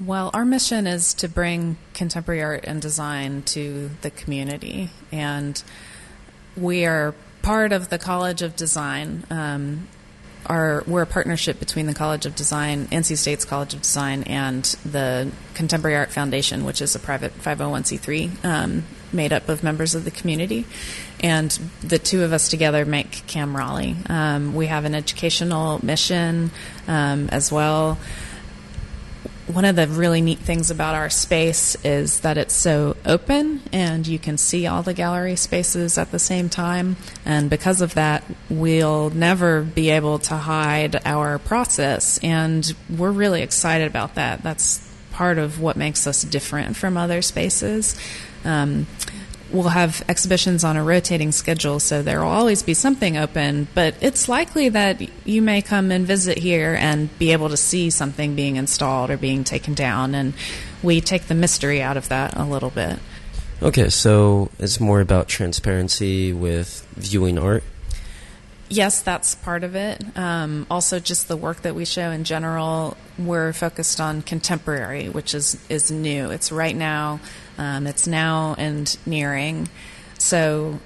Well, 0.00 0.30
our 0.34 0.44
mission 0.44 0.86
is 0.86 1.14
to 1.14 1.28
bring 1.28 1.76
contemporary 1.94 2.42
art 2.42 2.64
and 2.66 2.82
design 2.82 3.42
to 3.42 3.90
the 4.00 4.10
community, 4.10 4.90
and 5.12 5.62
we 6.56 6.84
are 6.84 7.14
part 7.42 7.72
of 7.72 7.88
the 7.88 7.98
College 7.98 8.42
of 8.42 8.56
Design. 8.56 9.24
Um, 9.30 9.88
our, 10.46 10.82
we're 10.86 11.02
a 11.02 11.06
partnership 11.06 11.60
between 11.60 11.86
the 11.86 11.94
College 11.94 12.26
of 12.26 12.34
Design, 12.34 12.86
NC 12.88 13.16
State's 13.16 13.44
College 13.44 13.74
of 13.74 13.82
Design, 13.82 14.24
and 14.24 14.64
the 14.84 15.30
Contemporary 15.54 15.96
Art 15.96 16.10
Foundation, 16.10 16.64
which 16.64 16.80
is 16.80 16.94
a 16.96 16.98
private 16.98 17.38
501c3 17.38 18.44
um, 18.44 18.84
made 19.12 19.32
up 19.32 19.48
of 19.48 19.62
members 19.62 19.94
of 19.94 20.04
the 20.04 20.10
community, 20.10 20.66
and 21.22 21.50
the 21.82 21.98
two 21.98 22.22
of 22.22 22.32
us 22.32 22.48
together 22.48 22.84
make 22.84 23.26
Cam 23.26 23.56
Raleigh. 23.56 23.96
Um, 24.08 24.54
we 24.54 24.66
have 24.66 24.84
an 24.84 24.94
educational 24.94 25.84
mission 25.84 26.50
um, 26.88 27.28
as 27.30 27.52
well 27.52 27.98
one 29.46 29.64
of 29.64 29.76
the 29.76 29.86
really 29.86 30.20
neat 30.20 30.38
things 30.38 30.70
about 30.70 30.94
our 30.94 31.10
space 31.10 31.76
is 31.84 32.20
that 32.20 32.38
it's 32.38 32.54
so 32.54 32.96
open 33.04 33.60
and 33.72 34.06
you 34.06 34.18
can 34.18 34.38
see 34.38 34.66
all 34.66 34.82
the 34.82 34.94
gallery 34.94 35.36
spaces 35.36 35.98
at 35.98 36.10
the 36.10 36.18
same 36.18 36.48
time. 36.48 36.96
And 37.24 37.50
because 37.50 37.80
of 37.80 37.94
that, 37.94 38.24
we'll 38.48 39.10
never 39.10 39.62
be 39.62 39.90
able 39.90 40.20
to 40.20 40.34
hide 40.36 41.00
our 41.04 41.38
process. 41.38 42.18
And 42.22 42.72
we're 42.88 43.10
really 43.10 43.42
excited 43.42 43.86
about 43.86 44.14
that. 44.14 44.42
That's 44.42 44.88
part 45.10 45.38
of 45.38 45.60
what 45.60 45.76
makes 45.76 46.06
us 46.06 46.22
different 46.22 46.76
from 46.76 46.96
other 46.96 47.20
spaces. 47.20 47.98
Um, 48.44 48.86
we'll 49.52 49.68
have 49.68 50.02
exhibitions 50.08 50.64
on 50.64 50.76
a 50.76 50.82
rotating 50.82 51.32
schedule, 51.32 51.78
so 51.80 52.02
there 52.02 52.20
will 52.20 52.28
always 52.28 52.62
be 52.62 52.74
something 52.74 53.16
open. 53.16 53.68
But 53.74 53.94
it's 54.00 54.28
likely 54.28 54.68
that 54.70 55.00
you 55.26 55.42
may 55.42 55.62
come 55.62 55.90
and 55.90 56.06
visit 56.06 56.38
here 56.38 56.74
and 56.74 57.16
be 57.18 57.32
able 57.32 57.50
to 57.50 57.56
see 57.56 57.90
something 57.90 58.34
being 58.34 58.56
installed 58.56 59.10
or 59.10 59.16
being 59.16 59.44
taken 59.44 59.74
down, 59.74 60.14
and 60.14 60.34
we 60.82 61.00
take 61.00 61.26
the 61.26 61.34
mystery 61.34 61.82
out 61.82 61.96
of 61.96 62.08
that 62.08 62.36
a 62.36 62.44
little 62.44 62.70
bit. 62.70 62.98
Okay, 63.62 63.90
so 63.90 64.50
it's 64.58 64.80
more 64.80 65.00
about 65.00 65.28
transparency 65.28 66.32
with 66.32 66.84
viewing 66.96 67.38
art. 67.38 67.62
Yes, 68.68 69.02
that's 69.02 69.34
part 69.34 69.64
of 69.64 69.76
it. 69.76 70.02
Um, 70.16 70.66
also, 70.70 70.98
just 70.98 71.28
the 71.28 71.36
work 71.36 71.60
that 71.60 71.74
we 71.74 71.84
show 71.84 72.10
in 72.10 72.24
general, 72.24 72.96
we're 73.18 73.52
focused 73.52 74.00
on 74.00 74.22
contemporary, 74.22 75.10
which 75.10 75.34
is 75.34 75.58
is 75.68 75.90
new. 75.90 76.30
It's 76.30 76.50
right 76.50 76.74
now 76.74 77.20
um, 77.58 77.86
it's 77.86 78.06
now 78.06 78.54
and 78.58 78.96
nearing. 79.06 79.68
So 80.18 80.78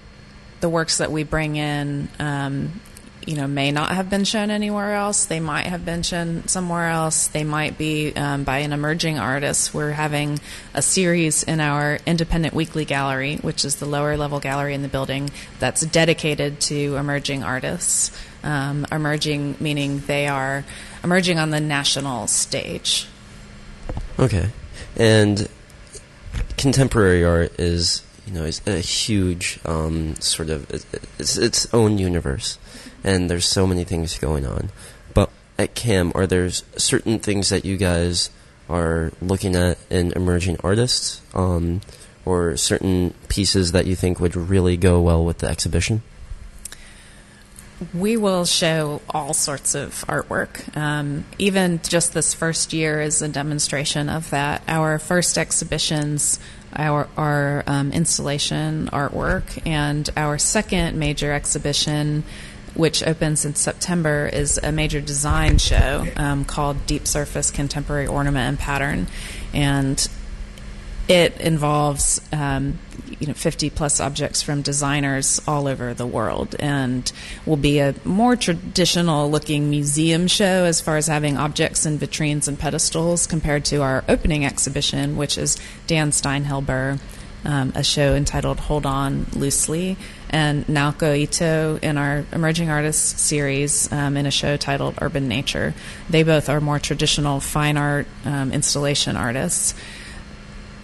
the 0.61 0.69
works 0.69 0.99
that 0.99 1.13
we 1.13 1.23
bring 1.23 1.57
in, 1.57 2.09
um, 2.19 2.81
you 3.27 3.37
know, 3.37 3.47
may 3.47 3.73
not 3.73 3.91
have 3.91 4.09
been 4.09 4.25
shown 4.25 4.51
anywhere 4.51 4.95
else. 4.95 5.27
They 5.27 5.41
might 5.41 5.67
have 5.67 5.85
been 5.85 6.03
shown 6.03 6.47
somewhere 6.47 6.89
else. 6.89 7.27
They 7.27 7.43
might 7.43 7.77
be 7.77 8.15
um, 8.15 8.45
by 8.45 8.59
an 8.59 8.73
emerging 8.73 9.19
artist. 9.19 9.75
We're 9.75 9.91
having 9.91 10.39
a 10.75 10.81
series 10.81 11.43
in 11.43 11.61
our 11.61 11.99
independent 12.07 12.55
weekly 12.55 12.85
gallery, 12.85 13.37
which 13.37 13.65
is 13.65 13.77
the 13.77 13.87
lower 13.87 14.17
level 14.17 14.39
gallery 14.39 14.75
in 14.75 14.83
the 14.83 14.89
building, 14.89 15.31
that's 15.59 15.81
dedicated 15.83 16.61
to 16.63 16.97
emerging 16.97 17.43
artists. 17.43 18.17
Um, 18.45 18.87
emerging 18.93 19.57
meaning 19.59 20.01
they 20.07 20.29
are 20.29 20.65
emerging 21.03 21.41
on 21.41 21.51
the 21.51 21.61
national 21.61 22.29
stage. 22.29 23.09
Okay. 24.19 24.51
And 24.97 25.49
contemporary 26.57 27.25
art 27.25 27.59
is 27.59 28.03
you 28.27 28.33
know 28.33 28.45
is 28.45 28.61
a 28.67 28.79
huge 28.79 29.59
um, 29.65 30.17
sort 30.17 30.51
of 30.51 30.71
it's 31.19 31.37
its 31.37 31.73
own 31.73 31.99
universe, 31.99 32.59
and 33.05 33.31
there's 33.31 33.47
so 33.47 33.67
many 33.67 33.85
things 33.85 34.19
going 34.19 34.47
on. 34.47 34.71
But 35.15 35.31
at 35.59 35.75
CAM, 35.75 36.13
are 36.15 36.27
there 36.27 36.51
certain 36.51 37.19
things 37.19 37.49
that 37.51 37.65
you 37.65 37.77
guys 37.77 38.31
are 38.69 39.13
looking 39.21 39.55
at 39.55 39.79
in 39.91 40.13
emerging 40.13 40.59
artists, 40.65 41.23
um, 41.35 41.81
or 42.25 42.57
certain 42.57 43.15
pieces 43.29 43.73
that 43.73 43.87
you 43.87 43.95
think 43.95 44.19
would 44.19 44.35
really 44.37 44.77
go 44.77 45.01
well 45.01 45.25
with 45.25 45.39
the 45.39 45.49
exhibition? 45.49 46.03
We 47.93 48.17
will 48.17 48.47
show 48.47 49.03
all 49.11 49.35
sorts 49.35 49.75
of 49.75 49.93
artwork. 50.07 50.75
Um, 50.77 51.27
even 51.39 51.81
just 51.83 52.15
this 52.15 52.33
first 52.33 52.73
year 52.73 53.03
is 53.03 53.21
a 53.21 53.29
demonstration 53.29 54.09
of 54.09 54.31
that. 54.31 54.63
Our 54.67 54.99
first 54.99 55.37
exhibitions, 55.37 56.41
our, 56.75 57.07
our 57.19 57.65
um, 57.67 57.93
installation 57.93 58.89
artwork, 58.93 59.61
and 59.67 60.09
our 60.17 60.39
second 60.39 60.99
major 60.99 61.33
exhibition, 61.33 62.25
which 62.75 63.03
opens 63.03 63.45
in 63.45 63.55
September, 63.55 64.27
is 64.33 64.59
a 64.63 64.73
major 64.73 65.03
design 65.03 65.59
show 65.59 66.07
um, 66.17 66.47
called 66.47 66.87
Deep 66.87 67.07
Surface 67.07 67.51
Contemporary 67.51 68.07
Ornament 68.07 68.49
and 68.49 68.59
Pattern. 68.59 69.07
And 69.53 70.09
it 71.09 71.41
involves 71.41 72.21
um, 72.33 72.79
you 73.21 73.27
know 73.27 73.35
50 73.35 73.71
plus 73.71 74.01
objects 74.01 74.43
from 74.43 74.63
designers 74.63 75.41
all 75.47 75.69
over 75.69 75.95
the 75.95 76.07
world 76.07 76.57
and 76.59 77.11
will 77.45 77.57
be 77.57 77.79
a 77.79 77.95
more 78.05 78.37
traditional 78.37 79.31
looking 79.31 79.71
museum 79.71 80.27
show 80.27 80.65
as 80.65 80.81
far 80.81 80.97
as 80.97 81.07
having 81.07 81.37
objects 81.37 81.87
and 81.87 82.01
vitrines 82.01 82.49
and 82.49 82.59
pedestals 82.59 83.27
compared 83.27 83.65
to 83.67 83.83
our 83.83 84.05
opening 84.09 84.45
exhibition 84.45 85.17
which 85.17 85.39
is 85.39 85.57
Dan 85.87 86.11
Steinhilber 86.11 86.99
um, 87.45 87.73
a 87.77 87.85
show 87.85 88.15
entitled 88.15 88.59
Hold 88.59 88.87
On 88.87 89.27
Loosely 89.33 89.97
and 90.31 90.67
Naoko 90.67 91.17
Ito 91.17 91.79
in 91.81 91.97
our 91.97 92.25
Emerging 92.33 92.71
Artists 92.71 93.21
series 93.21 93.91
um, 93.93 94.17
in 94.17 94.27
a 94.27 94.33
show 94.33 94.57
titled 94.57 94.97
Urban 95.01 95.29
Nature. 95.29 95.73
They 96.11 96.25
both 96.25 96.49
are 96.49 96.61
more 96.61 96.81
traditional 96.81 97.39
fine 97.39 97.77
art 97.77 98.09
um, 98.25 98.53
installation 98.53 99.17
artists 99.17 99.75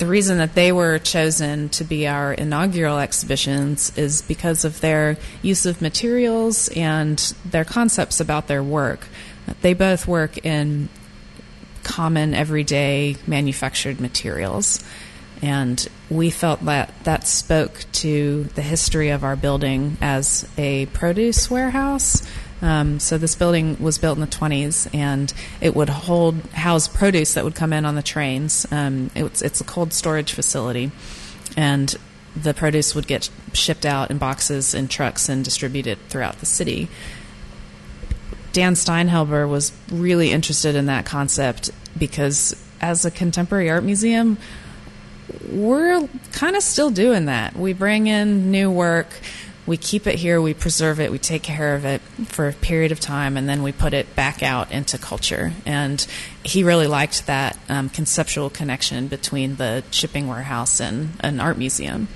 the 0.03 0.09
reason 0.09 0.38
that 0.38 0.57
they 0.57 0.73
were 0.73 0.99
chosen 0.99 1.69
to 1.69 1.85
be 1.85 2.09
our 2.09 2.33
inaugural 2.33 2.99
exhibitions 2.99 3.97
is 3.97 4.21
because 4.23 4.65
of 4.65 4.81
their 4.81 5.17
use 5.43 5.65
of 5.65 5.81
materials 5.81 6.69
and 6.75 7.19
their 7.45 7.65
concepts 7.65 8.19
about 8.19 8.49
their 8.49 8.65
work. 8.65 9.07
They 9.61 9.75
both 9.75 10.09
work 10.09 10.45
in 10.45 10.88
common, 11.85 12.35
everyday 12.35 13.15
manufactured 13.29 14.01
materials. 14.01 14.83
And 15.41 15.87
we 16.11 16.31
felt 16.31 16.65
that 16.65 16.93
that 17.05 17.29
spoke 17.29 17.85
to 17.93 18.43
the 18.57 18.62
history 18.62 19.11
of 19.11 19.23
our 19.23 19.37
building 19.37 19.99
as 20.01 20.49
a 20.59 20.87
produce 20.87 21.49
warehouse 21.49 22.29
um, 22.62 23.01
so 23.01 23.18
this 23.18 23.35
building 23.35 23.77
was 23.81 23.98
built 23.98 24.16
in 24.16 24.20
the 24.20 24.29
20s, 24.29 24.88
and 24.94 25.33
it 25.61 25.75
would 25.75 25.88
hold 25.88 26.40
house 26.53 26.87
produce 26.87 27.35
that 27.35 27.42
would 27.44 27.57
come 27.57 27.72
in 27.72 27.85
on 27.85 27.96
the 27.96 28.03
trains. 28.03 28.66
Um, 28.70 29.11
it's 29.16 29.42
it's 29.42 29.61
a 29.61 29.64
cold 29.64 29.92
storage 29.92 30.33
facility, 30.33 30.92
and 31.57 31.94
the 32.37 32.55
produce 32.55 32.94
would 32.94 33.09
get 33.09 33.29
shipped 33.53 33.85
out 33.85 34.11
in 34.11 34.18
boxes 34.18 34.75
and 34.75 34.88
trucks 34.88 35.29
and 35.29 35.44
distributed 35.44 35.98
throughout 36.09 36.38
the 36.38 36.46
city. 36.46 36.88
Dan 38.53 38.75
Steinhilber 38.75 39.48
was 39.48 39.72
really 39.90 40.31
interested 40.31 40.77
in 40.77 40.87
that 40.87 41.05
concept 41.05 41.70
because, 41.98 42.55
as 42.81 43.05
a 43.05 43.11
contemporary 43.11 43.70
art 43.70 43.83
museum, 43.83 44.38
we're 45.51 46.09
kind 46.31 46.55
of 46.55 46.62
still 46.62 46.90
doing 46.90 47.27
that. 47.27 47.57
We 47.57 47.72
bring 47.72 48.07
in 48.07 48.53
new 48.53 48.70
work 48.70 49.09
we 49.66 49.77
keep 49.77 50.07
it 50.07 50.16
here, 50.16 50.40
we 50.40 50.55
preserve 50.55 50.98
it, 50.98 51.12
we 51.12 51.18
take 51.18 51.42
care 51.42 51.75
of 51.75 51.85
it 51.85 52.01
for 52.27 52.48
a 52.48 52.53
period 52.53 52.90
of 52.90 52.98
time, 52.98 53.37
and 53.37 53.48
then 53.48 53.62
we 53.62 53.70
put 53.70 53.94
it 53.94 54.14
back 54.16 54.42
out 54.42 54.72
into 54.72 54.98
culture. 54.98 55.53
And 55.64 56.05
he 56.42 56.64
really 56.64 56.88
liked 56.88 57.27
that 57.27 57.57
um, 57.68 57.88
conceptual 57.88 58.51
connection 58.51 59.07
between 59.07 59.57
the 59.57 59.85
shipping 59.90 60.27
warehouse 60.27 60.81
and 60.81 61.11
an 61.20 61.38
art 61.38 61.59
museum. 61.59 62.09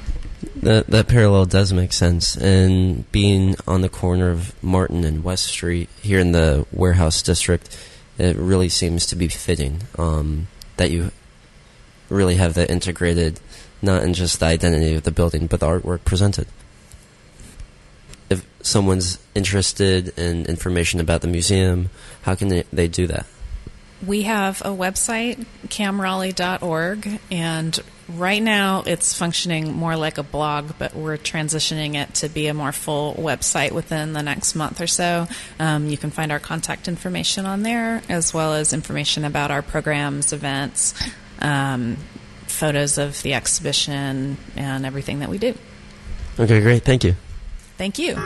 That 0.56 0.88
that 0.88 1.06
parallel 1.06 1.46
does 1.46 1.72
make 1.72 1.92
sense. 1.92 2.37
And 2.37 3.11
being 3.12 3.54
on 3.66 3.80
the 3.80 3.88
corner 3.88 4.30
of 4.30 4.61
Martin 4.62 5.04
and 5.04 5.22
West 5.22 5.44
Street 5.44 5.88
here 6.02 6.18
in 6.18 6.32
the 6.32 6.66
warehouse 6.72 7.22
district, 7.22 7.76
it 8.18 8.37
really 8.37 8.68
seems 8.68 9.06
to 9.06 9.16
be 9.16 9.28
fitting 9.28 9.82
um, 9.98 10.48
that 10.78 10.90
you 10.90 11.12
really 12.09 12.37
have 12.37 12.54
that 12.54 12.70
integrated, 12.70 13.38
not 13.82 14.02
in 14.02 14.14
just 14.14 14.40
the 14.40 14.46
identity 14.46 14.94
of 14.94 15.04
the 15.04 15.11
building, 15.11 15.46
but 15.46 15.61
the 15.61 15.66
artwork 15.66 16.04
presented 16.04 16.46
someone's 18.66 19.18
interested 19.35 20.18
in 20.18 20.44
information 20.46 20.98
about 20.98 21.20
the 21.20 21.29
museum, 21.29 21.88
how 22.22 22.35
can 22.35 22.48
they, 22.48 22.64
they 22.72 22.88
do 22.88 23.07
that? 23.07 23.26
We 24.07 24.22
have 24.22 24.61
a 24.61 24.70
website, 24.70 25.46
camraleigh.org, 25.68 27.20
and 27.31 27.79
right 28.09 28.42
now 28.42 28.83
it's 28.87 29.14
functioning 29.16 29.72
more 29.72 29.96
like 29.96 30.18
a 30.18 30.22
blog, 30.22 30.72
but 30.79 30.94
we're 30.94 31.16
transitioning 31.16 31.94
it 31.94 32.12
to 32.14 32.29
be 32.29 32.48
a 32.48 32.55
more 32.55 32.72
full 32.72 33.14
website 33.14 33.72
within 33.72 34.12
the 34.12 34.22
next 34.22 34.55
month 34.55 34.81
or 34.81 34.87
so. 34.87 35.26
Um, 35.59 35.88
you 35.88 35.96
can 35.96 36.11
find 36.11 36.31
our 36.31 36.40
contact 36.40 36.88
information 36.88 37.46
on 37.46 37.62
there, 37.62 38.02
as 38.09 38.35
well 38.35 38.52
as 38.52 38.72
information 38.72 39.24
about 39.24 39.51
our 39.51 39.62
programs, 39.62 40.32
events, 40.32 40.93
um, 41.40 41.97
photos 42.47 42.99
of 42.99 43.22
the 43.22 43.32
exhibition, 43.32 44.36
and 44.57 44.84
everything 44.84 45.20
that 45.20 45.30
we 45.30 45.38
do. 45.38 45.55
Okay, 46.38 46.61
great. 46.61 46.82
Thank 46.82 47.05
you. 47.05 47.16
Thank 47.77 47.99
you. 47.99 48.16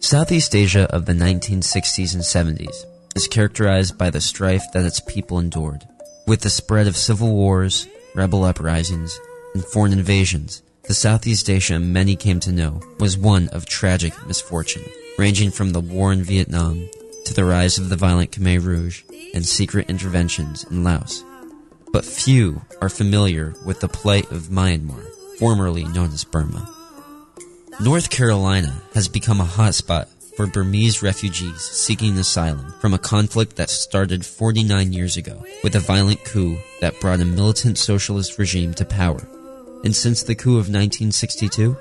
Southeast 0.00 0.54
Asia 0.54 0.86
of 0.94 1.06
the 1.06 1.12
1960s 1.12 2.14
and 2.14 2.22
70s 2.22 2.84
is 3.16 3.26
characterized 3.26 3.98
by 3.98 4.10
the 4.10 4.20
strife 4.20 4.62
that 4.72 4.84
its 4.84 5.00
people 5.00 5.40
endured. 5.40 5.82
With 6.28 6.42
the 6.42 6.50
spread 6.50 6.86
of 6.86 6.96
civil 6.96 7.34
wars, 7.34 7.88
rebel 8.14 8.44
uprisings, 8.44 9.18
and 9.54 9.64
foreign 9.64 9.92
invasions, 9.92 10.62
the 10.84 10.94
Southeast 10.94 11.48
Asia 11.48 11.78
many 11.78 12.16
came 12.16 12.40
to 12.40 12.52
know 12.52 12.80
was 12.98 13.16
one 13.16 13.48
of 13.48 13.66
tragic 13.66 14.12
misfortune, 14.26 14.84
ranging 15.18 15.50
from 15.50 15.70
the 15.70 15.80
war 15.80 16.12
in 16.12 16.22
Vietnam 16.22 16.88
to 17.24 17.34
the 17.34 17.44
rise 17.44 17.78
of 17.78 17.88
the 17.88 17.96
violent 17.96 18.32
Khmer 18.32 18.62
Rouge 18.62 19.02
and 19.32 19.44
secret 19.44 19.88
interventions 19.88 20.64
in 20.64 20.84
Laos. 20.84 21.24
But 21.92 22.04
few 22.04 22.62
are 22.80 22.88
familiar 22.88 23.54
with 23.64 23.80
the 23.80 23.88
plight 23.88 24.30
of 24.30 24.48
Myanmar, 24.48 25.04
formerly 25.38 25.84
known 25.84 26.12
as 26.12 26.24
Burma. 26.24 26.70
North 27.80 28.10
Carolina 28.10 28.82
has 28.94 29.08
become 29.08 29.40
a 29.40 29.44
hotspot 29.44 30.08
for 30.36 30.46
Burmese 30.46 31.02
refugees 31.02 31.60
seeking 31.60 32.18
asylum 32.18 32.74
from 32.80 32.94
a 32.94 32.98
conflict 32.98 33.56
that 33.56 33.70
started 33.70 34.26
49 34.26 34.92
years 34.92 35.16
ago 35.16 35.44
with 35.62 35.76
a 35.76 35.80
violent 35.80 36.24
coup 36.24 36.58
that 36.80 37.00
brought 37.00 37.20
a 37.20 37.24
militant 37.24 37.78
socialist 37.78 38.38
regime 38.38 38.74
to 38.74 38.84
power. 38.84 39.26
And 39.84 39.94
since 39.94 40.22
the 40.22 40.34
coup 40.34 40.52
of 40.52 40.68
1962, 40.68 41.76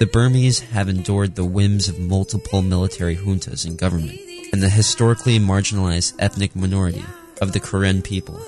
the 0.00 0.06
Burmese 0.06 0.60
have 0.60 0.88
endured 0.88 1.34
the 1.34 1.44
whims 1.44 1.88
of 1.88 1.98
multiple 1.98 2.62
military 2.62 3.16
juntas 3.16 3.64
in 3.64 3.76
government, 3.76 4.18
and 4.52 4.62
the 4.62 4.68
historically 4.68 5.38
marginalized 5.38 6.14
ethnic 6.18 6.54
minority 6.54 7.04
of 7.40 7.52
the 7.52 7.60
Karen 7.60 8.02
people 8.02 8.40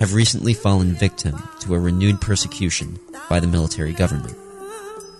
have 0.00 0.14
recently 0.14 0.54
fallen 0.54 0.94
victim 0.94 1.36
to 1.60 1.74
a 1.74 1.78
renewed 1.78 2.20
persecution 2.20 2.98
by 3.28 3.40
the 3.40 3.46
military 3.46 3.92
government. 3.92 4.36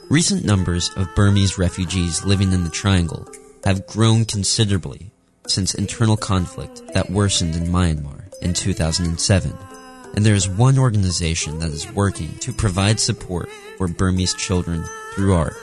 Recent 0.09 0.45
numbers 0.45 0.91
of 0.97 1.15
Burmese 1.15 1.59
refugees 1.59 2.25
living 2.25 2.53
in 2.53 2.65
the 2.65 2.71
Triangle 2.71 3.29
have 3.67 3.85
grown 3.89 4.25
considerably 4.25 5.11
since 5.49 5.75
internal 5.75 6.17
conflict 6.17 6.81
that 6.95 7.11
worsened 7.11 7.57
in 7.57 7.65
Myanmar 7.65 8.33
in 8.41 8.55
2007. 8.55 9.53
And 10.15 10.25
there 10.25 10.37
is 10.37 10.49
one 10.49 10.79
organization 10.79 11.59
that 11.59 11.71
is 11.71 11.91
working 11.91 12.33
to 12.39 12.53
provide 12.53 13.01
support 13.01 13.49
for 13.77 13.89
Burmese 13.89 14.35
children 14.35 14.85
through 15.17 15.35
art. 15.35 15.55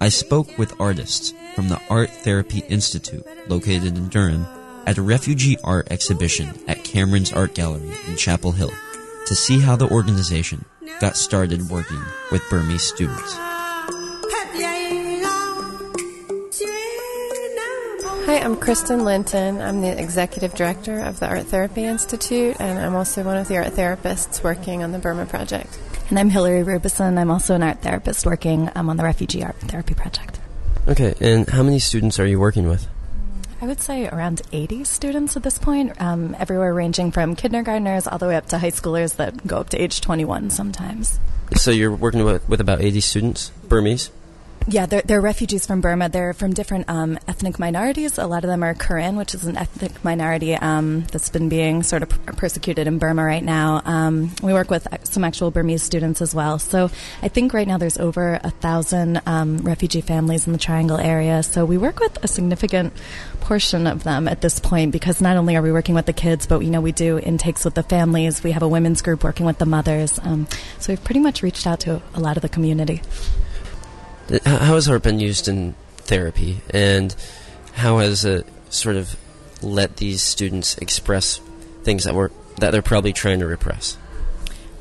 I 0.00 0.08
spoke 0.08 0.58
with 0.58 0.80
artists 0.80 1.32
from 1.54 1.68
the 1.68 1.80
Art 1.88 2.10
Therapy 2.10 2.64
Institute 2.68 3.24
located 3.48 3.96
in 3.96 4.08
Durham 4.08 4.44
at 4.84 4.98
a 4.98 5.02
refugee 5.02 5.56
art 5.62 5.92
exhibition 5.92 6.52
at 6.66 6.82
Cameron's 6.82 7.32
Art 7.32 7.54
Gallery 7.54 7.92
in 8.08 8.16
Chapel 8.16 8.50
Hill 8.50 8.72
to 9.26 9.36
see 9.36 9.60
how 9.60 9.76
the 9.76 9.88
organization 9.88 10.64
got 11.00 11.16
started 11.16 11.70
working 11.70 12.02
with 12.32 12.42
Burmese 12.50 12.82
students. 12.82 13.51
Hi, 18.24 18.38
I'm 18.38 18.56
Kristen 18.56 19.04
Linton. 19.04 19.60
I'm 19.60 19.80
the 19.80 20.00
executive 20.00 20.54
director 20.54 21.00
of 21.00 21.18
the 21.18 21.26
Art 21.26 21.46
Therapy 21.46 21.82
Institute, 21.82 22.54
and 22.60 22.78
I'm 22.78 22.94
also 22.94 23.24
one 23.24 23.36
of 23.36 23.48
the 23.48 23.56
art 23.56 23.72
therapists 23.72 24.44
working 24.44 24.84
on 24.84 24.92
the 24.92 25.00
Burma 25.00 25.26
Project. 25.26 25.76
And 26.08 26.20
I'm 26.20 26.30
Hillary 26.30 26.62
Rubison. 26.62 27.18
I'm 27.18 27.32
also 27.32 27.56
an 27.56 27.64
art 27.64 27.82
therapist 27.82 28.24
working 28.24 28.70
um, 28.76 28.88
on 28.88 28.96
the 28.96 29.02
Refugee 29.02 29.42
Art 29.42 29.56
Therapy 29.56 29.94
Project. 29.94 30.38
Okay, 30.86 31.14
and 31.20 31.48
how 31.50 31.64
many 31.64 31.80
students 31.80 32.20
are 32.20 32.26
you 32.26 32.38
working 32.38 32.68
with? 32.68 32.86
I 33.60 33.66
would 33.66 33.80
say 33.80 34.08
around 34.08 34.42
80 34.52 34.84
students 34.84 35.36
at 35.36 35.42
this 35.42 35.58
point, 35.58 36.00
um, 36.00 36.36
everywhere 36.38 36.72
ranging 36.72 37.10
from 37.10 37.34
kindergartners 37.34 38.06
all 38.06 38.18
the 38.18 38.28
way 38.28 38.36
up 38.36 38.46
to 38.50 38.58
high 38.58 38.70
schoolers 38.70 39.16
that 39.16 39.44
go 39.48 39.58
up 39.58 39.70
to 39.70 39.82
age 39.82 40.00
21 40.00 40.50
sometimes. 40.50 41.18
So 41.56 41.72
you're 41.72 41.94
working 41.94 42.24
with, 42.24 42.48
with 42.48 42.60
about 42.60 42.82
80 42.82 43.00
students, 43.00 43.50
Burmese? 43.68 44.10
Yeah, 44.68 44.86
they're, 44.86 45.02
they're 45.02 45.20
refugees 45.20 45.66
from 45.66 45.80
Burma. 45.80 46.08
They're 46.08 46.34
from 46.34 46.52
different 46.52 46.88
um, 46.88 47.18
ethnic 47.26 47.58
minorities. 47.58 48.18
A 48.18 48.26
lot 48.26 48.44
of 48.44 48.48
them 48.48 48.62
are 48.62 48.74
Karen, 48.74 49.16
which 49.16 49.34
is 49.34 49.44
an 49.44 49.56
ethnic 49.56 50.04
minority 50.04 50.54
um, 50.54 51.02
that's 51.10 51.30
been 51.30 51.48
being 51.48 51.82
sort 51.82 52.02
of 52.02 52.08
persecuted 52.26 52.86
in 52.86 52.98
Burma 52.98 53.24
right 53.24 53.42
now. 53.42 53.82
Um, 53.84 54.30
we 54.42 54.52
work 54.52 54.70
with 54.70 54.86
some 55.04 55.24
actual 55.24 55.50
Burmese 55.50 55.82
students 55.82 56.22
as 56.22 56.34
well. 56.34 56.58
So 56.58 56.90
I 57.22 57.28
think 57.28 57.52
right 57.52 57.66
now 57.66 57.78
there's 57.78 57.98
over 57.98 58.40
a 58.42 58.50
thousand 58.50 59.20
um, 59.26 59.58
refugee 59.58 60.00
families 60.00 60.46
in 60.46 60.52
the 60.52 60.58
Triangle 60.58 60.98
area. 60.98 61.42
So 61.42 61.64
we 61.64 61.76
work 61.76 61.98
with 61.98 62.22
a 62.22 62.28
significant 62.28 62.92
portion 63.40 63.86
of 63.88 64.04
them 64.04 64.28
at 64.28 64.40
this 64.40 64.60
point 64.60 64.92
because 64.92 65.20
not 65.20 65.36
only 65.36 65.56
are 65.56 65.62
we 65.62 65.72
working 65.72 65.96
with 65.96 66.06
the 66.06 66.12
kids, 66.12 66.46
but 66.46 66.60
you 66.60 66.70
know 66.70 66.80
we 66.80 66.92
do 66.92 67.18
intakes 67.18 67.64
with 67.64 67.74
the 67.74 67.82
families. 67.82 68.42
We 68.44 68.52
have 68.52 68.62
a 68.62 68.68
women's 68.68 69.02
group 69.02 69.24
working 69.24 69.44
with 69.44 69.58
the 69.58 69.66
mothers. 69.66 70.20
Um, 70.22 70.46
so 70.78 70.92
we've 70.92 71.02
pretty 71.02 71.20
much 71.20 71.42
reached 71.42 71.66
out 71.66 71.80
to 71.80 72.00
a 72.14 72.20
lot 72.20 72.36
of 72.36 72.42
the 72.42 72.48
community. 72.48 73.02
How 74.44 74.74
has 74.74 74.88
art 74.88 75.02
been 75.02 75.20
used 75.20 75.48
in 75.48 75.74
therapy, 75.98 76.60
and 76.70 77.14
how 77.74 77.98
has 77.98 78.24
it 78.24 78.46
sort 78.70 78.96
of 78.96 79.16
let 79.62 79.96
these 79.96 80.22
students 80.22 80.78
express 80.78 81.40
things 81.82 82.04
that 82.04 82.14
were 82.14 82.30
that 82.58 82.70
they're 82.70 82.82
probably 82.82 83.12
trying 83.12 83.40
to 83.40 83.46
repress? 83.46 83.96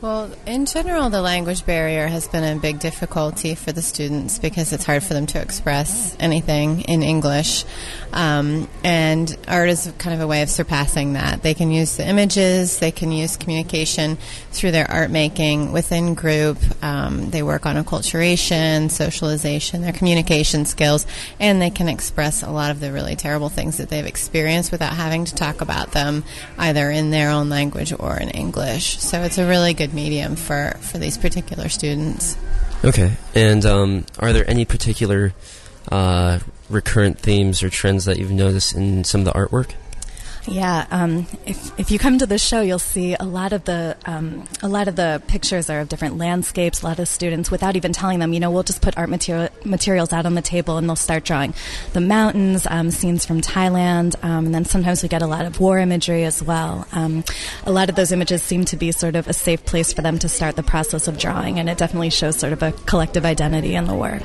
Well, 0.01 0.31
in 0.47 0.65
general, 0.65 1.11
the 1.11 1.21
language 1.21 1.63
barrier 1.63 2.07
has 2.07 2.27
been 2.27 2.43
a 2.43 2.59
big 2.59 2.79
difficulty 2.79 3.53
for 3.53 3.71
the 3.71 3.83
students 3.83 4.39
because 4.39 4.73
it's 4.73 4.83
hard 4.83 5.03
for 5.03 5.13
them 5.13 5.27
to 5.27 5.39
express 5.39 6.17
anything 6.19 6.81
in 6.81 7.03
English. 7.03 7.65
Um, 8.11 8.67
and 8.83 9.37
art 9.47 9.69
is 9.69 9.93
kind 9.99 10.15
of 10.15 10.21
a 10.21 10.25
way 10.25 10.41
of 10.41 10.49
surpassing 10.49 11.13
that. 11.13 11.43
They 11.43 11.53
can 11.53 11.69
use 11.69 11.97
the 11.97 12.07
images, 12.07 12.79
they 12.79 12.89
can 12.89 13.11
use 13.11 13.37
communication 13.37 14.17
through 14.49 14.71
their 14.71 14.89
art 14.89 15.11
making 15.11 15.71
within 15.71 16.15
group. 16.15 16.57
Um, 16.83 17.29
they 17.29 17.43
work 17.43 17.67
on 17.67 17.75
acculturation, 17.75 18.89
socialization, 18.89 19.83
their 19.83 19.93
communication 19.93 20.65
skills, 20.65 21.05
and 21.39 21.61
they 21.61 21.69
can 21.69 21.87
express 21.87 22.41
a 22.41 22.49
lot 22.49 22.71
of 22.71 22.79
the 22.79 22.91
really 22.91 23.15
terrible 23.15 23.49
things 23.49 23.77
that 23.77 23.89
they've 23.89 24.07
experienced 24.07 24.71
without 24.71 24.93
having 24.93 25.25
to 25.25 25.35
talk 25.35 25.61
about 25.61 25.91
them 25.91 26.23
either 26.57 26.89
in 26.89 27.11
their 27.11 27.29
own 27.29 27.49
language 27.49 27.93
or 27.99 28.17
in 28.17 28.29
English. 28.29 28.97
So 28.97 29.21
it's 29.21 29.37
a 29.37 29.47
really 29.47 29.75
good 29.75 29.90
medium 29.93 30.35
for, 30.35 30.77
for 30.79 30.97
these 30.97 31.17
particular 31.17 31.69
students. 31.69 32.37
Okay. 32.83 33.13
And 33.35 33.65
um, 33.65 34.05
are 34.19 34.33
there 34.33 34.49
any 34.49 34.65
particular 34.65 35.33
uh, 35.91 36.39
recurrent 36.69 37.19
themes 37.19 37.63
or 37.63 37.69
trends 37.69 38.05
that 38.05 38.17
you've 38.17 38.31
noticed 38.31 38.75
in 38.75 39.03
some 39.03 39.21
of 39.21 39.25
the 39.25 39.33
artwork? 39.33 39.73
Yeah, 40.47 40.87
um, 40.89 41.27
if 41.45 41.79
if 41.79 41.91
you 41.91 41.99
come 41.99 42.17
to 42.17 42.25
the 42.25 42.39
show, 42.39 42.61
you'll 42.61 42.79
see 42.79 43.15
a 43.19 43.23
lot 43.23 43.53
of 43.53 43.63
the 43.65 43.95
um, 44.05 44.47
a 44.63 44.67
lot 44.67 44.87
of 44.87 44.95
the 44.95 45.21
pictures 45.27 45.69
are 45.69 45.81
of 45.81 45.89
different 45.89 46.17
landscapes. 46.17 46.81
A 46.81 46.85
lot 46.87 46.99
of 46.99 47.07
students, 47.07 47.51
without 47.51 47.75
even 47.75 47.93
telling 47.93 48.19
them, 48.19 48.33
you 48.33 48.39
know, 48.39 48.49
we'll 48.49 48.63
just 48.63 48.81
put 48.81 48.97
art 48.97 49.09
material, 49.09 49.49
materials 49.65 50.11
out 50.11 50.25
on 50.25 50.33
the 50.33 50.41
table, 50.41 50.77
and 50.77 50.89
they'll 50.89 50.95
start 50.95 51.25
drawing 51.25 51.53
the 51.93 52.01
mountains, 52.01 52.65
um, 52.69 52.89
scenes 52.89 53.25
from 53.25 53.41
Thailand, 53.41 54.15
um, 54.23 54.47
and 54.47 54.55
then 54.55 54.65
sometimes 54.65 55.03
we 55.03 55.09
get 55.09 55.21
a 55.21 55.27
lot 55.27 55.45
of 55.45 55.59
war 55.59 55.77
imagery 55.77 56.23
as 56.23 56.41
well. 56.41 56.87
Um, 56.91 57.23
a 57.65 57.71
lot 57.71 57.89
of 57.89 57.95
those 57.95 58.11
images 58.11 58.41
seem 58.41 58.65
to 58.65 58.77
be 58.77 58.91
sort 58.91 59.15
of 59.15 59.27
a 59.27 59.33
safe 59.33 59.63
place 59.65 59.93
for 59.93 60.01
them 60.01 60.17
to 60.19 60.29
start 60.29 60.55
the 60.55 60.63
process 60.63 61.07
of 61.07 61.19
drawing, 61.19 61.59
and 61.59 61.69
it 61.69 61.77
definitely 61.77 62.09
shows 62.09 62.37
sort 62.37 62.53
of 62.53 62.63
a 62.63 62.71
collective 62.71 63.25
identity 63.25 63.75
in 63.75 63.85
the 63.85 63.95
work. 63.95 64.23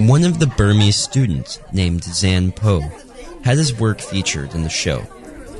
One 0.00 0.24
of 0.24 0.38
the 0.38 0.46
Burmese 0.46 0.96
students, 0.96 1.60
named 1.74 2.04
Zan 2.04 2.52
Po, 2.52 2.80
had 3.44 3.58
his 3.58 3.78
work 3.78 4.00
featured 4.00 4.54
in 4.54 4.62
the 4.62 4.70
show, 4.70 5.02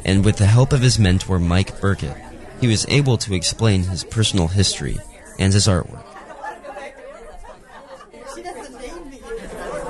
and 0.04 0.24
with 0.24 0.36
the 0.36 0.46
help 0.46 0.72
of 0.72 0.80
his 0.80 0.98
mentor 0.98 1.38
Mike 1.38 1.78
Burkett, 1.78 2.16
he 2.58 2.66
was 2.66 2.86
able 2.88 3.18
to 3.18 3.34
explain 3.34 3.82
his 3.82 4.02
personal 4.02 4.48
history 4.48 4.96
and 5.38 5.52
his 5.52 5.68
artwork. 5.68 6.04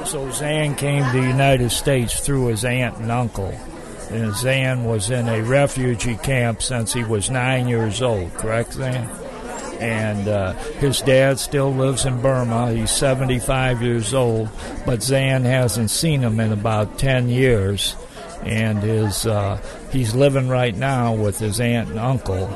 So 0.04 0.28
Zan 0.32 0.74
came 0.74 1.04
to 1.04 1.12
the 1.12 1.28
United 1.28 1.70
States 1.70 2.18
through 2.18 2.46
his 2.46 2.64
aunt 2.64 2.96
and 2.96 3.12
uncle. 3.12 3.54
And 4.10 4.34
Zan 4.34 4.84
was 4.84 5.10
in 5.10 5.28
a 5.28 5.42
refugee 5.42 6.16
camp 6.16 6.60
since 6.60 6.92
he 6.92 7.04
was 7.04 7.30
nine 7.30 7.68
years 7.68 8.02
old, 8.02 8.34
correct, 8.34 8.72
Zan? 8.72 9.08
And 9.80 10.28
uh, 10.28 10.52
his 10.78 11.00
dad 11.00 11.38
still 11.38 11.72
lives 11.72 12.04
in 12.04 12.20
Burma. 12.20 12.72
He's 12.72 12.90
75 12.90 13.82
years 13.82 14.12
old, 14.12 14.50
but 14.84 15.02
Zan 15.02 15.44
hasn't 15.44 15.90
seen 15.90 16.20
him 16.20 16.38
in 16.38 16.52
about 16.52 16.98
10 16.98 17.28
years, 17.28 17.96
and 18.42 18.78
his 18.80 19.26
uh, 19.26 19.60
he's 19.90 20.14
living 20.14 20.48
right 20.48 20.76
now 20.76 21.14
with 21.14 21.38
his 21.38 21.60
aunt 21.60 21.90
and 21.90 21.98
uncle 21.98 22.48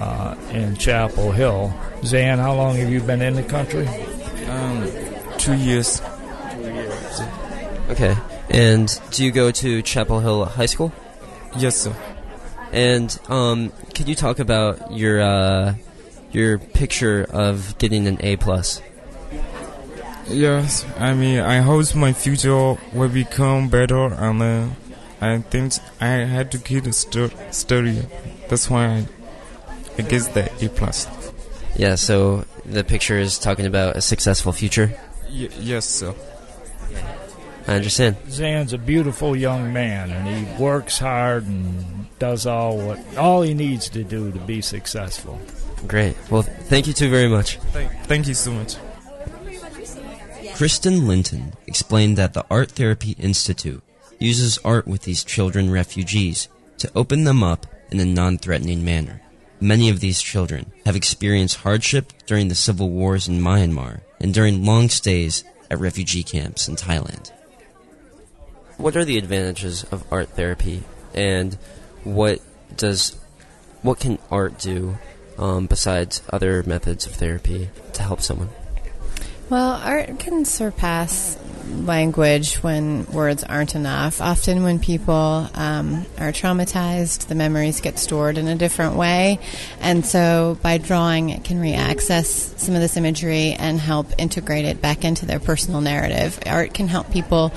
uh, 0.00 0.36
in 0.52 0.76
Chapel 0.76 1.32
Hill. 1.32 1.74
Zan, 2.04 2.38
how 2.38 2.54
long 2.54 2.76
have 2.76 2.88
you 2.88 3.00
been 3.00 3.20
in 3.20 3.34
the 3.34 3.42
country? 3.42 3.86
Um, 4.48 4.90
two 5.38 5.54
years. 5.54 6.00
Two 6.52 6.62
years. 6.62 7.20
Okay. 7.90 8.16
And 8.48 9.00
do 9.10 9.24
you 9.24 9.30
go 9.30 9.50
to 9.50 9.82
Chapel 9.82 10.20
Hill 10.20 10.44
High 10.44 10.66
School? 10.66 10.92
Yes, 11.56 11.76
sir. 11.76 11.94
And 12.72 13.16
um, 13.28 13.72
could 13.94 14.08
you 14.08 14.14
talk 14.14 14.38
about 14.38 14.92
your 14.92 15.20
uh, 15.20 15.74
your 16.32 16.58
picture 16.58 17.26
of 17.30 17.76
getting 17.78 18.06
an 18.06 18.18
A 18.20 18.36
plus? 18.36 18.80
Yes, 20.28 20.84
I 20.98 21.14
mean, 21.14 21.40
I 21.40 21.58
hope 21.58 21.94
my 21.94 22.12
future 22.12 22.76
will 22.92 23.08
become 23.08 23.68
better, 23.68 24.06
and 24.14 24.40
uh, 24.42 24.68
I 25.20 25.38
think 25.38 25.74
I 26.00 26.06
had 26.06 26.52
to 26.52 26.58
keep 26.58 26.84
the 26.84 26.92
stu- 26.92 27.32
study. 27.50 28.06
That's 28.48 28.70
why 28.70 28.86
I, 28.86 29.06
I 29.98 30.02
guess 30.02 30.28
the 30.28 30.50
A 30.64 30.68
plus. 30.68 31.08
Yeah. 31.76 31.96
So 31.96 32.44
the 32.64 32.84
picture 32.84 33.18
is 33.18 33.38
talking 33.38 33.66
about 33.66 33.96
a 33.96 34.00
successful 34.00 34.52
future. 34.52 34.92
Y- 35.32 35.48
yes, 35.58 35.86
sir. 35.86 36.14
I 37.66 37.74
understand. 37.74 38.16
Zan's 38.28 38.72
a 38.72 38.78
beautiful 38.78 39.36
young 39.36 39.72
man, 39.72 40.10
and 40.10 40.28
he 40.28 40.62
works 40.62 40.98
hard 40.98 41.46
and 41.46 42.06
does 42.18 42.46
all 42.46 42.76
what 42.78 42.98
all 43.16 43.42
he 43.42 43.54
needs 43.54 43.88
to 43.90 44.04
do 44.04 44.30
to 44.30 44.38
be 44.40 44.60
successful. 44.60 45.40
Great. 45.86 46.16
Well, 46.30 46.42
thank 46.42 46.86
you 46.86 46.92
two 46.92 47.10
very 47.10 47.28
much. 47.28 47.56
Thank, 47.72 47.90
thank 48.04 48.28
you 48.28 48.34
so 48.34 48.52
much. 48.52 48.76
Kristen 50.56 51.08
Linton 51.08 51.54
explained 51.66 52.18
that 52.18 52.34
the 52.34 52.44
Art 52.50 52.70
Therapy 52.72 53.12
Institute 53.12 53.82
uses 54.18 54.58
art 54.58 54.86
with 54.86 55.02
these 55.02 55.24
children 55.24 55.70
refugees 55.70 56.48
to 56.78 56.90
open 56.94 57.24
them 57.24 57.42
up 57.42 57.66
in 57.90 57.98
a 57.98 58.04
non-threatening 58.04 58.84
manner. 58.84 59.22
Many 59.58 59.88
of 59.88 60.00
these 60.00 60.22
children 60.22 60.72
have 60.84 60.96
experienced 60.96 61.58
hardship 61.58 62.12
during 62.26 62.48
the 62.48 62.54
civil 62.54 62.90
wars 62.90 63.28
in 63.28 63.40
Myanmar 63.40 64.00
and 64.20 64.32
during 64.32 64.64
long 64.64 64.88
stays 64.88 65.44
at 65.70 65.78
refugee 65.78 66.22
camps 66.22 66.68
in 66.68 66.76
Thailand. 66.76 67.30
What 68.76 68.96
are 68.96 69.04
the 69.04 69.18
advantages 69.18 69.84
of 69.84 70.10
art 70.10 70.30
therapy, 70.30 70.82
and 71.14 71.58
what 72.04 72.40
does 72.76 73.18
what 73.82 74.00
can 74.00 74.18
art 74.30 74.58
do 74.58 74.98
um, 75.40 75.66
besides 75.66 76.22
other 76.32 76.62
methods 76.62 77.06
of 77.06 77.12
therapy 77.12 77.70
to 77.94 78.02
help 78.02 78.20
someone? 78.20 78.50
Well, 79.48 79.80
art 79.82 80.20
can 80.20 80.44
surpass 80.44 81.36
language 81.70 82.56
when 82.56 83.06
words 83.06 83.42
aren't 83.44 83.74
enough. 83.74 84.20
Often, 84.20 84.62
when 84.62 84.78
people 84.78 85.48
um, 85.54 86.06
are 86.18 86.32
traumatized, 86.32 87.26
the 87.26 87.34
memories 87.34 87.80
get 87.80 87.98
stored 87.98 88.38
in 88.38 88.46
a 88.48 88.54
different 88.54 88.94
way. 88.94 89.38
And 89.80 90.04
so, 90.04 90.58
by 90.62 90.78
drawing, 90.78 91.30
it 91.30 91.42
can 91.42 91.60
reaccess 91.60 92.58
some 92.58 92.74
of 92.74 92.80
this 92.80 92.96
imagery 92.96 93.52
and 93.52 93.80
help 93.80 94.06
integrate 94.18 94.66
it 94.66 94.80
back 94.80 95.04
into 95.04 95.26
their 95.26 95.40
personal 95.40 95.80
narrative. 95.80 96.38
Art 96.46 96.74
can 96.74 96.88
help 96.88 97.10
people 97.10 97.52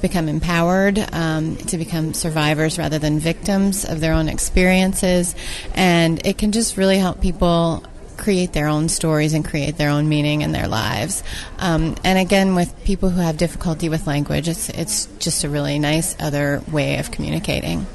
become 0.00 0.28
empowered, 0.28 0.98
um, 1.12 1.56
to 1.56 1.78
become 1.78 2.14
survivors 2.14 2.78
rather 2.78 2.98
than 2.98 3.18
victims 3.18 3.84
of 3.84 4.00
their 4.00 4.12
own 4.12 4.28
experiences. 4.28 5.34
And 5.74 6.24
it 6.26 6.38
can 6.38 6.52
just 6.52 6.76
really 6.76 6.98
help 6.98 7.20
people 7.20 7.84
create 8.16 8.52
their 8.52 8.68
own 8.68 8.88
stories 8.88 9.32
and 9.32 9.44
create 9.44 9.78
their 9.78 9.90
own 9.90 10.08
meaning 10.08 10.42
in 10.42 10.52
their 10.52 10.68
lives. 10.68 11.22
Um, 11.58 11.96
and 12.04 12.18
again, 12.18 12.54
with 12.54 12.84
people 12.84 13.10
who 13.10 13.20
have 13.20 13.36
difficulty 13.36 13.88
with 13.88 14.06
language, 14.06 14.48
it's 14.48 14.68
it's 14.70 15.06
just 15.18 15.44
a 15.44 15.48
really 15.48 15.78
nice 15.78 16.16
other 16.20 16.62
way 16.70 16.98
of 16.98 17.10
communicating. 17.10 17.86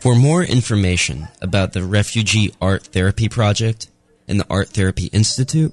For 0.00 0.14
more 0.14 0.42
information 0.42 1.28
about 1.40 1.72
the 1.72 1.82
Refugee 1.82 2.52
Art 2.60 2.84
Therapy 2.84 3.28
Project 3.28 3.88
and 4.28 4.38
the 4.38 4.46
Art 4.50 4.68
Therapy 4.68 5.06
Institute, 5.06 5.72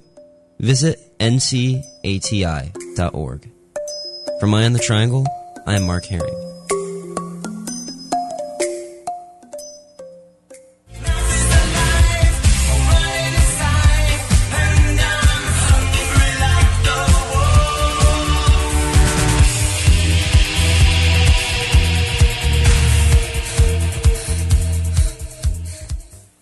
visit 0.57 0.99
ncati.org. 1.19 1.81
From 4.41 4.55
Eye 4.55 4.65
on 4.65 4.73
the 4.73 4.79
Triangle, 4.79 5.27
I 5.67 5.75
am 5.75 5.83
Mark 5.83 6.03
Herring. 6.05 6.33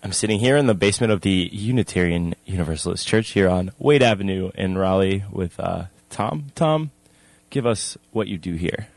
I'm 0.02 0.12
sitting 0.12 0.38
here 0.38 0.56
in 0.56 0.66
the 0.66 0.74
basement 0.74 1.12
of 1.12 1.20
the 1.20 1.50
Unitarian 1.52 2.34
Universalist 2.46 3.06
Church 3.06 3.32
here 3.32 3.50
on 3.50 3.72
Wade 3.78 4.02
Avenue 4.02 4.52
in 4.54 4.78
Raleigh 4.78 5.24
with 5.30 5.60
uh, 5.60 5.84
Tom. 6.08 6.46
Tom, 6.54 6.92
give 7.50 7.66
us 7.66 7.98
what 8.12 8.28
you 8.28 8.38
do 8.38 8.54
here. 8.54 8.88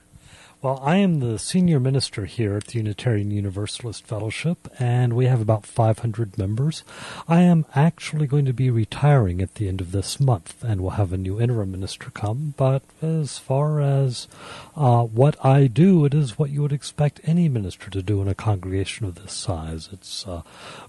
Well, 0.64 0.80
I 0.82 0.96
am 0.96 1.20
the 1.20 1.38
senior 1.40 1.78
minister 1.78 2.24
here 2.24 2.56
at 2.56 2.68
the 2.68 2.78
Unitarian 2.78 3.32
Universalist 3.32 4.08
Fellowship, 4.08 4.70
and 4.80 5.12
we 5.12 5.26
have 5.26 5.42
about 5.42 5.66
500 5.66 6.38
members. 6.38 6.86
I 7.28 7.42
am 7.42 7.66
actually 7.76 8.28
going 8.28 8.46
to 8.46 8.54
be 8.54 8.70
retiring 8.70 9.42
at 9.42 9.56
the 9.56 9.68
end 9.68 9.82
of 9.82 9.92
this 9.92 10.22
month, 10.22 10.64
and 10.64 10.80
we'll 10.80 10.92
have 10.92 11.12
a 11.12 11.18
new 11.18 11.42
interim 11.42 11.72
minister 11.72 12.12
come. 12.12 12.54
But 12.56 12.82
as 13.02 13.38
far 13.38 13.82
as 13.82 14.30
uh, 14.78 15.04
what 15.04 15.36
I 15.46 15.68
do, 15.68 16.06
it 16.06 16.14
is 16.14 16.40
what 16.40 16.50
you 16.50 16.62
would 16.62 16.72
expect 16.72 17.20
any 17.26 17.50
minister 17.50 17.90
to 17.90 18.02
do 18.02 18.22
in 18.22 18.30
a 18.30 18.34
congregation 18.34 19.06
of 19.06 19.16
this 19.16 19.34
size. 19.34 19.90
It's 19.92 20.26
a 20.26 20.46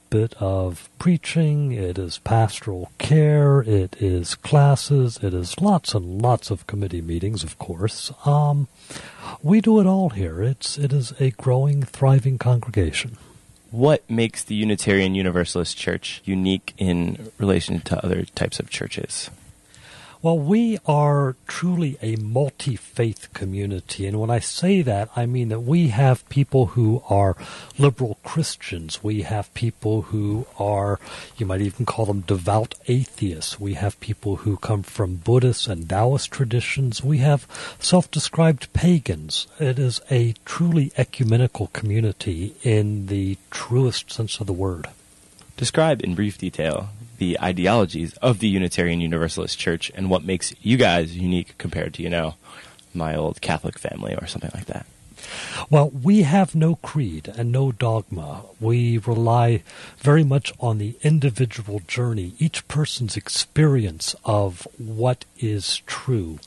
bit 0.08 0.34
of 0.38 0.88
preaching, 1.00 1.72
it 1.72 1.98
is 1.98 2.18
pastoral 2.18 2.92
care, 2.98 3.62
it 3.62 3.96
is 3.98 4.36
classes, 4.36 5.18
it 5.20 5.34
is 5.34 5.60
lots 5.60 5.92
and 5.92 6.22
lots 6.22 6.52
of 6.52 6.68
committee 6.68 7.02
meetings, 7.02 7.42
of 7.42 7.58
course. 7.58 8.12
Um, 8.24 8.68
we 9.42 9.60
do 9.64 9.80
it 9.80 9.86
all 9.86 10.10
here. 10.10 10.42
It's 10.42 10.78
it 10.78 10.92
is 10.92 11.12
a 11.18 11.30
growing, 11.30 11.82
thriving 11.82 12.38
congregation. 12.38 13.16
What 13.70 14.08
makes 14.08 14.44
the 14.44 14.54
Unitarian 14.54 15.16
Universalist 15.16 15.76
Church 15.76 16.22
unique 16.24 16.74
in 16.78 17.32
relation 17.38 17.80
to 17.80 18.04
other 18.04 18.24
types 18.36 18.60
of 18.60 18.70
churches? 18.70 19.30
Well, 20.24 20.38
we 20.38 20.78
are 20.86 21.36
truly 21.46 21.98
a 22.00 22.16
multi 22.16 22.76
faith 22.76 23.28
community. 23.34 24.06
And 24.06 24.18
when 24.18 24.30
I 24.30 24.38
say 24.38 24.80
that, 24.80 25.10
I 25.14 25.26
mean 25.26 25.50
that 25.50 25.60
we 25.60 25.88
have 25.88 26.26
people 26.30 26.68
who 26.68 27.02
are 27.10 27.36
liberal 27.76 28.16
Christians. 28.24 29.04
We 29.04 29.20
have 29.20 29.52
people 29.52 30.00
who 30.08 30.46
are, 30.58 30.98
you 31.36 31.44
might 31.44 31.60
even 31.60 31.84
call 31.84 32.06
them 32.06 32.22
devout 32.22 32.74
atheists. 32.88 33.60
We 33.60 33.74
have 33.74 34.00
people 34.00 34.36
who 34.36 34.56
come 34.56 34.82
from 34.82 35.16
Buddhist 35.16 35.68
and 35.68 35.86
Taoist 35.86 36.30
traditions. 36.30 37.04
We 37.04 37.18
have 37.18 37.46
self 37.78 38.10
described 38.10 38.72
pagans. 38.72 39.46
It 39.60 39.78
is 39.78 40.00
a 40.10 40.32
truly 40.46 40.90
ecumenical 40.96 41.66
community 41.74 42.54
in 42.62 43.08
the 43.08 43.36
truest 43.50 44.10
sense 44.10 44.40
of 44.40 44.46
the 44.46 44.54
word. 44.54 44.88
Describe 45.58 46.02
in 46.02 46.14
brief 46.14 46.38
detail 46.38 46.88
the 47.18 47.40
ideologies 47.40 48.14
of 48.14 48.38
the 48.38 48.48
Unitarian 48.48 49.00
Universalist 49.00 49.58
Church 49.58 49.90
and 49.94 50.10
what 50.10 50.24
makes 50.24 50.54
you 50.62 50.76
guys 50.76 51.16
unique 51.16 51.56
compared 51.58 51.94
to, 51.94 52.02
you 52.02 52.10
know, 52.10 52.34
my 52.92 53.14
old 53.16 53.40
Catholic 53.40 53.78
family 53.78 54.14
or 54.14 54.26
something 54.26 54.50
like 54.54 54.66
that. 54.66 54.86
Well, 55.70 55.90
we 55.90 56.22
have 56.22 56.54
no 56.54 56.76
creed 56.76 57.32
and 57.34 57.50
no 57.50 57.72
dogma. 57.72 58.42
We 58.60 58.98
rely 58.98 59.62
very 59.98 60.24
much 60.24 60.52
on 60.60 60.78
the 60.78 60.96
individual 61.02 61.80
journey, 61.86 62.34
each 62.38 62.66
person's 62.68 63.16
experience 63.16 64.14
of 64.24 64.68
what 64.76 65.24
is 65.38 65.78
true. 65.86 66.38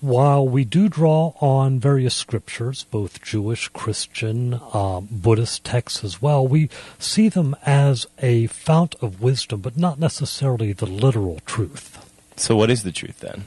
While 0.00 0.48
we 0.48 0.64
do 0.64 0.88
draw 0.88 1.34
on 1.40 1.78
various 1.78 2.14
scriptures, 2.14 2.84
both 2.90 3.22
Jewish, 3.22 3.68
Christian, 3.68 4.58
um, 4.72 5.08
Buddhist 5.10 5.62
texts 5.62 6.02
as 6.02 6.22
well, 6.22 6.46
we 6.46 6.70
see 6.98 7.28
them 7.28 7.54
as 7.66 8.06
a 8.18 8.46
fount 8.46 8.94
of 9.02 9.20
wisdom, 9.20 9.60
but 9.60 9.76
not 9.76 9.98
necessarily 9.98 10.72
the 10.72 10.86
literal 10.86 11.40
truth. 11.44 11.98
So, 12.36 12.56
what 12.56 12.70
is 12.70 12.82
the 12.82 12.92
truth 12.92 13.20
then? 13.20 13.44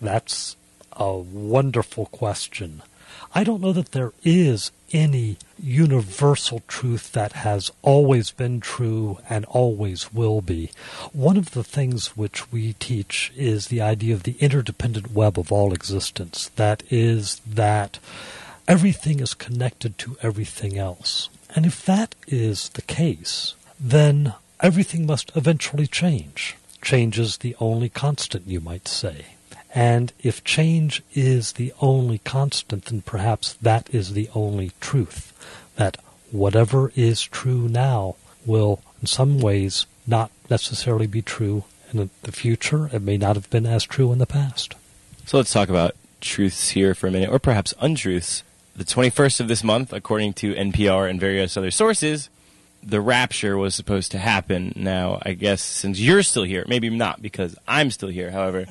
That's 0.00 0.56
a 0.92 1.16
wonderful 1.16 2.06
question. 2.06 2.82
I 3.32 3.44
don't 3.44 3.62
know 3.62 3.72
that 3.72 3.92
there 3.92 4.12
is 4.24 4.72
any 4.94 5.36
universal 5.60 6.62
truth 6.68 7.12
that 7.12 7.32
has 7.32 7.70
always 7.82 8.30
been 8.30 8.60
true 8.60 9.18
and 9.28 9.44
always 9.46 10.14
will 10.14 10.40
be. 10.40 10.70
One 11.12 11.36
of 11.36 11.50
the 11.50 11.64
things 11.64 12.16
which 12.16 12.50
we 12.52 12.74
teach 12.74 13.32
is 13.36 13.66
the 13.66 13.80
idea 13.82 14.14
of 14.14 14.22
the 14.22 14.36
interdependent 14.38 15.10
web 15.10 15.38
of 15.38 15.50
all 15.50 15.74
existence. 15.74 16.50
That 16.56 16.84
is, 16.90 17.40
that 17.46 17.98
everything 18.68 19.20
is 19.20 19.34
connected 19.34 19.98
to 19.98 20.16
everything 20.22 20.78
else. 20.78 21.28
And 21.54 21.66
if 21.66 21.84
that 21.84 22.14
is 22.28 22.68
the 22.70 22.82
case, 22.82 23.54
then 23.78 24.34
everything 24.60 25.06
must 25.06 25.32
eventually 25.36 25.88
change. 25.88 26.56
Change 26.80 27.18
is 27.18 27.38
the 27.38 27.56
only 27.60 27.88
constant, 27.88 28.46
you 28.46 28.60
might 28.60 28.86
say. 28.86 29.33
And 29.74 30.12
if 30.22 30.44
change 30.44 31.02
is 31.14 31.52
the 31.52 31.72
only 31.80 32.18
constant, 32.18 32.86
then 32.86 33.02
perhaps 33.02 33.54
that 33.54 33.92
is 33.92 34.12
the 34.12 34.30
only 34.34 34.70
truth. 34.80 35.32
That 35.76 35.96
whatever 36.30 36.92
is 36.94 37.22
true 37.22 37.68
now 37.68 38.14
will, 38.46 38.80
in 39.00 39.08
some 39.08 39.40
ways, 39.40 39.86
not 40.06 40.30
necessarily 40.48 41.08
be 41.08 41.22
true 41.22 41.64
in 41.92 42.10
the 42.22 42.32
future. 42.32 42.88
It 42.92 43.02
may 43.02 43.16
not 43.16 43.34
have 43.34 43.50
been 43.50 43.66
as 43.66 43.84
true 43.84 44.12
in 44.12 44.18
the 44.18 44.26
past. 44.26 44.74
So 45.26 45.38
let's 45.38 45.52
talk 45.52 45.68
about 45.68 45.96
truths 46.20 46.70
here 46.70 46.94
for 46.94 47.08
a 47.08 47.10
minute, 47.10 47.30
or 47.30 47.38
perhaps 47.38 47.74
untruths. 47.80 48.44
The 48.76 48.84
21st 48.84 49.40
of 49.40 49.48
this 49.48 49.64
month, 49.64 49.92
according 49.92 50.34
to 50.34 50.54
NPR 50.54 51.08
and 51.08 51.20
various 51.20 51.56
other 51.56 51.70
sources, 51.70 52.28
the 52.82 53.00
rapture 53.00 53.56
was 53.56 53.74
supposed 53.74 54.10
to 54.12 54.18
happen. 54.18 54.72
Now, 54.76 55.20
I 55.22 55.32
guess 55.32 55.62
since 55.62 55.98
you're 55.98 56.22
still 56.22 56.42
here, 56.44 56.64
maybe 56.68 56.90
not 56.90 57.22
because 57.22 57.56
I'm 57.66 57.90
still 57.90 58.10
here, 58.10 58.30
however, 58.30 58.66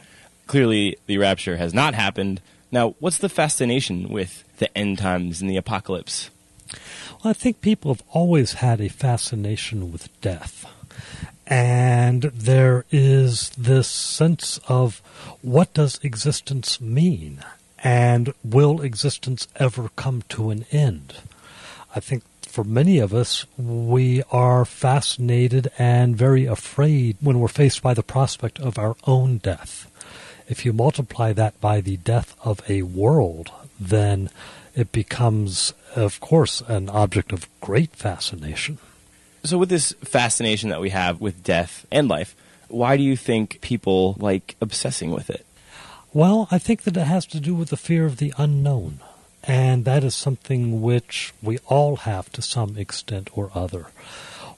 clearly 0.47 0.97
the 1.05 1.17
rapture 1.17 1.57
has 1.57 1.73
not 1.73 1.93
happened. 1.93 2.41
Now, 2.71 2.95
what's 2.99 3.17
the 3.17 3.29
fascination 3.29 4.09
with 4.09 4.43
the 4.57 4.75
end 4.77 4.97
times 4.97 5.41
and 5.41 5.49
the 5.49 5.57
apocalypse? 5.57 6.29
Well, 7.23 7.31
I 7.31 7.33
think 7.33 7.61
people 7.61 7.93
have 7.93 8.03
always 8.11 8.53
had 8.53 8.81
a 8.81 8.89
fascination 8.89 9.91
with 9.91 10.09
death. 10.21 10.65
And 11.45 12.23
there 12.23 12.85
is 12.91 13.49
this 13.51 13.87
sense 13.87 14.59
of 14.67 15.01
what 15.41 15.73
does 15.73 15.99
existence 16.03 16.79
mean? 16.79 17.43
And 17.83 18.33
will 18.43 18.81
existence 18.81 19.47
ever 19.57 19.89
come 19.95 20.23
to 20.29 20.49
an 20.51 20.65
end? 20.71 21.15
I 21.95 21.99
think 21.99 22.23
for 22.41 22.63
many 22.63 22.99
of 22.99 23.13
us, 23.13 23.45
we 23.57 24.23
are 24.31 24.63
fascinated 24.63 25.71
and 25.77 26.15
very 26.15 26.45
afraid 26.45 27.17
when 27.19 27.39
we're 27.39 27.47
faced 27.47 27.81
by 27.81 27.93
the 27.93 28.03
prospect 28.03 28.59
of 28.59 28.77
our 28.77 28.95
own 29.05 29.37
death. 29.37 29.89
If 30.53 30.65
you 30.65 30.71
multiply 30.71 31.33
that 31.33 31.59
by 31.59 31.81
the 31.81 31.97
death 31.97 32.35
of 32.43 32.61
a 32.69 32.83
world, 32.83 33.49
then 33.79 34.29
it 34.75 34.91
becomes, 34.91 35.73
of 35.95 36.19
course, 36.19 36.61
an 36.67 36.89
object 36.89 37.33
of 37.33 37.49
great 37.59 37.95
fascination. 37.95 38.77
So, 39.43 39.57
with 39.57 39.69
this 39.69 39.93
fascination 40.03 40.69
that 40.69 40.79
we 40.79 40.91
have 40.91 41.19
with 41.19 41.43
death 41.43 41.87
and 41.91 42.07
life, 42.07 42.35
why 42.67 42.97
do 42.97 43.01
you 43.01 43.17
think 43.17 43.61
people 43.61 44.15
like 44.19 44.55
obsessing 44.61 45.09
with 45.09 45.31
it? 45.31 45.43
Well, 46.13 46.47
I 46.51 46.59
think 46.59 46.83
that 46.83 46.97
it 46.97 47.07
has 47.07 47.25
to 47.33 47.39
do 47.39 47.55
with 47.55 47.69
the 47.69 47.75
fear 47.89 48.05
of 48.05 48.17
the 48.17 48.31
unknown. 48.37 48.99
And 49.43 49.85
that 49.85 50.03
is 50.03 50.13
something 50.13 50.83
which 50.83 51.33
we 51.41 51.57
all 51.65 51.95
have 51.95 52.31
to 52.33 52.43
some 52.43 52.77
extent 52.77 53.31
or 53.33 53.49
other. 53.55 53.87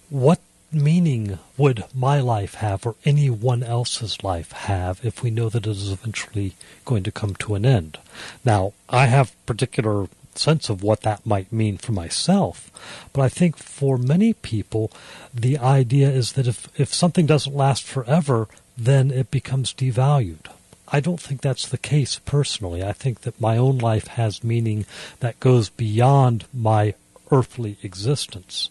What 0.09 0.41
meaning 0.75 1.39
would 1.57 1.85
my 1.93 2.19
life 2.19 2.55
have 2.55 2.85
or 2.85 2.95
anyone 3.05 3.63
else's 3.63 4.23
life 4.23 4.51
have 4.51 5.03
if 5.03 5.23
we 5.23 5.31
know 5.31 5.49
that 5.49 5.65
it 5.65 5.71
is 5.71 5.91
eventually 5.91 6.55
going 6.83 7.03
to 7.03 7.11
come 7.11 7.35
to 7.35 7.55
an 7.55 7.65
end? 7.65 7.97
Now, 8.43 8.73
I 8.89 9.07
have 9.07 9.35
particular 9.45 10.07
sense 10.37 10.69
of 10.69 10.83
what 10.83 11.01
that 11.01 11.25
might 11.25 11.51
mean 11.51 11.77
for 11.77 11.91
myself. 11.91 12.71
But 13.13 13.21
I 13.21 13.29
think 13.29 13.57
for 13.57 13.97
many 13.97 14.33
people, 14.33 14.91
the 15.33 15.57
idea 15.57 16.09
is 16.09 16.33
that 16.33 16.47
if, 16.47 16.67
if 16.79 16.93
something 16.93 17.25
doesn't 17.25 17.55
last 17.55 17.83
forever, 17.83 18.47
then 18.77 19.11
it 19.11 19.31
becomes 19.31 19.73
devalued. 19.73 20.47
I 20.87 20.99
don't 20.99 21.19
think 21.19 21.41
that's 21.41 21.67
the 21.67 21.77
case 21.77 22.19
personally. 22.19 22.83
I 22.83 22.93
think 22.93 23.21
that 23.21 23.41
my 23.41 23.57
own 23.57 23.79
life 23.79 24.07
has 24.07 24.43
meaning 24.43 24.85
that 25.19 25.39
goes 25.39 25.69
beyond 25.69 26.45
my 26.53 26.93
earthly 27.31 27.77
existence. 27.81 28.69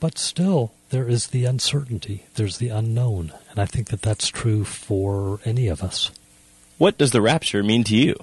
But 0.00 0.18
still, 0.18 0.72
there 0.94 1.08
is 1.08 1.26
the 1.26 1.44
uncertainty, 1.44 2.22
there's 2.36 2.58
the 2.58 2.68
unknown, 2.68 3.32
and 3.50 3.58
I 3.58 3.66
think 3.66 3.88
that 3.88 4.00
that's 4.00 4.28
true 4.28 4.62
for 4.62 5.40
any 5.44 5.66
of 5.66 5.82
us. 5.82 6.12
What 6.78 6.96
does 6.98 7.10
the 7.10 7.20
rapture 7.20 7.64
mean 7.64 7.82
to 7.84 7.96
you? 7.96 8.14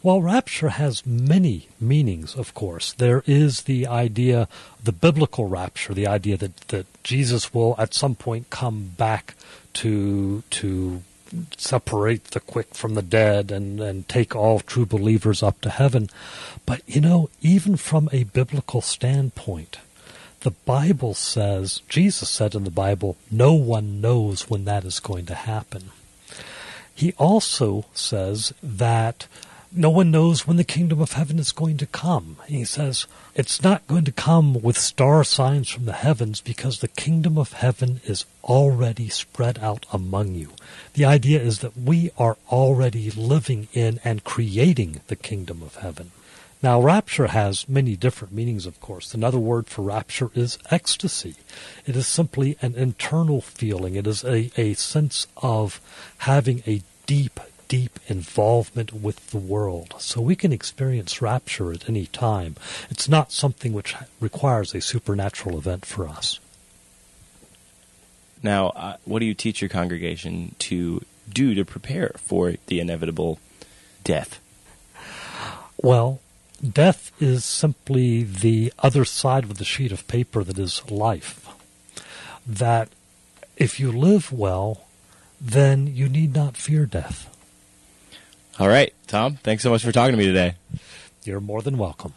Well, 0.00 0.22
rapture 0.22 0.68
has 0.68 1.04
many 1.04 1.66
meanings, 1.80 2.36
of 2.36 2.54
course. 2.54 2.92
There 2.92 3.24
is 3.26 3.62
the 3.62 3.88
idea, 3.88 4.46
the 4.80 4.92
biblical 4.92 5.48
rapture, 5.48 5.92
the 5.92 6.06
idea 6.06 6.36
that, 6.36 6.56
that 6.68 6.86
Jesus 7.02 7.52
will 7.52 7.74
at 7.78 7.94
some 7.94 8.14
point 8.14 8.48
come 8.48 8.94
back 8.96 9.34
to 9.74 10.44
to 10.50 11.02
separate 11.56 12.26
the 12.26 12.40
quick 12.40 12.74
from 12.74 12.94
the 12.94 13.02
dead 13.02 13.50
and, 13.50 13.80
and 13.80 14.08
take 14.08 14.36
all 14.36 14.60
true 14.60 14.86
believers 14.86 15.42
up 15.42 15.60
to 15.62 15.70
heaven. 15.70 16.10
But 16.64 16.82
you 16.86 17.00
know, 17.00 17.28
even 17.40 17.76
from 17.76 18.08
a 18.12 18.22
biblical 18.22 18.82
standpoint, 18.82 19.78
the 20.42 20.50
Bible 20.50 21.14
says, 21.14 21.82
Jesus 21.88 22.28
said 22.28 22.54
in 22.54 22.64
the 22.64 22.70
Bible, 22.70 23.16
no 23.30 23.54
one 23.54 24.00
knows 24.00 24.50
when 24.50 24.64
that 24.64 24.84
is 24.84 25.00
going 25.00 25.26
to 25.26 25.34
happen. 25.34 25.90
He 26.94 27.12
also 27.18 27.86
says 27.94 28.52
that 28.62 29.26
no 29.74 29.88
one 29.88 30.10
knows 30.10 30.46
when 30.46 30.58
the 30.58 30.64
kingdom 30.64 31.00
of 31.00 31.12
heaven 31.12 31.38
is 31.38 31.50
going 31.50 31.78
to 31.78 31.86
come. 31.86 32.36
He 32.46 32.64
says 32.64 33.06
it's 33.34 33.62
not 33.62 33.86
going 33.86 34.04
to 34.04 34.12
come 34.12 34.60
with 34.60 34.76
star 34.76 35.24
signs 35.24 35.70
from 35.70 35.86
the 35.86 35.94
heavens 35.94 36.40
because 36.40 36.80
the 36.80 36.88
kingdom 36.88 37.38
of 37.38 37.54
heaven 37.54 38.00
is 38.04 38.26
already 38.44 39.08
spread 39.08 39.58
out 39.60 39.86
among 39.92 40.34
you. 40.34 40.50
The 40.92 41.06
idea 41.06 41.40
is 41.40 41.60
that 41.60 41.76
we 41.76 42.10
are 42.18 42.36
already 42.50 43.10
living 43.10 43.68
in 43.72 43.98
and 44.04 44.24
creating 44.24 45.00
the 45.06 45.16
kingdom 45.16 45.62
of 45.62 45.76
heaven. 45.76 46.10
Now, 46.62 46.80
rapture 46.80 47.26
has 47.26 47.68
many 47.68 47.96
different 47.96 48.32
meanings, 48.32 48.66
of 48.66 48.80
course. 48.80 49.14
Another 49.14 49.38
word 49.38 49.66
for 49.66 49.82
rapture 49.82 50.30
is 50.32 50.58
ecstasy. 50.70 51.34
It 51.86 51.96
is 51.96 52.06
simply 52.06 52.56
an 52.62 52.76
internal 52.76 53.40
feeling. 53.40 53.96
It 53.96 54.06
is 54.06 54.22
a, 54.22 54.52
a 54.56 54.74
sense 54.74 55.26
of 55.38 55.80
having 56.18 56.62
a 56.64 56.82
deep, 57.06 57.40
deep 57.66 57.98
involvement 58.06 58.92
with 58.92 59.30
the 59.30 59.38
world. 59.38 59.96
So 59.98 60.20
we 60.20 60.36
can 60.36 60.52
experience 60.52 61.20
rapture 61.20 61.72
at 61.72 61.88
any 61.88 62.06
time. 62.06 62.54
It's 62.90 63.08
not 63.08 63.32
something 63.32 63.72
which 63.72 63.96
requires 64.20 64.72
a 64.72 64.80
supernatural 64.80 65.58
event 65.58 65.84
for 65.84 66.06
us. 66.06 66.38
Now, 68.40 68.68
uh, 68.68 68.96
what 69.04 69.18
do 69.18 69.26
you 69.26 69.34
teach 69.34 69.60
your 69.60 69.68
congregation 69.68 70.54
to 70.60 71.04
do 71.28 71.54
to 71.54 71.64
prepare 71.64 72.12
for 72.18 72.54
the 72.66 72.78
inevitable 72.78 73.40
death? 74.04 74.38
Well, 75.82 76.20
death 76.66 77.10
is 77.20 77.44
simply 77.44 78.22
the 78.22 78.72
other 78.78 79.04
side 79.04 79.44
of 79.44 79.58
the 79.58 79.64
sheet 79.64 79.92
of 79.92 80.06
paper 80.06 80.44
that 80.44 80.58
is 80.58 80.88
life. 80.90 81.48
That 82.46 82.88
if 83.56 83.78
you 83.78 83.92
live 83.92 84.32
well, 84.32 84.86
then 85.40 85.86
you 85.88 86.08
need 86.08 86.34
not 86.34 86.56
fear 86.56 86.86
death. 86.86 87.28
All 88.58 88.68
right, 88.68 88.94
Tom, 89.06 89.38
thanks 89.42 89.62
so 89.62 89.70
much 89.70 89.82
for 89.82 89.92
talking 89.92 90.12
to 90.12 90.18
me 90.18 90.26
today. 90.26 90.54
You're 91.24 91.40
more 91.40 91.62
than 91.62 91.78
welcome. 91.78 92.14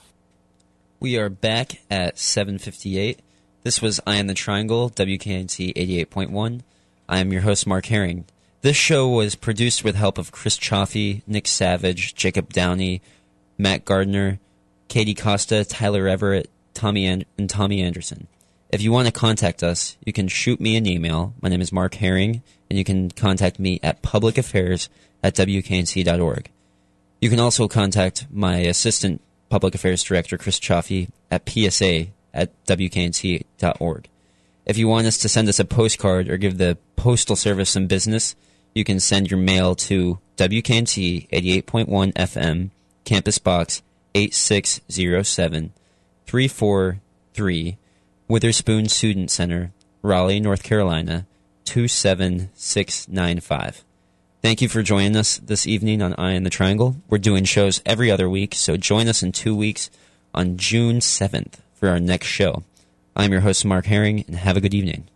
We 0.99 1.17
are 1.17 1.29
back 1.29 1.81
at 1.89 2.17
758. 2.17 3.19
This 3.63 3.81
was 3.81 3.99
Eye 4.05 4.19
on 4.19 4.27
the 4.27 4.33
Triangle, 4.33 4.89
WKNC 4.89 5.73
88.1. 5.75 6.61
I 7.07 7.19
am 7.19 7.31
your 7.31 7.41
host, 7.41 7.67
Mark 7.67 7.87
Herring. 7.87 8.25
This 8.61 8.75
show 8.75 9.07
was 9.07 9.35
produced 9.35 9.83
with 9.83 9.95
help 9.95 10.17
of 10.17 10.31
Chris 10.31 10.57
Chaffee, 10.57 11.21
Nick 11.27 11.47
Savage, 11.47 12.15
Jacob 12.15 12.51
Downey, 12.51 13.01
Matt 13.57 13.85
Gardner, 13.85 14.39
Katie 14.87 15.13
Costa, 15.13 15.65
Tyler 15.65 16.07
Everett, 16.07 16.49
Tommy 16.73 17.05
and, 17.05 17.25
and 17.37 17.49
Tommy 17.49 17.81
Anderson. 17.81 18.27
If 18.69 18.81
you 18.81 18.91
want 18.91 19.07
to 19.07 19.13
contact 19.13 19.63
us, 19.63 19.95
you 20.05 20.11
can 20.11 20.27
shoot 20.27 20.59
me 20.59 20.75
an 20.75 20.85
email. 20.85 21.33
My 21.41 21.49
name 21.49 21.61
is 21.61 21.71
Mark 21.71 21.95
Herring, 21.95 22.43
and 22.69 22.77
you 22.77 22.83
can 22.83 23.09
contact 23.11 23.59
me 23.59 23.79
at 23.81 24.01
publicaffairs 24.01 24.89
at 25.23 25.35
WKNC.org. 25.35 26.49
You 27.21 27.29
can 27.29 27.39
also 27.39 27.67
contact 27.67 28.27
my 28.31 28.57
assistant 28.57 29.21
public 29.49 29.75
affairs 29.75 30.03
director, 30.03 30.37
Chris 30.37 30.59
Chaffee, 30.59 31.09
at 31.31 31.47
PSA 31.49 32.07
at 32.33 32.65
WKNC.org. 32.65 34.09
If 34.65 34.77
you 34.77 34.87
want 34.87 35.07
us 35.07 35.17
to 35.19 35.29
send 35.29 35.47
us 35.47 35.59
a 35.59 35.65
postcard 35.65 36.29
or 36.29 36.37
give 36.37 36.57
the 36.57 36.77
Postal 36.95 37.35
Service 37.35 37.69
some 37.69 37.87
business, 37.87 38.35
you 38.73 38.83
can 38.83 38.99
send 38.99 39.31
your 39.31 39.39
mail 39.39 39.75
to 39.75 40.19
WKNC 40.37 41.29
88.1 41.29 42.13
FM, 42.13 42.71
Campus 43.05 43.37
Box 43.37 43.81
8607 44.15 45.71
343, 46.25 47.77
Witherspoon 48.27 48.89
Student 48.89 49.29
Center, 49.29 49.71
Raleigh, 50.01 50.39
North 50.39 50.63
Carolina 50.63 51.27
27695. 51.65 53.83
Thank 54.41 54.61
you 54.61 54.67
for 54.67 54.81
joining 54.81 55.15
us 55.15 55.37
this 55.37 55.67
evening 55.67 56.01
on 56.01 56.15
Eye 56.15 56.33
in 56.33 56.43
the 56.43 56.49
Triangle. 56.49 56.95
We're 57.07 57.19
doing 57.19 57.45
shows 57.45 57.81
every 57.85 58.09
other 58.09 58.29
week, 58.29 58.55
so 58.55 58.75
join 58.75 59.07
us 59.07 59.23
in 59.23 59.31
two 59.31 59.55
weeks 59.55 59.91
on 60.33 60.57
June 60.57 60.97
7th 60.97 61.59
for 61.75 61.89
our 61.89 61.99
next 61.99 62.27
show. 62.27 62.63
I'm 63.15 63.31
your 63.31 63.41
host, 63.41 63.65
Mark 63.65 63.85
Herring, 63.85 64.25
and 64.27 64.35
have 64.35 64.57
a 64.57 64.61
good 64.61 64.73
evening. 64.73 65.07